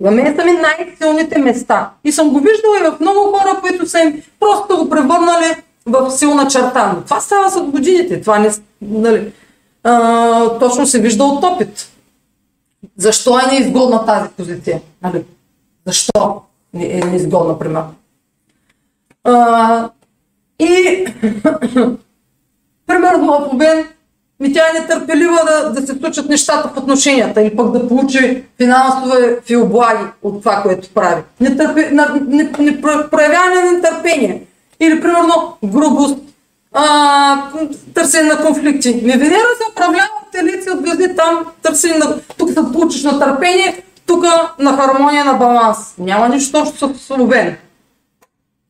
За 0.00 0.10
мен 0.10 0.36
са 0.36 0.44
ми 0.44 0.52
най-силните 0.52 1.38
места. 1.38 1.90
И 2.04 2.12
съм 2.12 2.30
го 2.30 2.40
виждала 2.40 2.78
и 2.80 2.90
в 2.90 3.00
много 3.00 3.20
хора, 3.20 3.60
които 3.60 3.86
са 3.86 4.00
им 4.00 4.22
просто 4.40 4.76
го 4.76 4.90
превърнали 4.90 5.54
в 5.86 6.10
силна 6.10 6.48
черта. 6.48 6.92
Но 6.96 7.02
това 7.02 7.20
става 7.20 7.50
с 7.50 7.60
годините. 7.60 8.20
Това 8.20 8.38
не, 8.38 8.50
нали, 8.82 9.32
а, 9.84 10.58
точно 10.58 10.86
се 10.86 11.00
вижда 11.00 11.24
от 11.24 11.44
опит. 11.44 11.88
Защо 12.96 13.38
е 13.38 13.50
неизгодна 13.52 14.06
тази 14.06 14.28
позиция? 14.28 14.80
Нали? 15.02 15.24
Защо 15.86 16.42
е 16.74 17.00
неизгодна, 17.04 17.58
примерно? 17.58 17.94
А, 19.24 19.90
и 20.58 21.04
примерно 22.86 23.26
в 23.26 23.48
обен 23.52 23.84
ми 24.40 24.52
тя 24.52 24.60
е 24.60 24.80
нетърпелива 24.80 25.38
да, 25.46 25.72
да 25.72 25.86
се 25.86 25.98
случат 25.98 26.28
нещата 26.28 26.68
в 26.68 26.78
отношенията 26.78 27.42
или 27.42 27.56
пък 27.56 27.72
да 27.72 27.88
получи 27.88 28.44
финансови 28.56 29.56
облаги 29.56 30.04
от 30.22 30.42
това, 30.42 30.62
което 30.62 30.88
прави. 30.94 31.22
Нетърпе, 31.40 31.90
на, 31.90 32.20
не, 32.28 32.52
не, 32.58 32.80
проявяване 33.10 33.62
на 33.64 33.72
нетърпение. 33.72 34.42
Или, 34.80 35.00
примерно, 35.00 35.56
грубост, 35.64 36.18
а, 36.72 37.50
търсене 37.94 38.28
на 38.28 38.44
конфликти. 38.44 38.94
Ми 38.94 39.12
Венера 39.12 39.48
се 39.56 39.72
управлява 39.72 40.08
от 40.22 40.32
телици 40.32 40.70
от 40.70 40.80
звезди 40.80 41.16
там, 41.16 41.46
търсене 41.62 41.98
на... 41.98 42.20
Тук 42.38 42.50
се 42.50 42.72
получиш 42.72 43.04
на 43.04 43.18
търпение, 43.18 43.82
тук 44.08 44.24
на 44.58 44.76
хармония 44.76 45.24
на 45.24 45.34
баланс. 45.34 45.78
Няма 45.98 46.28
нищо 46.28 46.58
общо 46.58 46.98
с 46.98 47.10
Овен. 47.10 47.56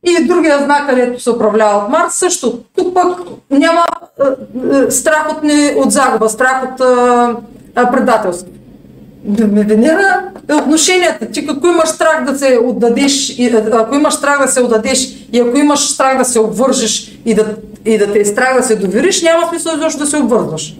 И 0.03 0.27
другия 0.27 0.59
знак, 0.59 0.89
където 0.89 1.23
се 1.23 1.29
управлява 1.29 1.77
от 1.77 1.89
Марс, 1.89 2.13
също. 2.13 2.59
Тук 2.77 2.93
пък 2.93 3.19
няма 3.51 3.85
е, 4.19 4.23
е, 4.77 4.91
страх 4.91 5.27
от, 5.31 5.43
не, 5.43 5.75
от 5.77 5.91
загуба, 5.91 6.29
страх 6.29 6.63
от 6.63 6.81
е, 7.77 7.91
предателство. 7.91 8.47
Венера 9.25 10.31
е 10.49 10.53
отношенията. 10.53 11.31
Ти 11.31 11.47
ако 11.49 11.67
имаш 11.67 11.89
страх 11.89 12.25
да 12.25 12.37
се 12.37 12.59
отдадеш, 12.63 13.29
и, 13.29 13.55
ако 13.73 13.95
имаш 13.95 14.13
страх 14.13 14.41
да 14.41 14.47
се 14.47 14.61
отдадеш 14.61 15.27
и 15.33 15.39
ако 15.39 15.57
имаш 15.57 15.89
страх 15.89 16.17
да 16.17 16.25
се 16.25 16.39
обвържеш 16.39 17.19
и 17.25 17.35
да, 17.35 17.55
и 17.85 17.97
да 17.97 18.13
те 18.13 18.19
е 18.19 18.25
страх 18.25 18.57
да 18.57 18.63
се 18.63 18.75
довериш, 18.75 19.21
няма 19.21 19.47
смисъл 19.47 19.75
изобщо 19.75 19.99
да 19.99 20.07
се 20.07 20.17
обвързваш. 20.17 20.75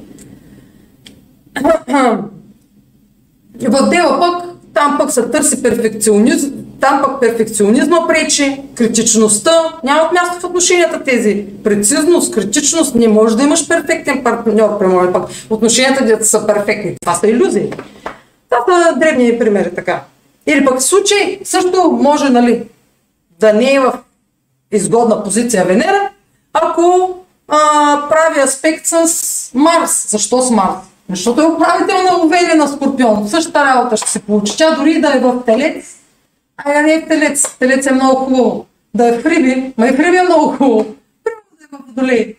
В 3.68 3.90
дела 3.90 4.20
пък, 4.20 4.49
там 4.74 4.98
пък 4.98 5.12
се 5.12 5.22
търси 5.22 5.64
перфекционизъм, 5.64 6.52
там 6.82 7.02
пък 7.04 7.20
перфекционизма 7.20 8.08
пречи, 8.08 8.62
критичността, 8.76 9.52
нямат 9.84 10.12
място 10.12 10.40
в 10.40 10.44
отношенията 10.44 11.04
тези. 11.04 11.46
Прецизност, 11.64 12.34
критичност, 12.34 12.96
не 12.96 13.08
може 13.08 13.38
да 13.38 13.44
имаш 13.44 13.68
перфектен 13.68 14.24
партньор, 14.24 14.80
примерно 14.80 15.14
пък 15.14 15.30
отношенията 15.50 16.06
дето 16.06 16.26
са 16.26 16.48
перфектни. 16.48 16.96
Това 17.02 17.14
са 17.14 17.28
иллюзии. 17.28 17.74
Това 18.50 18.66
са 18.68 19.00
древни 19.00 19.40
примери 19.40 19.76
така. 19.76 20.04
Или 20.48 20.66
пък 20.66 20.80
в 20.80 20.84
случай 20.84 21.40
също 21.44 21.92
може 21.92 22.30
нали, 22.30 22.64
да 23.40 23.54
не 23.54 23.74
е 23.74 23.80
в 23.80 23.94
изгодна 24.72 25.24
позиция 25.24 25.66
Венера, 25.66 26.10
ако 26.54 27.16
а, 27.48 27.58
прави 28.10 28.42
аспект 28.42 28.86
с 28.86 29.52
Марс. 29.54 30.06
Защо 30.10 30.42
с 30.42 30.52
Марс? 30.52 30.89
Защото 31.10 31.42
е 31.42 31.46
управител 31.46 31.98
на 32.04 32.26
Овели 32.26 32.58
на 32.58 32.68
Скорпион. 32.68 33.28
Същата 33.28 33.66
работа 33.66 33.98
ще 33.98 34.10
се 34.10 34.20
получи. 34.20 34.58
Тя 34.58 34.76
дори 34.76 35.02
да 35.02 35.16
е 35.16 35.20
в 35.20 35.44
Телец, 35.46 35.98
а 36.58 36.82
не 36.82 36.94
е 36.94 37.02
в 37.02 37.08
Телец. 37.08 37.58
Телец 37.58 37.86
е 37.88 37.92
много 37.92 38.16
хубаво. 38.16 38.66
Да 38.94 39.08
е 39.08 39.20
в 39.20 39.24
Хриби, 39.24 39.74
ма 39.78 39.88
и 39.88 39.92
в 39.92 39.98
Хриби 39.98 40.18
е 40.18 40.24
много 40.24 40.52
хубаво. 40.52 40.96
да 41.26 41.32
е 41.32 41.68
в 41.72 41.88
Водолей. 41.88 42.36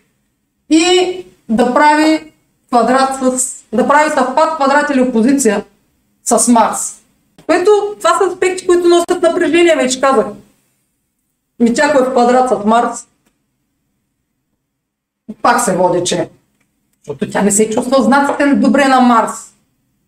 И 0.71 1.27
да 1.49 1.75
прави 1.75 2.33
квадрат 2.69 3.39
с... 3.39 3.55
да 3.73 3.89
прави 3.89 4.11
съвпад 4.11 4.57
квадрат 4.57 4.91
или 4.91 5.01
опозиция 5.01 5.65
с 6.25 6.49
Марс. 6.49 7.03
Което 7.47 7.71
това 7.99 8.19
са 8.19 8.25
аспекти, 8.25 8.67
които 8.67 8.89
носят 8.89 9.23
напрежение, 9.23 9.77
вече 9.77 10.01
казах. 10.01 10.27
Ми 11.61 11.75
тя 11.75 11.91
е 11.91 11.93
в 11.93 12.11
квадрат 12.11 12.49
с 12.49 12.65
Марс, 12.65 13.07
пак 15.43 15.61
се 15.61 15.77
води, 15.77 16.05
че 16.05 16.31
защото 17.07 17.31
тя 17.31 17.43
не 17.43 17.51
се 17.51 17.71
чувства 17.71 18.03
знаците 18.03 18.55
добре 18.55 18.89
на 18.89 19.01
Марс, 19.01 19.55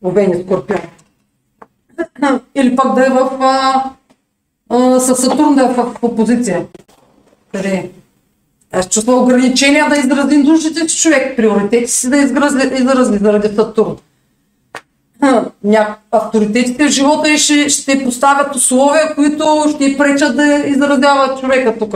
Овени 0.04 0.42
Скорпион. 0.42 0.80
Или 2.54 2.76
пък 2.76 2.94
да 2.94 3.06
е 3.06 3.10
в, 3.10 3.30
а, 3.40 3.84
а, 4.68 5.00
с 5.00 5.16
Сатурн 5.16 5.54
да 5.54 5.62
е 5.62 5.74
в, 5.74 5.96
опозиция. 6.02 6.66
Къде? 7.52 7.90
Аз 8.72 8.88
чувства 8.88 9.14
ограничения 9.14 9.88
да 9.88 9.96
изрази 9.96 10.36
нуждите 10.36 10.88
си 10.88 10.98
човек, 10.98 11.36
приоритети 11.36 11.90
си 11.90 12.10
да 12.10 12.16
изрази, 12.16 13.18
заради 13.18 13.56
Сатурн. 13.56 13.96
Ня... 15.64 15.96
Авторитетите 16.10 16.86
в 16.86 16.90
живота 16.90 17.30
и 17.30 17.38
ще, 17.38 17.68
ще 17.68 18.04
поставят 18.04 18.56
условия, 18.56 19.14
които 19.14 19.64
ще 19.74 19.98
пречат 19.98 20.36
да 20.36 20.64
изразява 20.66 21.40
човека 21.40 21.78
тук. 21.78 21.94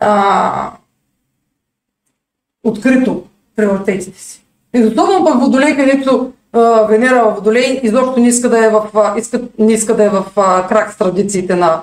А... 0.00 0.72
Открито 2.64 3.27
приоритетите 3.58 4.22
си. 4.22 4.44
И 4.76 4.84
особено 4.84 5.24
пък 5.24 5.40
Водолей, 5.40 5.76
където 5.76 6.32
Венера 6.88 7.24
в 7.24 7.34
Водолей 7.34 7.80
изобщо 7.82 8.20
не 8.20 8.28
иска 8.28 8.48
да 8.48 8.66
е 8.66 8.70
в, 8.70 8.82
иска, 9.18 9.40
не 9.58 9.72
иска 9.72 9.96
да 9.96 10.04
е 10.04 10.08
в 10.08 10.24
крак 10.68 10.92
с 10.92 10.98
традициите 10.98 11.56
на 11.56 11.80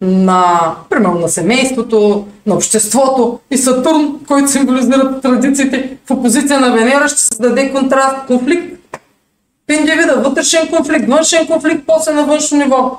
на, 0.00 0.74
примерно, 0.90 1.18
на 1.18 1.28
семейството, 1.28 2.26
на 2.46 2.54
обществото 2.54 3.40
и 3.50 3.56
Сатурн, 3.56 4.20
който 4.26 4.50
символизира 4.50 5.20
традициите 5.20 5.98
в 6.06 6.10
опозиция 6.10 6.60
на 6.60 6.72
Венера, 6.72 7.08
ще 7.08 7.18
създаде 7.18 7.72
контраст, 7.72 8.26
конфликт 8.26 8.80
в 9.68 9.72
индивида, 9.72 10.22
вътрешен 10.24 10.68
конфликт, 10.68 11.08
външен 11.08 11.46
конфликт, 11.46 11.84
после 11.86 12.12
на 12.12 12.24
външно 12.24 12.58
ниво. 12.58 12.98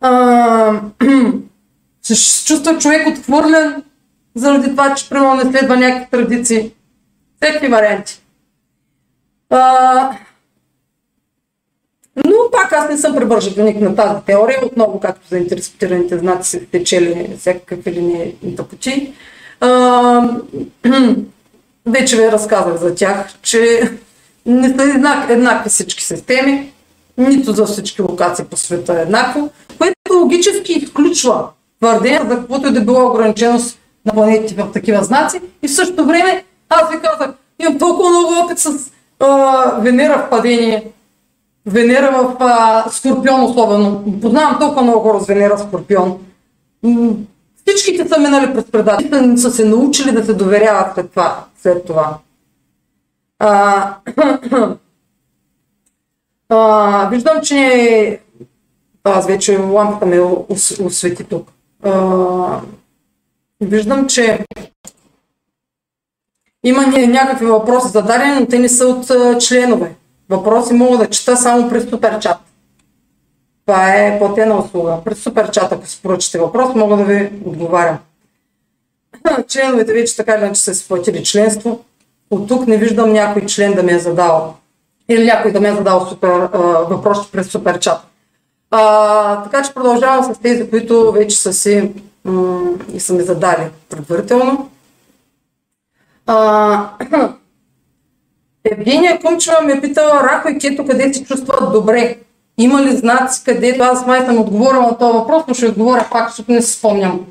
А, 0.00 0.80
се 2.02 2.44
чувства 2.46 2.78
човек 2.78 3.08
отхвърлен 3.08 3.82
заради 4.34 4.70
това, 4.70 4.94
че 4.94 5.08
примерно 5.08 5.34
не 5.34 5.52
следва 5.52 5.76
някакви 5.76 6.10
традиции. 6.10 6.72
Всеки 7.42 7.68
варианти. 7.68 8.20
А, 9.50 10.10
но 12.16 12.36
пак 12.52 12.72
аз 12.72 12.90
не 12.90 12.98
съм 12.98 13.14
прибържаник 13.14 13.80
на 13.80 13.96
тази 13.96 14.24
теория, 14.26 14.66
отново 14.66 15.00
както 15.00 15.28
за 15.28 15.38
интерпретираните 15.38 16.18
знаци 16.18 16.50
се 16.50 16.60
течели 16.60 17.36
всякакъв 17.38 17.86
или 17.86 18.34
не 18.42 18.56
тъпочи. 18.56 19.12
вече 21.86 22.16
ви 22.16 22.32
разказах 22.32 22.76
за 22.76 22.94
тях, 22.94 23.26
че 23.42 23.90
не 24.46 24.68
са 24.68 24.82
еднак, 24.82 25.30
еднакви 25.30 25.70
всички 25.70 26.04
системи, 26.04 26.72
нито 27.18 27.52
за 27.52 27.66
всички 27.66 28.02
локации 28.02 28.44
по 28.44 28.56
света 28.56 28.98
е 28.98 29.02
еднакво, 29.02 29.50
което 29.78 29.94
логически 30.14 30.72
изключва 30.72 31.48
твърдение 31.80 32.20
за 32.30 32.36
каквото 32.36 32.68
и 32.68 32.72
да 32.72 32.80
било 32.80 33.10
ограниченост 33.10 33.78
на 34.04 34.12
планетите 34.12 34.62
в 34.62 34.72
такива 34.72 35.04
знаци. 35.04 35.40
И 35.62 35.68
в 35.68 35.74
същото 35.74 36.06
време 36.06 36.44
аз 36.68 36.90
ви 36.90 37.00
казах, 37.00 37.34
имам 37.58 37.78
толкова 37.78 38.10
много 38.10 38.44
опит 38.44 38.58
с 38.58 38.90
а, 39.20 39.80
Венера 39.80 40.18
в 40.18 40.30
падение, 40.30 40.92
Венера 41.66 42.10
в 42.12 42.36
а, 42.40 42.84
Скорпион 42.90 43.42
особено. 43.42 44.04
Познавам 44.22 44.58
толкова 44.58 44.82
много 44.82 45.00
хора 45.00 45.20
с 45.20 45.26
Венера 45.26 45.56
в 45.56 45.60
Скорпион. 45.60 46.18
Всичките 47.66 48.08
са 48.08 48.20
минали 48.20 48.52
през 48.54 48.64
предателите, 48.64 49.36
са 49.36 49.50
се 49.50 49.64
научили 49.64 50.12
да 50.12 50.24
се 50.24 50.34
доверяват 50.34 50.94
след 50.94 51.10
това. 51.10 51.44
След 51.62 51.86
това. 51.86 52.18
А, 53.38 53.94
а, 56.48 57.08
виждам, 57.08 57.40
че 57.42 58.20
аз 59.04 59.26
вече 59.26 59.58
лампата 59.58 60.06
ме 60.06 60.20
освети 60.84 61.24
тук. 61.24 61.48
А, 61.82 62.60
виждам, 63.60 64.06
че 64.08 64.44
има 66.64 66.86
някакви 66.86 67.46
въпроси 67.46 67.88
зададени, 67.88 68.40
но 68.40 68.46
те 68.46 68.58
не 68.58 68.68
са 68.68 68.86
от 68.86 69.06
членове 69.40 69.94
въпроси 70.28 70.74
мога 70.74 70.98
да 70.98 71.10
чета 71.10 71.36
само 71.36 71.68
през 71.68 71.90
суперчат. 71.90 72.36
Това 73.66 73.94
е 73.94 74.18
платена 74.18 74.58
услуга. 74.58 74.98
През 75.04 75.18
суперчат, 75.22 75.72
ако 75.72 75.86
си 75.86 76.00
поръчате 76.02 76.38
въпрос, 76.38 76.74
мога 76.74 76.96
да 76.96 77.04
ви 77.04 77.32
отговарям. 77.44 77.98
Членовете 79.48 79.92
вече 79.92 80.16
така 80.16 80.36
иначе 80.36 80.60
са 80.60 80.74
си 80.74 80.88
платили 80.88 81.24
членство. 81.24 81.84
От 82.30 82.48
тук 82.48 82.66
не 82.66 82.76
виждам 82.76 83.12
някой 83.12 83.46
член 83.46 83.74
да 83.74 83.82
ми 83.82 83.92
е 83.92 83.98
задал 83.98 84.54
или 85.08 85.24
някой 85.24 85.52
да 85.52 85.60
ми 85.60 85.68
е 85.68 85.74
задал 85.74 86.06
супер, 86.06 86.28
а, 86.28 87.22
през 87.32 87.46
суперчат. 87.46 87.98
А, 88.70 89.42
така 89.42 89.62
че 89.62 89.74
продължавам 89.74 90.34
с 90.34 90.38
тези, 90.38 90.70
които 90.70 91.12
вече 91.12 91.38
са 91.38 91.52
си 91.52 91.92
и 92.94 93.00
са 93.00 93.14
ми 93.14 93.22
задали 93.22 93.70
предварително. 93.88 94.70
А, 96.26 96.90
Евгения 98.64 99.20
Кумчева 99.20 99.60
ме 99.64 99.72
е 99.72 99.80
питала 99.80 100.22
Рако 100.22 100.48
и 100.48 100.58
Кето 100.58 100.86
къде 100.86 101.14
се 101.14 101.24
чувстват 101.24 101.72
добре. 101.72 102.18
Има 102.58 102.82
ли 102.82 102.96
знаци 102.96 103.44
където 103.44 103.82
аз 103.82 104.06
май 104.06 104.26
съм 104.26 104.40
отговорила 104.40 104.82
на 104.82 104.98
този 104.98 105.18
въпрос, 105.18 105.44
но 105.48 105.54
ще 105.54 105.66
отговоря 105.66 106.08
пак, 106.12 106.28
защото 106.28 106.52
не 106.52 106.62
си 106.62 106.78
спомням 106.78 107.26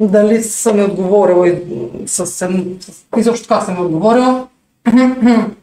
дали 0.00 0.42
съм 0.42 0.76
ми 0.76 0.82
отговорила 0.82 1.48
и 1.48 1.62
с, 2.06 2.26
с, 2.26 2.48
изобщо 3.16 3.48
така 3.48 3.60
съм 3.60 3.86
отговорила. 3.86 4.48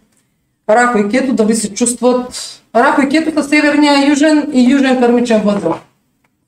Рако 0.70 0.98
и 0.98 1.10
Кето 1.10 1.34
дали 1.34 1.56
се 1.56 1.74
чувстват... 1.74 2.40
Рако 2.76 3.02
и 3.02 3.10
Кето 3.10 3.34
са 3.34 3.50
северния 3.50 4.10
южен 4.10 4.50
и 4.54 4.72
южен 4.72 5.00
кармичен 5.00 5.42
възел. 5.42 5.76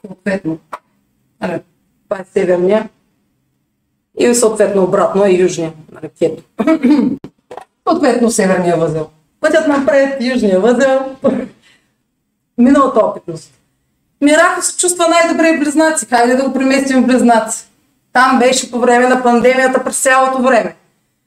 Съответно. 0.05 0.57
Това 2.09 2.21
е 2.21 2.25
северния. 2.33 2.89
И 4.17 4.33
съответно 4.33 4.83
обратно 4.83 5.25
е 5.25 5.31
южния. 5.31 5.73
Нали, 5.91 6.09
кето 6.19 6.43
съответно 7.89 8.31
северния 8.31 8.77
възел. 8.77 9.09
Пътят 9.41 9.67
напред, 9.67 10.21
южния 10.21 10.59
възел, 10.59 11.15
миналата 12.57 12.99
опитност. 12.99 13.51
Мирако 14.21 14.61
се 14.61 14.77
чувства 14.77 15.07
най-добре 15.09 15.57
Близнаци. 15.57 16.05
Хайде 16.05 16.35
да 16.35 16.43
го 16.43 16.53
преместим 16.53 17.03
в 17.03 17.07
Близнаци. 17.07 17.65
Там 18.13 18.39
беше 18.39 18.71
по 18.71 18.79
време 18.79 19.07
на 19.07 19.23
пандемията 19.23 19.83
през 19.83 20.01
цялото 20.01 20.43
време. 20.43 20.75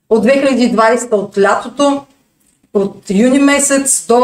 От 0.08 0.24
2020 0.24 1.12
от 1.12 1.38
лятото, 1.38 2.04
от 2.74 3.10
юни 3.10 3.38
месец 3.38 4.06
до, 4.06 4.22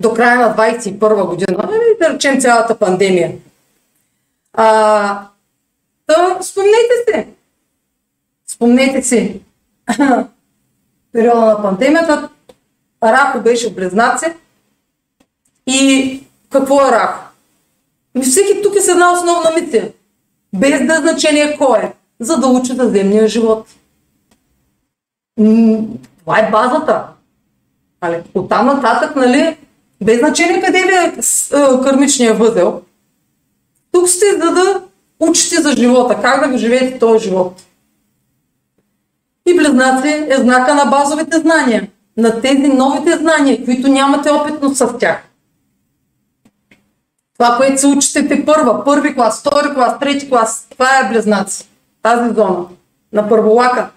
до 0.00 0.14
края 0.14 0.36
на 0.36 0.56
2021 0.56 1.26
година, 1.26 1.58
нали, 1.62 1.84
да 2.00 2.14
речем 2.14 2.40
цялата 2.40 2.78
пандемия. 2.78 3.32
А, 4.60 5.28
то, 6.06 6.42
спомнете 6.42 6.94
се. 7.08 7.28
Спомнете 8.46 9.02
си, 9.02 9.40
периода 11.12 11.40
на 11.40 11.62
пандемията, 11.62 12.28
Рахо 13.02 13.40
беше 13.40 13.74
близнаци. 13.74 14.26
И 15.66 16.22
какво 16.50 16.86
е 16.86 16.90
Рахо? 16.90 17.24
И 18.16 18.20
всеки 18.20 18.62
тук 18.62 18.76
е 18.76 18.80
с 18.80 18.88
една 18.88 19.12
основна 19.12 19.50
мисия. 19.60 19.92
Без 20.54 20.86
да 20.86 20.94
е 20.94 21.00
значение 21.00 21.56
кой 21.58 21.78
е. 21.78 21.92
За 22.20 22.36
да 22.36 22.46
учи 22.46 22.74
за 22.74 22.88
земния 22.88 23.28
живот. 23.28 23.66
Това 26.18 26.38
е 26.38 26.50
базата. 26.50 27.06
Али, 28.00 28.22
оттам 28.34 28.66
нататък, 28.66 29.16
нали, 29.16 29.56
без 30.02 30.18
значение 30.18 30.60
къде 30.60 30.82
ви 30.82 30.94
е 30.94 31.14
кърмичния 31.82 32.34
възел, 32.34 32.82
тук 33.92 34.08
сте 34.08 34.26
за 34.32 34.50
да 34.50 34.82
учите 35.20 35.62
за 35.62 35.72
живота, 35.72 36.20
как 36.22 36.44
да 36.44 36.52
го 36.52 36.58
живеете 36.58 36.98
този 36.98 37.24
живот. 37.24 37.62
И 39.46 39.56
близнаци 39.56 40.26
е 40.28 40.36
знака 40.36 40.74
на 40.74 40.84
базовите 40.84 41.38
знания, 41.38 41.88
на 42.16 42.40
тези 42.40 42.68
новите 42.68 43.16
знания, 43.16 43.64
които 43.64 43.88
нямате 43.88 44.30
опитност 44.30 44.76
с 44.76 44.98
тях. 44.98 45.24
Това, 47.38 47.56
което 47.56 47.80
се 47.80 47.86
учите 47.86 48.28
те 48.28 48.44
първа, 48.44 48.84
първи 48.84 49.14
клас, 49.14 49.40
втори 49.40 49.74
клас, 49.74 49.98
трети 49.98 50.28
клас, 50.28 50.66
това 50.70 50.98
е 50.98 51.08
близнаци. 51.08 51.68
Тази 52.02 52.34
зона 52.34 52.66
на 53.12 53.28
първолака. 53.28 53.90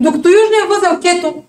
Докато 0.00 0.28
южният 0.28 0.68
възел 0.68 1.00
кето 1.00 1.42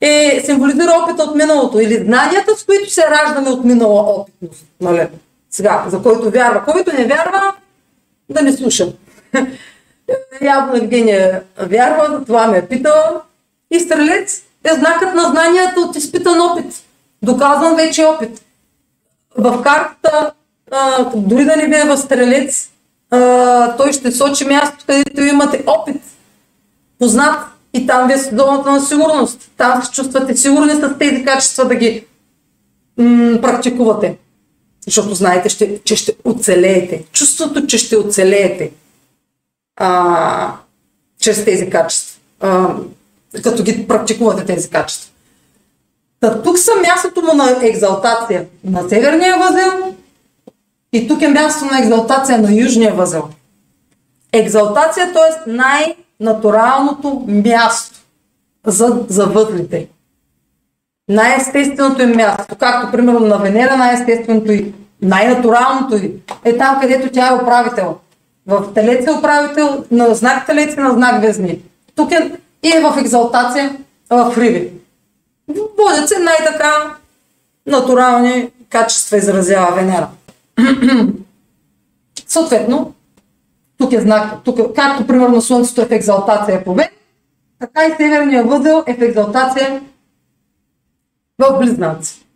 е, 0.00 0.42
символизира 0.44 0.92
опита 1.02 1.22
от 1.22 1.36
миналото 1.36 1.80
или 1.80 2.04
знанията, 2.04 2.56
с 2.56 2.64
които 2.64 2.90
се 2.90 3.02
раждаме 3.10 3.50
от 3.50 3.64
минала 3.64 4.00
опитност. 4.00 4.64
Нали? 4.80 5.08
Сега, 5.54 5.84
за 5.88 6.02
който 6.02 6.30
вярва. 6.30 6.64
Който 6.64 6.92
не 6.92 7.04
вярва, 7.04 7.52
да 8.28 8.42
не 8.42 8.52
слуша. 8.52 8.92
Явно 10.42 10.76
Евгения 10.76 11.42
вярва, 11.58 12.18
за 12.18 12.24
това 12.24 12.46
ме 12.46 12.58
е 12.58 12.68
питала. 12.68 13.22
И 13.70 13.80
стрелец 13.80 14.42
е 14.64 14.74
знакът 14.74 15.14
на 15.14 15.22
знанията 15.22 15.80
от 15.80 15.96
изпитан 15.96 16.40
опит. 16.40 16.66
Доказан 17.22 17.76
вече 17.76 18.04
опит. 18.04 18.42
В 19.36 19.62
картата, 19.62 20.32
дори 21.14 21.44
да 21.44 21.56
не 21.56 21.66
вие 21.66 21.84
в 21.84 21.96
стрелец, 21.96 22.70
а, 23.10 23.76
той 23.76 23.92
ще 23.92 24.12
сочи 24.12 24.44
място, 24.44 24.84
където 24.86 25.20
имате 25.20 25.64
опит. 25.66 26.02
Познат. 26.98 27.46
И 27.72 27.86
там 27.86 28.06
ви 28.06 28.12
е 28.12 28.18
зоната 28.18 28.70
на 28.70 28.80
сигурност. 28.80 29.50
Там 29.56 29.82
се 29.82 29.90
чувствате 29.90 30.36
сигурни 30.36 30.72
с 30.72 30.98
тези 30.98 31.24
качества 31.24 31.64
да 31.64 31.74
ги 31.74 32.06
м- 32.98 33.40
практикувате. 33.40 34.16
Защото 34.86 35.14
знаете, 35.14 35.48
ще, 35.48 35.80
че 35.84 35.96
ще 35.96 36.12
оцелеете. 36.24 37.04
Чувството, 37.12 37.66
че 37.66 37.78
ще 37.78 37.96
оцелеете 37.96 38.70
а, 39.76 40.56
чрез 41.20 41.44
тези 41.44 41.70
качества, 41.70 42.20
а, 42.40 42.74
като 43.42 43.62
ги 43.62 43.88
практикувате 43.88 44.44
тези 44.44 44.70
качества. 44.70 45.10
Та 46.20 46.42
тук 46.42 46.58
са 46.58 46.70
мястото 46.88 47.22
му 47.22 47.34
на 47.34 47.58
екзалтация 47.62 48.46
на 48.64 48.88
северния 48.88 49.38
възел 49.38 49.94
И 50.92 51.08
тук 51.08 51.22
е 51.22 51.28
място 51.28 51.64
на 51.64 51.78
екзалтация 51.78 52.38
на 52.38 52.54
южния 52.54 52.94
възел. 52.94 53.28
Екзалтация, 54.32 55.12
т.е. 55.12 55.50
най-натуралното 55.50 57.24
място 57.28 57.98
за, 58.66 59.04
за 59.08 59.26
възлите. 59.26 59.88
Най-естественото 61.08 62.02
им 62.02 62.16
място, 62.16 62.56
както 62.58 62.92
примерно 62.92 63.20
на 63.20 63.38
Венера, 63.38 63.76
най-естественото 63.76 64.52
и 64.52 64.72
най-натуралното 65.02 66.00
е 66.44 66.56
там, 66.56 66.80
където 66.80 67.12
тя 67.12 67.28
е 67.28 67.42
управител. 67.42 67.98
В 68.46 68.74
Телец 68.74 69.06
е 69.06 69.18
управител 69.18 69.84
на 69.90 70.14
знак 70.14 70.46
Телец 70.46 70.74
и 70.74 70.80
на 70.80 70.90
знак 70.90 71.22
Везни. 71.22 71.60
Тук 71.96 72.12
е 72.12 72.32
и 72.62 72.68
е 72.68 72.80
в 72.80 72.96
екзалтация 73.00 73.76
в 74.10 74.34
Риби. 74.38 74.70
Водят 75.48 76.08
се 76.08 76.18
най-така 76.18 76.96
натурални 77.66 78.50
качества 78.68 79.16
изразява 79.16 79.74
Венера. 79.74 80.08
Съответно, 82.26 82.94
тук 83.78 83.92
е 83.92 84.00
знак, 84.00 84.34
тук, 84.44 84.58
както 84.76 85.06
примерно 85.06 85.40
Слънцето 85.40 85.80
е 85.80 85.86
в 85.86 85.90
екзалтация 85.90 86.64
по 86.64 86.74
Вен, 86.74 86.88
така 87.60 87.86
и 87.86 87.96
Северния 87.96 88.44
възел 88.44 88.84
е 88.86 88.94
в 88.94 89.02
екзалтация 89.02 89.80
в 91.38 91.58
Близнаци. 91.58 92.26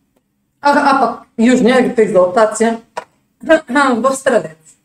А, 0.61 0.97
а 0.97 1.01
пък 1.01 1.29
Южния 1.39 1.95
в 1.95 1.99
екзалтация 1.99 2.81
в 3.43 4.17
Страдец. 4.17 4.77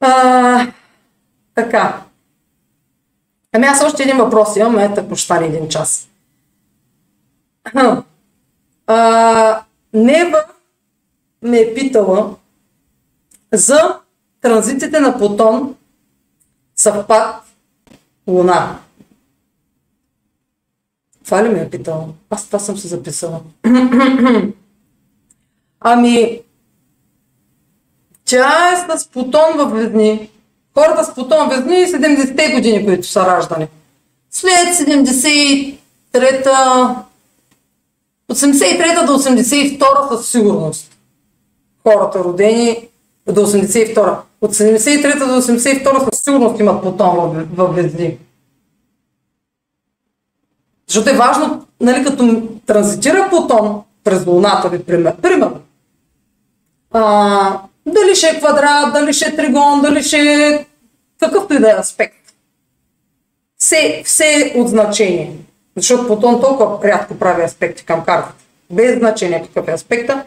А, 0.00 0.72
така. 1.54 2.02
Ами 3.52 3.66
аз 3.66 3.84
още 3.84 4.02
един 4.02 4.16
въпрос 4.16 4.56
имам, 4.56 4.78
ето 4.78 5.08
по 5.08 5.16
стане 5.16 5.46
един 5.46 5.68
час. 5.68 6.08
А, 8.86 9.62
Нева 9.92 10.44
ме 11.42 11.60
е 11.60 11.74
питала 11.74 12.34
за 13.52 13.98
транзитите 14.40 15.00
на 15.00 15.18
Плутон 15.18 15.76
съвпад 16.76 17.42
Луна. 18.26 18.78
Това 21.26 21.44
ли 21.44 21.48
ме 21.48 21.60
е 21.60 21.70
питала? 21.70 22.04
Аз 22.30 22.46
това 22.46 22.58
съм 22.58 22.78
се 22.78 22.88
записала. 22.88 23.40
ами, 25.80 26.40
е 28.32 28.98
с 28.98 29.08
Плутон 29.12 29.56
в 29.56 29.66
Везни. 29.66 30.30
Хората 30.74 31.04
с 31.04 31.14
Плутон 31.14 31.48
в 31.48 31.50
Везни 31.50 31.76
70-те 31.76 32.52
години, 32.52 32.84
които 32.84 33.06
са 33.06 33.26
раждани. 33.26 33.68
След 34.30 34.74
73-та, 34.74 37.04
от 38.28 38.36
73-та 38.36 39.06
до 39.06 39.12
82-та 39.12 40.16
със 40.16 40.30
сигурност. 40.30 40.96
Хората 41.82 42.24
родени 42.24 42.88
до 43.28 43.46
82-та. 43.46 44.22
От 44.40 44.54
73-та 44.54 45.26
до 45.26 45.42
82-та 45.42 46.00
със 46.00 46.24
сигурност 46.24 46.60
имат 46.60 46.82
Плутон 46.82 47.46
в 47.54 47.66
Везни. 47.66 48.18
Защото 50.88 51.10
е 51.10 51.18
важно, 51.18 51.66
нали, 51.80 52.04
като 52.04 52.48
транзитира 52.66 53.28
Плутон 53.30 53.82
през 54.04 54.26
Луната 54.26 54.68
ви, 54.68 54.84
пример, 54.84 55.16
примерно, 55.22 55.60
а, 56.92 57.60
дали 57.86 58.14
ще 58.14 58.26
е 58.26 58.38
квадрат, 58.38 58.92
дали 58.92 59.12
ще 59.12 59.24
е 59.24 59.36
тригон, 59.36 59.82
дали 59.82 60.02
ще 60.02 60.18
е 60.18 60.66
какъвто 61.20 61.54
и 61.54 61.58
да 61.58 61.70
е 61.70 61.78
аспект. 61.78 62.16
Все, 63.58 64.02
все 64.04 64.52
от 64.56 64.68
значение. 64.68 65.32
Защото 65.76 66.06
Плутон 66.06 66.40
толкова 66.40 66.88
рядко 66.88 67.18
прави 67.18 67.42
аспекти 67.42 67.84
към 67.84 68.04
картата. 68.04 68.34
Без 68.70 68.98
значение 68.98 69.42
какъв 69.42 69.68
е 69.68 69.72
аспекта. 69.72 70.24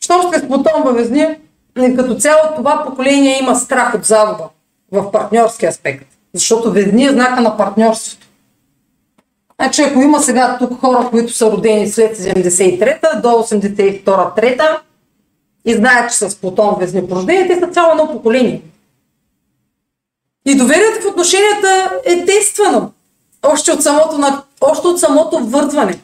Щом 0.00 0.22
сте 0.22 0.38
с 0.38 0.48
Плутон 0.48 0.82
във 0.82 0.96
Везни, 0.96 1.26
като 1.96 2.14
цяло 2.14 2.40
това 2.56 2.84
поколение 2.86 3.38
има 3.38 3.56
страх 3.56 3.94
от 3.94 4.04
загуба 4.04 4.48
в 4.92 5.10
партньорски 5.12 5.66
аспект. 5.66 6.06
Защото 6.34 6.72
Везни 6.72 7.06
е 7.06 7.10
знака 7.10 7.40
на 7.40 7.56
партньорството. 7.56 8.23
Значи 9.64 9.82
ако 9.82 10.02
има 10.02 10.20
сега 10.20 10.56
тук 10.58 10.80
хора, 10.80 11.08
които 11.10 11.32
са 11.32 11.52
родени 11.52 11.88
след 11.88 12.16
73-та 12.16 13.20
до 13.20 13.28
82-та, 13.28 14.80
и 15.64 15.74
знаят, 15.74 16.10
че 16.10 16.16
с 16.16 16.36
Плутон 16.40 16.76
Везни 16.78 17.08
по 17.08 17.16
рождение, 17.16 17.48
те 17.48 17.60
са 17.60 17.66
цяло 17.66 17.90
едно 17.90 18.12
поколение. 18.12 18.62
И 20.46 20.56
доверието 20.56 21.02
в 21.02 21.10
отношенията 21.10 21.90
е 22.04 22.24
тествано. 22.24 22.92
Още 23.42 23.72
от 23.72 23.82
самото, 23.82 24.42
още 24.60 24.86
от 24.86 25.00
самото 25.00 25.38
вързване. 25.38 26.00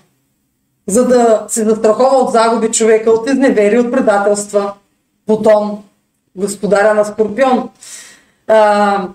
За 0.87 1.09
да 1.09 1.45
се 1.49 1.65
застрахова 1.65 2.17
от 2.17 2.33
загуби 2.33 2.71
човека, 2.71 3.11
от 3.11 3.29
изневери, 3.31 3.79
от 3.79 3.93
предателства. 3.93 4.73
Плутон, 5.27 5.83
господаря 6.37 6.95
на 6.95 7.05
Скорпион. 7.05 7.69
А, 8.49 9.09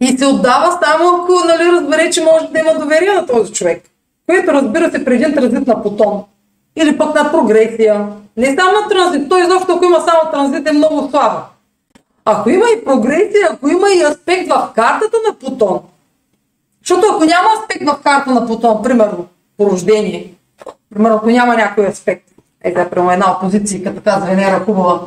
и 0.00 0.18
се 0.18 0.26
отдава 0.26 0.78
само 0.84 1.08
ако 1.08 1.32
нали, 1.32 1.72
разбере, 1.72 2.10
че 2.10 2.24
може 2.24 2.46
да 2.46 2.58
има 2.58 2.74
доверие 2.74 3.12
на 3.12 3.26
този 3.26 3.52
човек. 3.52 3.82
Което 4.26 4.52
разбира 4.52 4.90
се 4.90 5.04
преди 5.04 5.34
транзит 5.34 5.66
на 5.66 5.82
Плутон. 5.82 6.24
Или 6.76 6.98
пък 6.98 7.14
на 7.14 7.32
прогресия. 7.32 8.06
Не 8.36 8.46
само 8.46 8.72
на 8.72 8.88
транзит. 8.88 9.28
Той 9.28 9.42
изобщо 9.42 9.72
ако 9.72 9.84
има 9.84 10.00
само 10.00 10.30
транзит 10.32 10.68
е 10.68 10.72
много 10.72 11.10
слабо. 11.10 11.40
Ако 12.24 12.50
има 12.50 12.64
и 12.76 12.84
прогресия, 12.84 13.48
ако 13.50 13.68
има 13.68 13.90
и 13.90 14.02
аспект 14.02 14.48
в 14.48 14.70
картата 14.74 15.16
на 15.28 15.34
Плутон, 15.34 15.80
защото 16.82 17.06
ако 17.10 17.24
няма 17.24 17.48
аспект 17.60 17.90
в 17.90 18.02
карта 18.02 18.30
на 18.30 18.46
Плутон, 18.46 18.82
примерно, 18.82 19.26
по 19.56 19.70
рождение, 19.70 20.34
примерно 20.94 21.16
ако 21.16 21.30
няма 21.30 21.56
някой 21.56 21.86
аспект, 21.86 22.24
е 22.64 22.72
да 22.72 22.90
прямо 22.90 23.10
една 23.10 23.36
опозиция, 23.36 23.84
като 23.84 24.00
казва 24.04 24.26
Венера 24.26 24.64
хубава, 24.64 25.00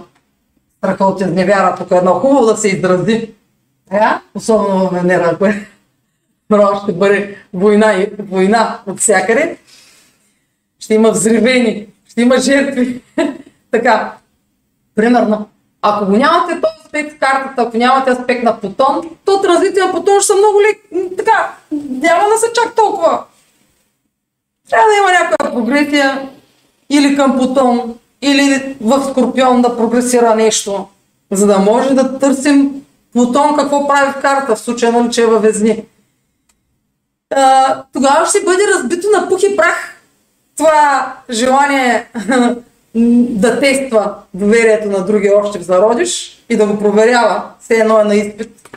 страха 0.78 1.06
от 1.06 1.22
изневяра, 1.22 1.76
тук 1.78 1.92
е 1.92 1.96
едно 1.96 2.14
хубаво 2.14 2.46
да 2.46 2.58
се 2.58 2.68
изрази. 2.68 3.32
А? 3.92 4.20
Особено 4.36 4.90
в 4.90 4.94
Венера, 4.94 5.30
ако 5.34 5.46
е 5.46 5.68
ще 6.84 6.94
бъде 6.94 7.38
война, 7.54 7.94
и, 7.94 8.08
война 8.20 8.80
от 8.88 9.00
всякъде. 9.00 9.58
Ще 10.80 10.94
има 10.94 11.12
взривени, 11.12 11.88
ще 12.10 12.22
има 12.22 12.38
жертви. 12.38 13.02
така, 13.72 14.14
примерно, 14.96 15.50
ако 15.82 16.06
го 16.06 16.12
нямате 16.12 16.62
този 16.62 16.86
аспект 16.86 17.16
в 17.16 17.20
картата, 17.20 17.62
ако 17.62 17.78
нямате 17.78 18.12
аспект 18.12 18.44
на 18.44 18.60
Плутон, 18.60 19.10
то 19.26 19.42
транзитите 19.42 19.80
на 19.80 19.92
Плутон 19.92 20.20
ще 20.20 20.28
са 20.28 20.36
много 20.36 20.62
лек. 20.62 21.08
Така, 21.18 21.54
няма 21.72 22.30
да 22.30 22.38
са 22.38 22.46
чак 22.54 22.76
толкова. 22.76 23.24
Трябва 24.70 24.88
да 24.88 24.98
има 24.98 25.12
някаква 25.12 25.52
прогресия 25.52 26.30
или 26.90 27.16
към 27.16 27.38
Плутон, 27.38 27.96
или 28.22 28.76
в 28.82 29.04
Скорпион 29.12 29.62
да 29.62 29.78
прогресира 29.78 30.36
нещо, 30.36 30.88
за 31.32 31.48
да 31.48 31.60
може 31.60 31.94
да 31.94 32.20
търсим 32.20 32.84
Плутон 33.14 33.56
какво 33.58 33.88
прави 33.88 34.12
в 34.12 34.22
карта, 34.22 34.56
в 34.56 34.60
случая 34.60 34.92
нали, 34.92 35.10
че 35.10 35.24
е 35.24 35.26
във 35.26 35.42
Везни. 35.42 35.86
тогава 37.94 38.26
ще 38.26 38.44
бъде 38.44 38.64
разбито 38.76 39.08
на 39.10 39.30
пух 39.30 39.44
и 39.44 39.56
прах 39.58 39.94
това 40.58 41.14
желание 41.30 42.10
да 43.30 43.60
тества 43.60 44.16
доверието 44.34 44.90
на 44.90 45.06
другия 45.06 45.40
още 45.40 45.60
в 45.60 45.64
зародиш 45.64 46.44
и 46.50 46.58
да 46.58 46.68
го 46.68 46.80
проверява, 46.80 47.44
все 47.60 47.74
едно 47.76 48.00
е 48.00 48.04
на 48.04 48.16
изпит. 48.16 48.70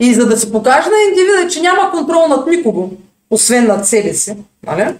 И 0.00 0.14
за 0.14 0.26
да 0.26 0.36
се 0.36 0.52
покаже 0.52 0.88
на 0.88 0.96
индивида, 1.08 1.48
че 1.48 1.60
няма 1.60 1.90
контрол 1.90 2.28
над 2.28 2.46
никого, 2.46 2.90
освен 3.30 3.66
над 3.66 3.86
себе 3.86 4.14
си, 4.14 4.36
нали? 4.66 4.94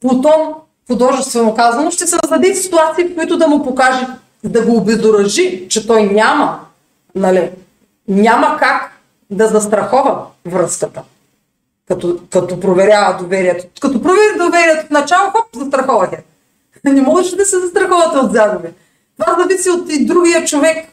Плутон, 0.00 0.54
художествено 0.86 1.54
казано, 1.54 1.90
ще 1.90 2.06
се 2.06 2.16
раздаде 2.22 2.54
в 2.54 2.58
ситуации, 2.58 3.04
в 3.04 3.14
които 3.14 3.38
да 3.38 3.48
му 3.48 3.64
покаже, 3.64 4.06
да 4.48 4.62
го 4.62 4.76
обезоръжи, 4.76 5.66
че 5.68 5.86
той 5.86 6.02
няма, 6.02 6.60
нали, 7.14 7.50
няма 8.08 8.56
как 8.58 8.92
да 9.30 9.46
застрахова 9.46 10.26
връзката 10.46 11.02
като, 11.88 12.18
като 12.30 12.60
проверява 12.60 13.18
доверието. 13.18 13.64
Като 13.80 14.02
провери 14.02 14.38
доверието 14.38 14.86
в 14.86 14.90
начало, 14.90 15.30
хоп, 15.30 15.56
застраховате. 15.56 16.24
Не 16.84 17.02
можеш 17.02 17.32
да 17.32 17.44
се 17.44 17.60
застраховате 17.60 18.18
от 18.18 18.32
загуби. 18.32 18.68
Това 19.20 19.36
зависи 19.38 19.70
от 19.70 19.92
и 19.92 20.06
другия 20.06 20.44
човек. 20.44 20.88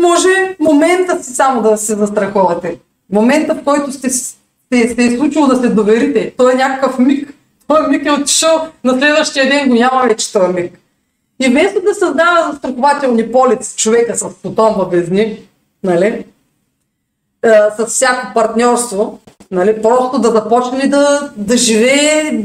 Може 0.00 0.56
момента 0.60 1.24
си 1.24 1.34
само 1.34 1.62
да 1.62 1.76
се 1.76 1.94
застраховате. 1.94 2.78
Момента, 3.12 3.54
в 3.54 3.64
който 3.64 3.92
сте, 3.92 4.10
сте, 4.10 4.88
сте 4.92 5.04
е 5.04 5.16
случило 5.16 5.46
да 5.46 5.56
се 5.56 5.68
доверите. 5.68 6.34
Той 6.36 6.52
е 6.52 6.56
някакъв 6.56 6.98
миг. 6.98 7.34
Той 7.66 7.88
миг 7.88 8.06
е 8.06 8.12
отишъл, 8.12 8.68
на 8.84 8.98
следващия 8.98 9.48
ден 9.48 9.68
го 9.68 9.74
няма 9.74 10.02
вече 10.08 10.32
този 10.32 10.52
миг. 10.52 10.78
И 11.40 11.48
вместо 11.48 11.80
да 11.80 11.94
създава 11.94 12.50
застрахователни 12.52 13.32
полици 13.32 13.76
човека 13.76 14.16
с 14.16 14.34
потомба 14.42 14.86
без 14.86 15.08
дни, 15.08 15.42
нали, 15.82 16.24
е, 17.42 17.50
с 17.78 17.86
всяко 17.86 18.34
партньорство, 18.34 19.18
Нали? 19.50 19.82
Просто 19.82 20.18
да 20.18 20.30
започне 20.30 20.88
да, 20.88 21.32
да 21.36 21.56
живее 21.56 22.42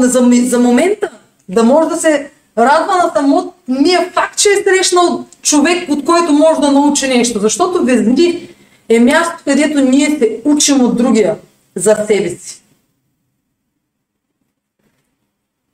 за, 0.00 0.30
за 0.44 0.58
момента. 0.58 1.10
Да 1.48 1.62
може 1.62 1.88
да 1.88 1.96
се 1.96 2.30
радва 2.58 2.96
на 2.96 3.12
самия 3.16 4.10
факт, 4.12 4.38
че 4.38 4.48
е 4.48 4.62
срещнал 4.62 5.24
човек, 5.42 5.88
от 5.90 6.04
който 6.04 6.32
може 6.32 6.60
да 6.60 6.72
научи 6.72 7.08
нещо. 7.08 7.38
Защото 7.38 7.84
Везни 7.84 8.48
е 8.88 9.00
място, 9.00 9.42
където 9.44 9.80
ние 9.80 10.18
се 10.18 10.40
учим 10.44 10.80
от 10.80 10.96
другия 10.96 11.36
за 11.74 11.96
себе 12.06 12.28
си. 12.28 12.62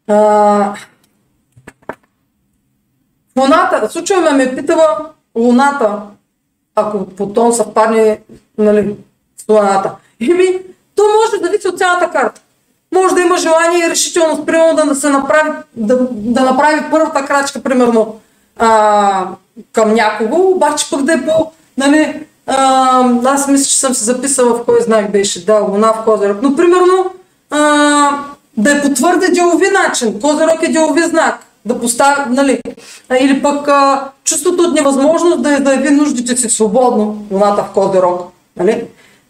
А, 0.06 0.74
Луната, 3.38 3.88
в 3.88 3.92
случая 3.92 4.20
ме 4.20 4.30
ме 4.30 4.56
питала 4.56 4.98
Луната, 5.34 5.98
ако 6.76 7.06
Плутон 7.06 7.52
съвпадне 7.52 8.20
нали, 8.58 8.96
с 9.36 9.48
Луната. 9.48 9.90
Еми, 10.20 10.58
то 10.96 11.02
може 11.02 11.40
да 11.40 11.46
зависи 11.46 11.68
от 11.68 11.78
цялата 11.78 12.10
карта. 12.10 12.40
Може 12.94 13.14
да 13.14 13.20
има 13.20 13.36
желание 13.36 13.86
и 13.86 13.90
решителност, 13.90 14.46
примерно 14.46 14.86
да 14.86 14.94
се 14.94 15.08
направи, 15.08 15.50
да, 15.76 15.98
да 16.10 16.40
направи 16.40 16.84
първата 16.90 17.24
крачка, 17.24 17.62
примерно, 17.62 18.20
а, 18.58 19.26
към 19.72 19.94
някого, 19.94 20.50
обаче 20.50 20.90
пък 20.90 21.02
да 21.02 21.12
е 21.12 21.24
по, 21.26 21.50
нали, 21.78 22.26
а, 22.46 23.04
аз 23.24 23.48
мисля, 23.48 23.66
че 23.66 23.78
съм 23.78 23.94
се 23.94 24.04
записала 24.04 24.54
в 24.54 24.64
кой 24.64 24.80
знак 24.80 25.10
беше, 25.10 25.46
да, 25.46 25.54
Луна 25.54 25.92
в 25.92 26.04
Козирог, 26.04 26.36
но 26.42 26.56
примерно 26.56 27.10
а, 27.50 27.58
да 28.56 28.72
е 28.72 28.82
по 28.82 28.94
твърде 28.94 29.28
делови 29.28 29.70
начин. 29.70 30.20
Козирог 30.20 30.62
е 30.62 30.72
делови 30.72 31.02
знак. 31.02 31.46
Да 31.64 31.80
постави, 31.80 32.20
нали, 32.30 32.60
или 33.20 33.42
пък 33.42 33.68
а, 33.68 34.10
чувството 34.24 34.62
от 34.62 34.74
невъзможност 34.74 35.42
да 35.42 35.60
заяви 35.64 35.90
нуждите 35.90 36.36
си 36.36 36.50
свободно, 36.50 37.26
Луната 37.30 37.62
в 37.62 37.72
Козирог, 37.74 38.32
нали, 38.56 38.84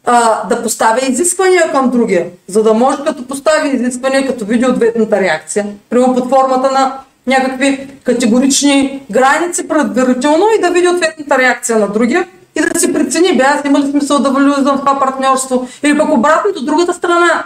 а, 0.04 0.48
да 0.48 0.62
поставя 0.62 0.98
изисквания 1.02 1.72
към 1.72 1.90
другия, 1.90 2.26
за 2.48 2.62
да 2.62 2.74
може 2.74 3.04
като 3.04 3.26
постави 3.26 3.68
изисквания, 3.68 4.26
като 4.26 4.44
види 4.44 4.66
ответната 4.66 5.20
реакция, 5.20 5.66
прямо 5.90 6.14
под 6.14 6.30
формата 6.30 6.70
на 6.70 6.98
някакви 7.26 7.88
категорични 8.04 9.02
граници 9.10 9.68
предварително 9.68 10.44
и 10.58 10.60
да 10.60 10.70
види 10.70 10.88
ответната 10.88 11.38
реакция 11.38 11.78
на 11.78 11.88
другия 11.88 12.26
и 12.56 12.60
да 12.60 12.80
си 12.80 12.92
прецени, 12.92 13.36
бе, 13.36 13.44
аз 13.44 13.64
има 13.64 13.80
ли 13.80 13.90
смисъл 13.90 14.18
да 14.18 14.30
влизам 14.30 14.78
това 14.78 14.98
партньорство 14.98 15.68
или 15.82 15.98
пък 15.98 16.12
обратното, 16.12 16.64
другата 16.64 16.94
страна. 16.94 17.44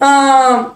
А, 0.00 0.66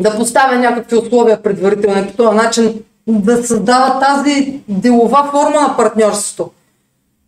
да 0.00 0.16
поставя 0.16 0.56
някакви 0.56 0.96
условия 0.96 1.42
предварително 1.42 2.06
по 2.06 2.12
този 2.12 2.36
начин 2.36 2.74
да 3.08 3.46
създава 3.46 4.00
тази 4.00 4.60
делова 4.68 5.30
форма 5.30 5.60
на 5.60 5.76
партньорството. 5.76 6.50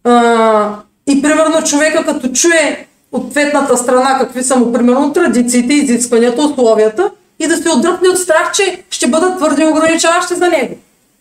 А, 0.05 0.75
и 1.07 1.23
примерно 1.23 1.65
човека 1.65 2.05
като 2.05 2.29
чуе 2.29 2.87
ответната 3.13 3.77
страна 3.77 4.19
какви 4.19 4.43
са 4.43 4.57
му 4.57 4.73
примерно 4.73 5.13
традициите, 5.13 5.75
изискванията, 5.75 6.43
условията 6.43 7.11
и 7.39 7.47
да 7.47 7.57
се 7.57 7.71
отдръпне 7.71 8.09
от 8.09 8.19
страх, 8.19 8.53
че 8.53 8.85
ще 8.91 9.09
бъдат 9.09 9.37
твърде 9.37 9.67
ограничаващи 9.67 10.35
за 10.35 10.49
него. 10.49 10.75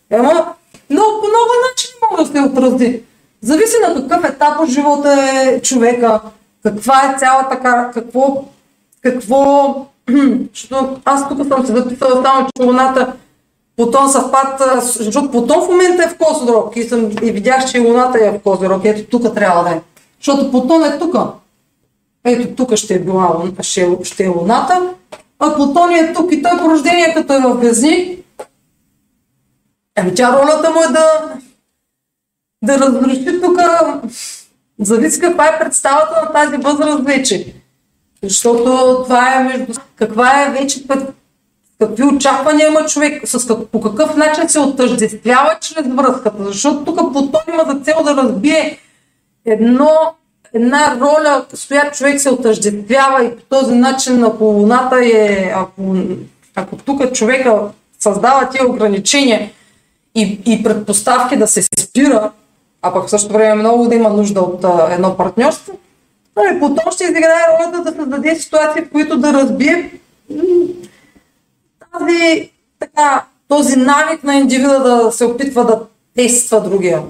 Ема, 0.09 0.53
много, 0.89 1.21
по 1.21 1.27
много 1.27 1.51
начини 1.69 1.93
може 2.11 2.31
да 2.31 2.39
се 2.39 2.45
отрази. 2.45 3.01
Зависи 3.41 3.75
на 3.87 3.95
какъв 3.95 4.29
етап 4.29 4.59
от 4.59 4.69
живота 4.69 5.13
е 5.13 5.61
човека, 5.61 6.19
каква 6.63 7.01
е 7.05 7.19
цялата 7.19 7.59
какво, 7.93 8.43
какво, 9.01 9.75
защото 10.53 10.99
аз 11.05 11.29
тук 11.29 11.47
съм 11.47 11.65
се 11.65 11.75
записала 11.75 12.23
само, 12.23 12.47
че 12.55 12.63
луната 12.63 13.13
Плутон 13.77 14.09
съвпад, 14.09 14.61
защото 14.83 15.31
Плутон 15.31 15.65
в 15.65 15.67
момента 15.67 16.03
е 16.03 16.07
в 16.07 16.17
Козирог 16.17 16.75
и, 16.75 16.83
съм, 16.83 17.11
и 17.23 17.31
видях, 17.31 17.71
че 17.71 17.79
луната 17.79 18.25
е 18.25 18.31
в 18.31 18.39
Козирог. 18.39 18.81
Ето 18.85 19.09
тук 19.09 19.35
трябва 19.35 19.63
да 19.63 19.69
е. 19.69 19.81
Защото 20.19 20.51
Плутон 20.51 20.83
е 20.83 20.99
тук. 20.99 21.15
Ето 22.25 22.55
тук 22.55 22.75
ще 22.75 22.95
е 22.95 22.99
била 22.99 23.43
ще, 23.61 23.97
ще 24.03 24.23
е 24.23 24.27
луната, 24.27 24.93
а 25.39 25.55
Плутон 25.55 25.95
е 25.95 26.13
тук 26.13 26.31
и 26.31 26.41
той 26.41 26.57
по 26.57 26.69
рождение 26.69 27.13
като 27.13 27.33
е 27.33 27.39
в 27.39 27.53
Везник. 27.53 28.19
Ами 29.95 30.15
тя 30.15 30.41
ролята 30.41 30.69
му 30.69 30.83
е 30.83 30.87
да, 30.87 31.33
да 32.63 32.79
разреши 32.79 33.41
тук, 33.41 33.59
зависи 34.79 35.19
каква 35.19 35.47
е 35.47 35.59
представата 35.59 36.21
на 36.21 36.31
тази 36.31 36.57
възраст 36.57 37.03
вече. 37.03 37.53
Защото 38.27 39.01
това 39.03 39.35
е 39.35 39.43
между... 39.43 39.73
Каква 39.95 40.43
е 40.43 40.51
вече 40.51 40.83
какви 41.79 42.03
очаквания 42.03 42.67
има 42.67 42.85
човек, 42.85 43.21
с 43.27 43.47
как, 43.47 43.57
по 43.67 43.81
какъв 43.81 44.15
начин 44.15 44.49
се 44.49 44.59
отъждествява 44.59 45.57
чрез 45.61 45.87
връзката. 45.87 46.43
Защото 46.43 46.85
тук 46.85 47.13
Плутон 47.13 47.41
има 47.53 47.65
за 47.67 47.79
цел 47.79 48.03
да 48.03 48.15
разбие 48.15 48.79
едно 49.45 49.89
една 50.53 50.97
роля, 50.99 51.45
с 51.53 51.67
която 51.67 51.97
човек 51.97 52.21
се 52.21 52.29
отъждествява 52.29 53.23
и 53.23 53.35
по 53.35 53.43
този 53.43 53.75
начин, 53.75 54.23
ако 54.23 54.43
луната 54.43 55.05
е, 55.05 55.51
ако, 55.55 55.95
ако 56.55 56.75
тук 56.75 57.13
човека 57.13 57.61
създава 57.99 58.49
тия 58.49 58.69
ограничения 58.69 59.51
и, 60.15 60.39
и 60.45 60.63
предпоставки 60.63 61.37
да 61.37 61.47
се 61.47 61.61
спира, 61.79 62.31
а 62.81 62.93
пък 62.93 63.07
в 63.07 63.09
същото 63.09 63.33
време 63.33 63.55
много 63.55 63.87
да 63.87 63.95
има 63.95 64.09
нужда 64.09 64.41
от 64.41 64.63
а, 64.63 64.87
едно 64.91 65.17
партньорство, 65.17 65.73
нали, 66.37 66.59
потом 66.59 66.91
ще 66.91 67.03
изиграе 67.03 67.45
ролята 67.49 67.91
да 67.91 67.97
създаде 67.97 68.35
ситуации, 68.35 68.81
в 68.81 68.89
които 68.91 69.17
да 69.17 69.33
разбие 69.33 69.91
тази, 71.91 72.51
така, 72.79 73.25
този 73.47 73.75
навик 73.79 74.23
на 74.23 74.35
индивида 74.35 74.79
да 74.79 75.11
се 75.11 75.25
опитва 75.25 75.65
да 75.65 75.81
тества 76.15 76.61
другия 76.61 77.03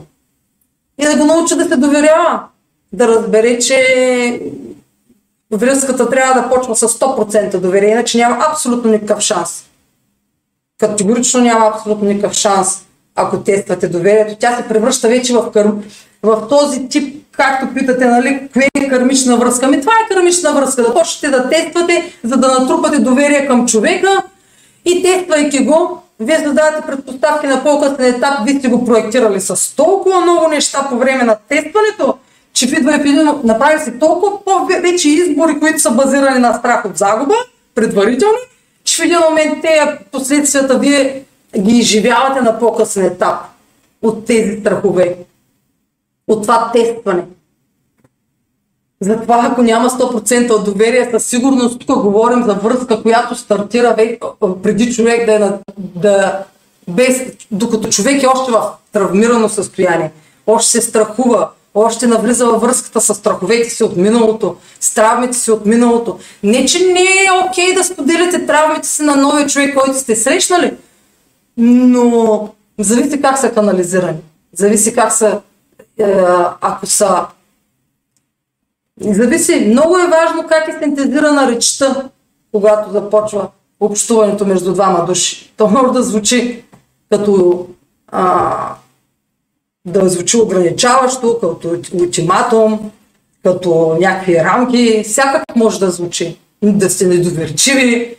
и 0.98 1.06
да 1.06 1.18
го 1.18 1.26
научи 1.26 1.56
да 1.56 1.66
се 1.66 1.78
доверява 1.78 2.44
да 2.94 3.08
разбере, 3.08 3.60
че 3.60 4.42
връзката 5.52 6.10
трябва 6.10 6.42
да 6.42 6.50
почва 6.50 6.76
с 6.76 6.88
100% 6.88 7.60
доверие, 7.60 7.90
иначе 7.90 8.18
няма 8.18 8.46
абсолютно 8.52 8.92
никакъв 8.92 9.20
шанс. 9.20 9.64
Категорично 10.80 11.42
няма 11.42 11.72
абсолютно 11.76 12.08
никакъв 12.08 12.34
шанс, 12.34 12.86
ако 13.16 13.44
тествате 13.44 13.88
доверието. 13.88 14.36
Тя 14.40 14.58
се 14.58 14.68
превръща 14.68 15.08
вече 15.08 15.34
в, 15.34 15.52
кър... 15.52 15.74
в 16.24 16.48
този 16.48 16.90
тип, 16.90 17.27
както 17.38 17.74
питате, 17.74 18.06
нали, 18.06 18.50
кое 18.54 18.70
е 18.76 18.90
кърмична 18.90 19.38
връзка. 19.38 19.68
Ми 19.68 19.82
това 19.82 19.92
е 19.94 20.14
кърмична 20.14 20.54
връзка. 20.54 20.84
Да 20.84 20.94
почнете 20.94 21.38
да 21.38 21.50
тествате, 21.50 22.14
за 22.24 22.38
да 22.38 22.60
натрупате 22.60 23.00
доверие 23.00 23.48
към 23.48 23.68
човека 23.68 24.24
и 24.86 25.04
тествайки 25.04 25.66
го, 25.66 26.04
вие 26.20 26.38
създавате 26.38 26.88
предпоставки 26.88 27.48
на 27.48 27.64
по-късен 27.64 28.16
етап, 28.16 28.34
вие 28.46 28.60
сте 28.60 28.68
го 28.68 28.86
проектирали 28.86 29.42
с 29.42 29.76
толкова 29.76 30.22
много 30.22 30.48
неща 30.48 30.88
по 30.90 30.98
време 30.98 31.24
на 31.24 31.36
тестването, 31.50 32.18
че 32.54 32.68
в 32.68 32.88
един, 32.88 33.30
направи 33.44 33.80
се 33.80 33.92
толкова 33.92 34.44
повече 34.46 35.10
избори, 35.10 35.60
които 35.60 35.80
са 35.80 35.92
базирани 35.92 36.40
на 36.40 36.54
страх 36.54 36.86
от 36.86 36.98
загуба, 36.98 37.36
предварителни, 37.76 38.38
че 38.84 39.02
в 39.02 39.06
един 39.06 39.20
момент 39.30 39.62
тези 39.62 39.98
последствията 40.12 40.78
вие 40.78 41.24
ги 41.60 41.78
изживявате 41.78 42.42
на 42.42 42.60
по-късен 42.60 43.06
етап 43.06 43.36
от 44.02 44.26
тези 44.26 44.60
страхове, 44.62 45.16
от 46.28 46.42
това 46.42 46.72
тестване. 46.74 47.24
Затова, 49.02 49.48
ако 49.52 49.62
няма 49.62 49.90
100% 49.90 50.52
от 50.52 50.66
доверие, 50.66 51.10
със 51.12 51.26
сигурност 51.26 51.80
тук 51.80 52.02
говорим 52.02 52.44
за 52.44 52.54
връзка, 52.54 53.02
която 53.02 53.36
стартира 53.36 54.18
преди 54.64 54.94
човек 54.94 55.26
да 55.26 55.36
е 55.36 55.40
на, 55.40 55.60
да, 55.78 56.44
без, 56.88 57.22
докато 57.52 57.90
човек 57.90 58.24
е 58.24 58.28
още 58.28 58.52
в 58.52 58.62
травмирано 58.92 59.50
състояние, 59.50 60.12
още 60.48 60.72
се 60.72 60.82
страхува, 60.82 61.50
още 61.76 62.08
навлиза 62.08 62.46
във 62.46 62.62
връзката 62.62 63.02
с 63.02 63.16
страховете 63.16 63.70
си 63.70 63.84
от 63.84 63.98
миналото, 63.98 64.56
с 64.80 64.94
травмите 64.94 65.38
си 65.38 65.52
от 65.52 65.66
миналото. 65.66 66.20
Не, 66.44 66.66
че 66.66 66.80
не 66.80 67.02
е 67.02 67.48
окей 67.48 67.74
да 67.74 67.84
споделяте 67.84 68.46
травмите 68.46 68.88
си 68.88 69.04
на 69.04 69.16
новия 69.16 69.48
човек, 69.48 69.76
който 69.76 70.00
сте 70.00 70.16
срещнали, 70.16 70.74
но 71.58 72.50
зависи 72.80 73.22
как 73.22 73.38
са 73.38 73.52
канализирани. 73.52 74.18
Зависи 74.54 74.94
как 74.94 75.12
са, 75.12 75.42
ако 76.62 76.86
са... 76.86 77.26
Зависи, 79.02 79.66
много 79.68 79.98
е 79.98 80.08
важно 80.08 80.48
как 80.48 80.68
е 80.68 80.78
синтезирана 80.84 81.52
речта, 81.52 82.10
когато 82.52 82.92
започва 82.92 83.48
общуването 83.80 84.46
между 84.46 84.74
двама 84.74 85.06
души. 85.06 85.54
То 85.58 85.68
може 85.68 85.94
да 85.94 86.04
звучи 86.04 86.64
като 87.12 87.66
а, 88.08 88.76
да 89.86 90.10
звучи 90.10 90.38
ограничаващо, 90.38 91.40
като 91.40 91.78
ултиматум, 91.94 92.92
като 93.44 93.98
някакви 94.00 94.36
рамки, 94.36 95.04
всякак 95.04 95.44
може 95.56 95.80
да 95.80 95.92
звучи. 95.92 96.38
Да 96.64 96.90
сте 96.90 97.08
недоверчиви, 97.08 98.16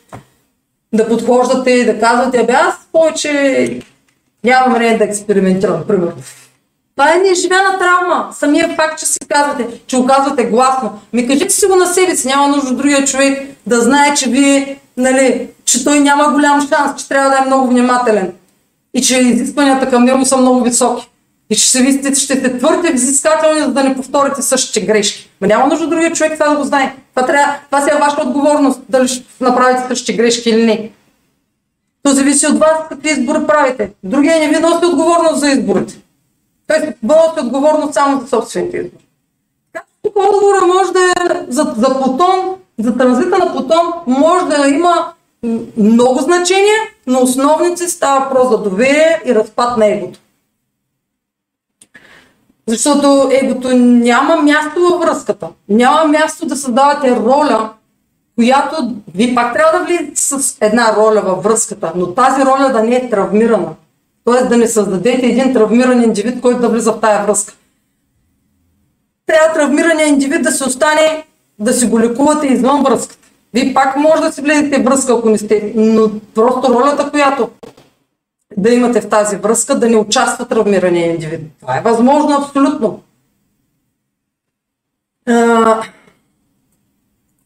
да 0.92 1.08
подхождате 1.08 1.70
и 1.70 1.84
да 1.84 2.00
казвате, 2.00 2.38
абе 2.38 2.52
аз 2.52 2.74
повече 2.92 3.80
нямам 4.44 4.74
време 4.74 4.98
да 4.98 5.04
експериментирам, 5.04 5.84
примерно. 5.88 6.22
Това 6.98 7.14
е 7.14 7.18
неживяна 7.18 7.78
травма. 7.78 8.28
Самия 8.32 8.68
факт, 8.76 8.98
че 8.98 9.06
си 9.06 9.18
казвате, 9.28 9.80
че 9.86 9.96
го 9.96 10.06
казвате 10.06 10.44
гласно. 10.44 11.00
Ми 11.12 11.28
кажете 11.28 11.54
си 11.54 11.66
го 11.66 11.76
на 11.76 11.86
себе 11.86 12.16
си, 12.16 12.28
няма 12.28 12.48
нужда 12.48 12.74
другия 12.74 13.04
човек 13.04 13.56
да 13.66 13.80
знае, 13.80 14.14
че 14.14 14.30
вие, 14.30 14.78
нали, 14.96 15.48
че 15.64 15.84
той 15.84 16.00
няма 16.00 16.32
голям 16.32 16.68
шанс, 16.68 17.02
че 17.02 17.08
трябва 17.08 17.30
да 17.30 17.36
е 17.36 17.46
много 17.46 17.68
внимателен 17.68 18.32
и 18.94 19.02
че 19.02 19.18
изискванията 19.18 19.90
към 19.90 20.04
него 20.04 20.24
са 20.24 20.36
много 20.36 20.64
високи. 20.64 21.08
И 21.50 21.54
ще 21.54 21.70
се 21.70 21.82
висите, 21.82 22.14
ще 22.14 22.36
сте 22.36 22.58
твърде 22.58 22.92
взискателни, 22.92 23.60
за 23.60 23.72
да 23.72 23.84
не 23.84 23.96
повторите 23.96 24.42
същите 24.42 24.80
грешки. 24.80 25.30
Ма 25.40 25.46
няма 25.46 25.66
нужда 25.66 25.86
другия 25.86 26.12
човек 26.12 26.32
това 26.32 26.48
да 26.48 26.56
го 26.56 26.64
знае. 26.64 26.94
Това, 27.14 27.26
трябва, 27.26 27.54
това 27.70 27.80
си 27.80 27.90
е 27.90 27.98
ваша 27.98 28.22
отговорност, 28.22 28.80
дали 28.88 29.08
ще 29.08 29.24
направите 29.40 29.88
същите 29.88 30.22
грешки 30.22 30.50
или 30.50 30.66
не. 30.66 30.90
То 32.02 32.10
зависи 32.10 32.46
от 32.46 32.58
вас 32.58 32.72
какви 32.88 33.10
избори 33.10 33.46
правите. 33.46 33.90
Другия 34.04 34.38
не 34.38 34.48
ви 34.48 34.60
носи 34.60 34.86
отговорност 34.86 35.40
за 35.40 35.50
изборите. 35.50 35.98
Той 36.68 36.78
носи 37.02 37.40
отговорност 37.46 37.94
само 37.94 38.20
за 38.20 38.28
собствените 38.28 38.76
избори. 38.76 39.04
Така 39.72 39.86
тук 40.02 40.16
отговора 40.16 40.66
може 40.66 40.92
да 40.92 41.00
е 41.00 41.44
за, 41.48 41.74
за 41.76 42.00
Плутон, 42.02 42.56
за 42.78 42.96
транзита 42.96 43.38
на 43.38 43.52
Плутон 43.52 43.92
може 44.06 44.46
да 44.46 44.68
има 44.68 45.12
много 45.76 46.20
значение 46.20 46.98
но 47.08 47.22
основници 47.22 47.88
става 47.88 48.20
въпрос 48.20 48.48
за 48.48 48.58
доверие 48.58 49.22
и 49.26 49.34
разпад 49.34 49.76
на 49.76 49.86
егото. 49.86 50.18
Защото 52.66 53.28
егото 53.32 53.76
няма 53.76 54.36
място 54.36 54.80
във 54.80 55.00
връзката. 55.00 55.48
Няма 55.68 56.04
място 56.04 56.46
да 56.46 56.56
създавате 56.56 57.16
роля, 57.16 57.70
която 58.36 58.94
ви 59.14 59.34
пак 59.34 59.54
трябва 59.54 59.78
да 59.78 59.84
влизате 59.84 60.16
с 60.16 60.56
една 60.60 60.96
роля 60.96 61.20
във 61.20 61.42
връзката, 61.42 61.92
но 61.96 62.14
тази 62.14 62.44
роля 62.44 62.70
да 62.72 62.82
не 62.82 62.96
е 62.96 63.10
травмирана. 63.10 63.74
Тоест 64.28 64.48
да 64.48 64.56
не 64.56 64.68
създадете 64.68 65.26
един 65.26 65.52
травмиран 65.52 66.02
индивид, 66.02 66.40
който 66.40 66.60
да 66.60 66.68
влиза 66.68 66.92
в 66.92 67.00
тая 67.00 67.26
връзка. 67.26 67.54
Трябва 69.26 69.54
травмирания 69.54 70.06
индивид 70.06 70.42
да 70.42 70.50
се 70.50 70.64
остане, 70.64 71.24
да 71.58 71.72
си 71.72 71.86
го 71.86 72.00
лекувате 72.00 72.46
извън 72.46 72.82
връзката. 72.82 73.28
Вие 73.54 73.74
пак 73.74 73.96
може 73.96 74.22
да 74.22 74.32
си 74.32 74.42
влезете 74.42 74.82
връзка, 74.82 75.12
ако 75.12 75.30
не 75.30 75.38
сте, 75.38 75.72
но 75.76 76.10
просто 76.34 76.74
ролята, 76.74 77.10
която 77.10 77.50
да 78.56 78.70
имате 78.70 79.00
в 79.00 79.08
тази 79.08 79.36
връзка, 79.36 79.78
да 79.78 79.88
не 79.88 79.96
участва 79.96 80.48
травмирания 80.48 81.10
индивид. 81.10 81.40
Това 81.60 81.78
е 81.78 81.82
възможно 81.82 82.36
абсолютно. 82.36 83.02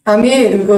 Ами, 0.05 0.31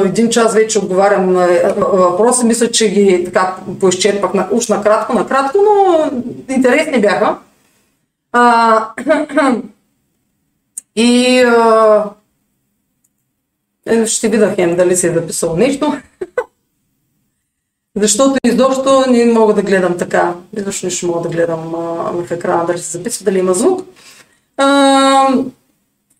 един 0.04 0.30
час 0.30 0.54
вече 0.54 0.78
отговарям 0.78 1.32
на 1.32 1.48
въпроси. 1.76 2.46
Мисля, 2.46 2.70
че 2.70 2.90
ги 2.90 3.24
така 3.24 3.56
поизчерпах 3.80 4.34
на, 4.34 4.48
уж 4.50 4.68
накратко, 4.68 5.12
накратко, 5.12 5.58
но 5.58 6.10
интересни 6.48 7.00
бяха. 7.00 7.38
А, 8.32 8.88
и 10.96 11.40
а, 11.40 12.04
е, 13.86 14.06
ще 14.06 14.28
видя 14.28 14.54
хем 14.54 14.76
дали 14.76 14.96
си 14.96 15.06
е 15.06 15.12
записал 15.12 15.56
нещо. 15.56 15.92
Защото 17.96 18.38
изобщо 18.46 19.04
не 19.08 19.24
мога 19.24 19.54
да 19.54 19.62
гледам 19.62 19.98
така. 19.98 20.34
Изобщо 20.56 20.86
не 20.86 20.90
ще 20.90 21.06
мога 21.06 21.20
да 21.20 21.28
гледам 21.28 21.74
а, 21.74 22.12
в 22.12 22.30
екрана 22.30 22.66
дали 22.66 22.78
се 22.78 22.98
записва, 22.98 23.24
дали 23.24 23.38
има 23.38 23.54
звук. 23.54 23.86
А, 24.56 25.28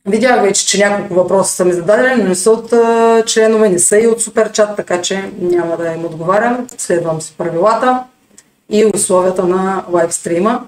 видях 0.06 0.42
вече, 0.42 0.66
че 0.66 0.78
няколко 0.78 1.14
въпроса 1.14 1.54
са 1.54 1.64
ми 1.64 1.72
зададени, 1.72 2.22
но 2.22 2.28
не 2.28 2.34
са 2.34 2.50
от 2.50 2.72
а, 2.72 3.22
членове, 3.26 3.68
не 3.68 3.78
са 3.78 3.98
и 3.98 4.06
от 4.06 4.22
суперчат, 4.22 4.76
така 4.76 5.02
че 5.02 5.32
няма 5.40 5.76
да 5.76 5.92
им 5.92 6.04
отговарям. 6.04 6.66
Следвам 6.78 7.20
си 7.20 7.34
правилата 7.38 8.04
и 8.70 8.90
условията 8.94 9.44
на 9.44 9.84
лайвстрима. 9.92 10.66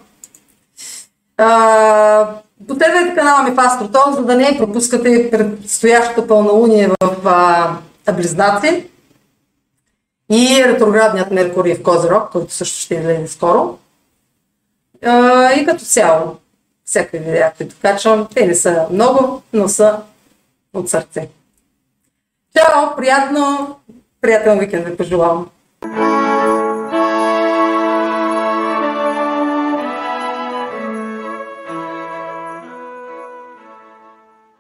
Последвайте 2.68 3.14
канала 3.14 3.43
ми 3.43 3.51
в 3.51 3.59
Астротон, 3.59 4.14
за 4.14 4.24
да 4.24 4.37
не 4.37 4.59
пропускате 4.59 5.28
предстоящото 5.30 6.26
пълнолуние 6.26 6.89
в 6.89 7.16
а, 7.24 8.12
Близнаци 8.12 8.87
и 10.32 10.64
ретроградният 10.64 11.30
Меркурий 11.30 11.74
в 11.74 11.82
Козирог, 11.82 12.30
който 12.32 12.55
също 12.55 12.80
ще 12.80 12.95
излезе 12.95 13.26
скоро. 13.26 13.78
А, 15.05 15.53
и 15.53 15.66
като 15.66 15.84
цяло, 15.84 16.37
всякакви 16.87 17.18
видеа, 17.18 17.53
които 17.57 17.76
качвам, 17.82 18.28
те 18.34 18.47
не 18.47 18.55
са 18.55 18.87
много, 18.91 19.43
но 19.53 19.68
са 19.68 20.01
от 20.74 20.91
сърце. 20.91 21.28
Чао, 22.57 22.97
приятно, 22.97 23.76
приятен 24.20 24.59
уикенд 24.59 24.87
ви 24.87 24.97
пожелавам. 24.97 25.51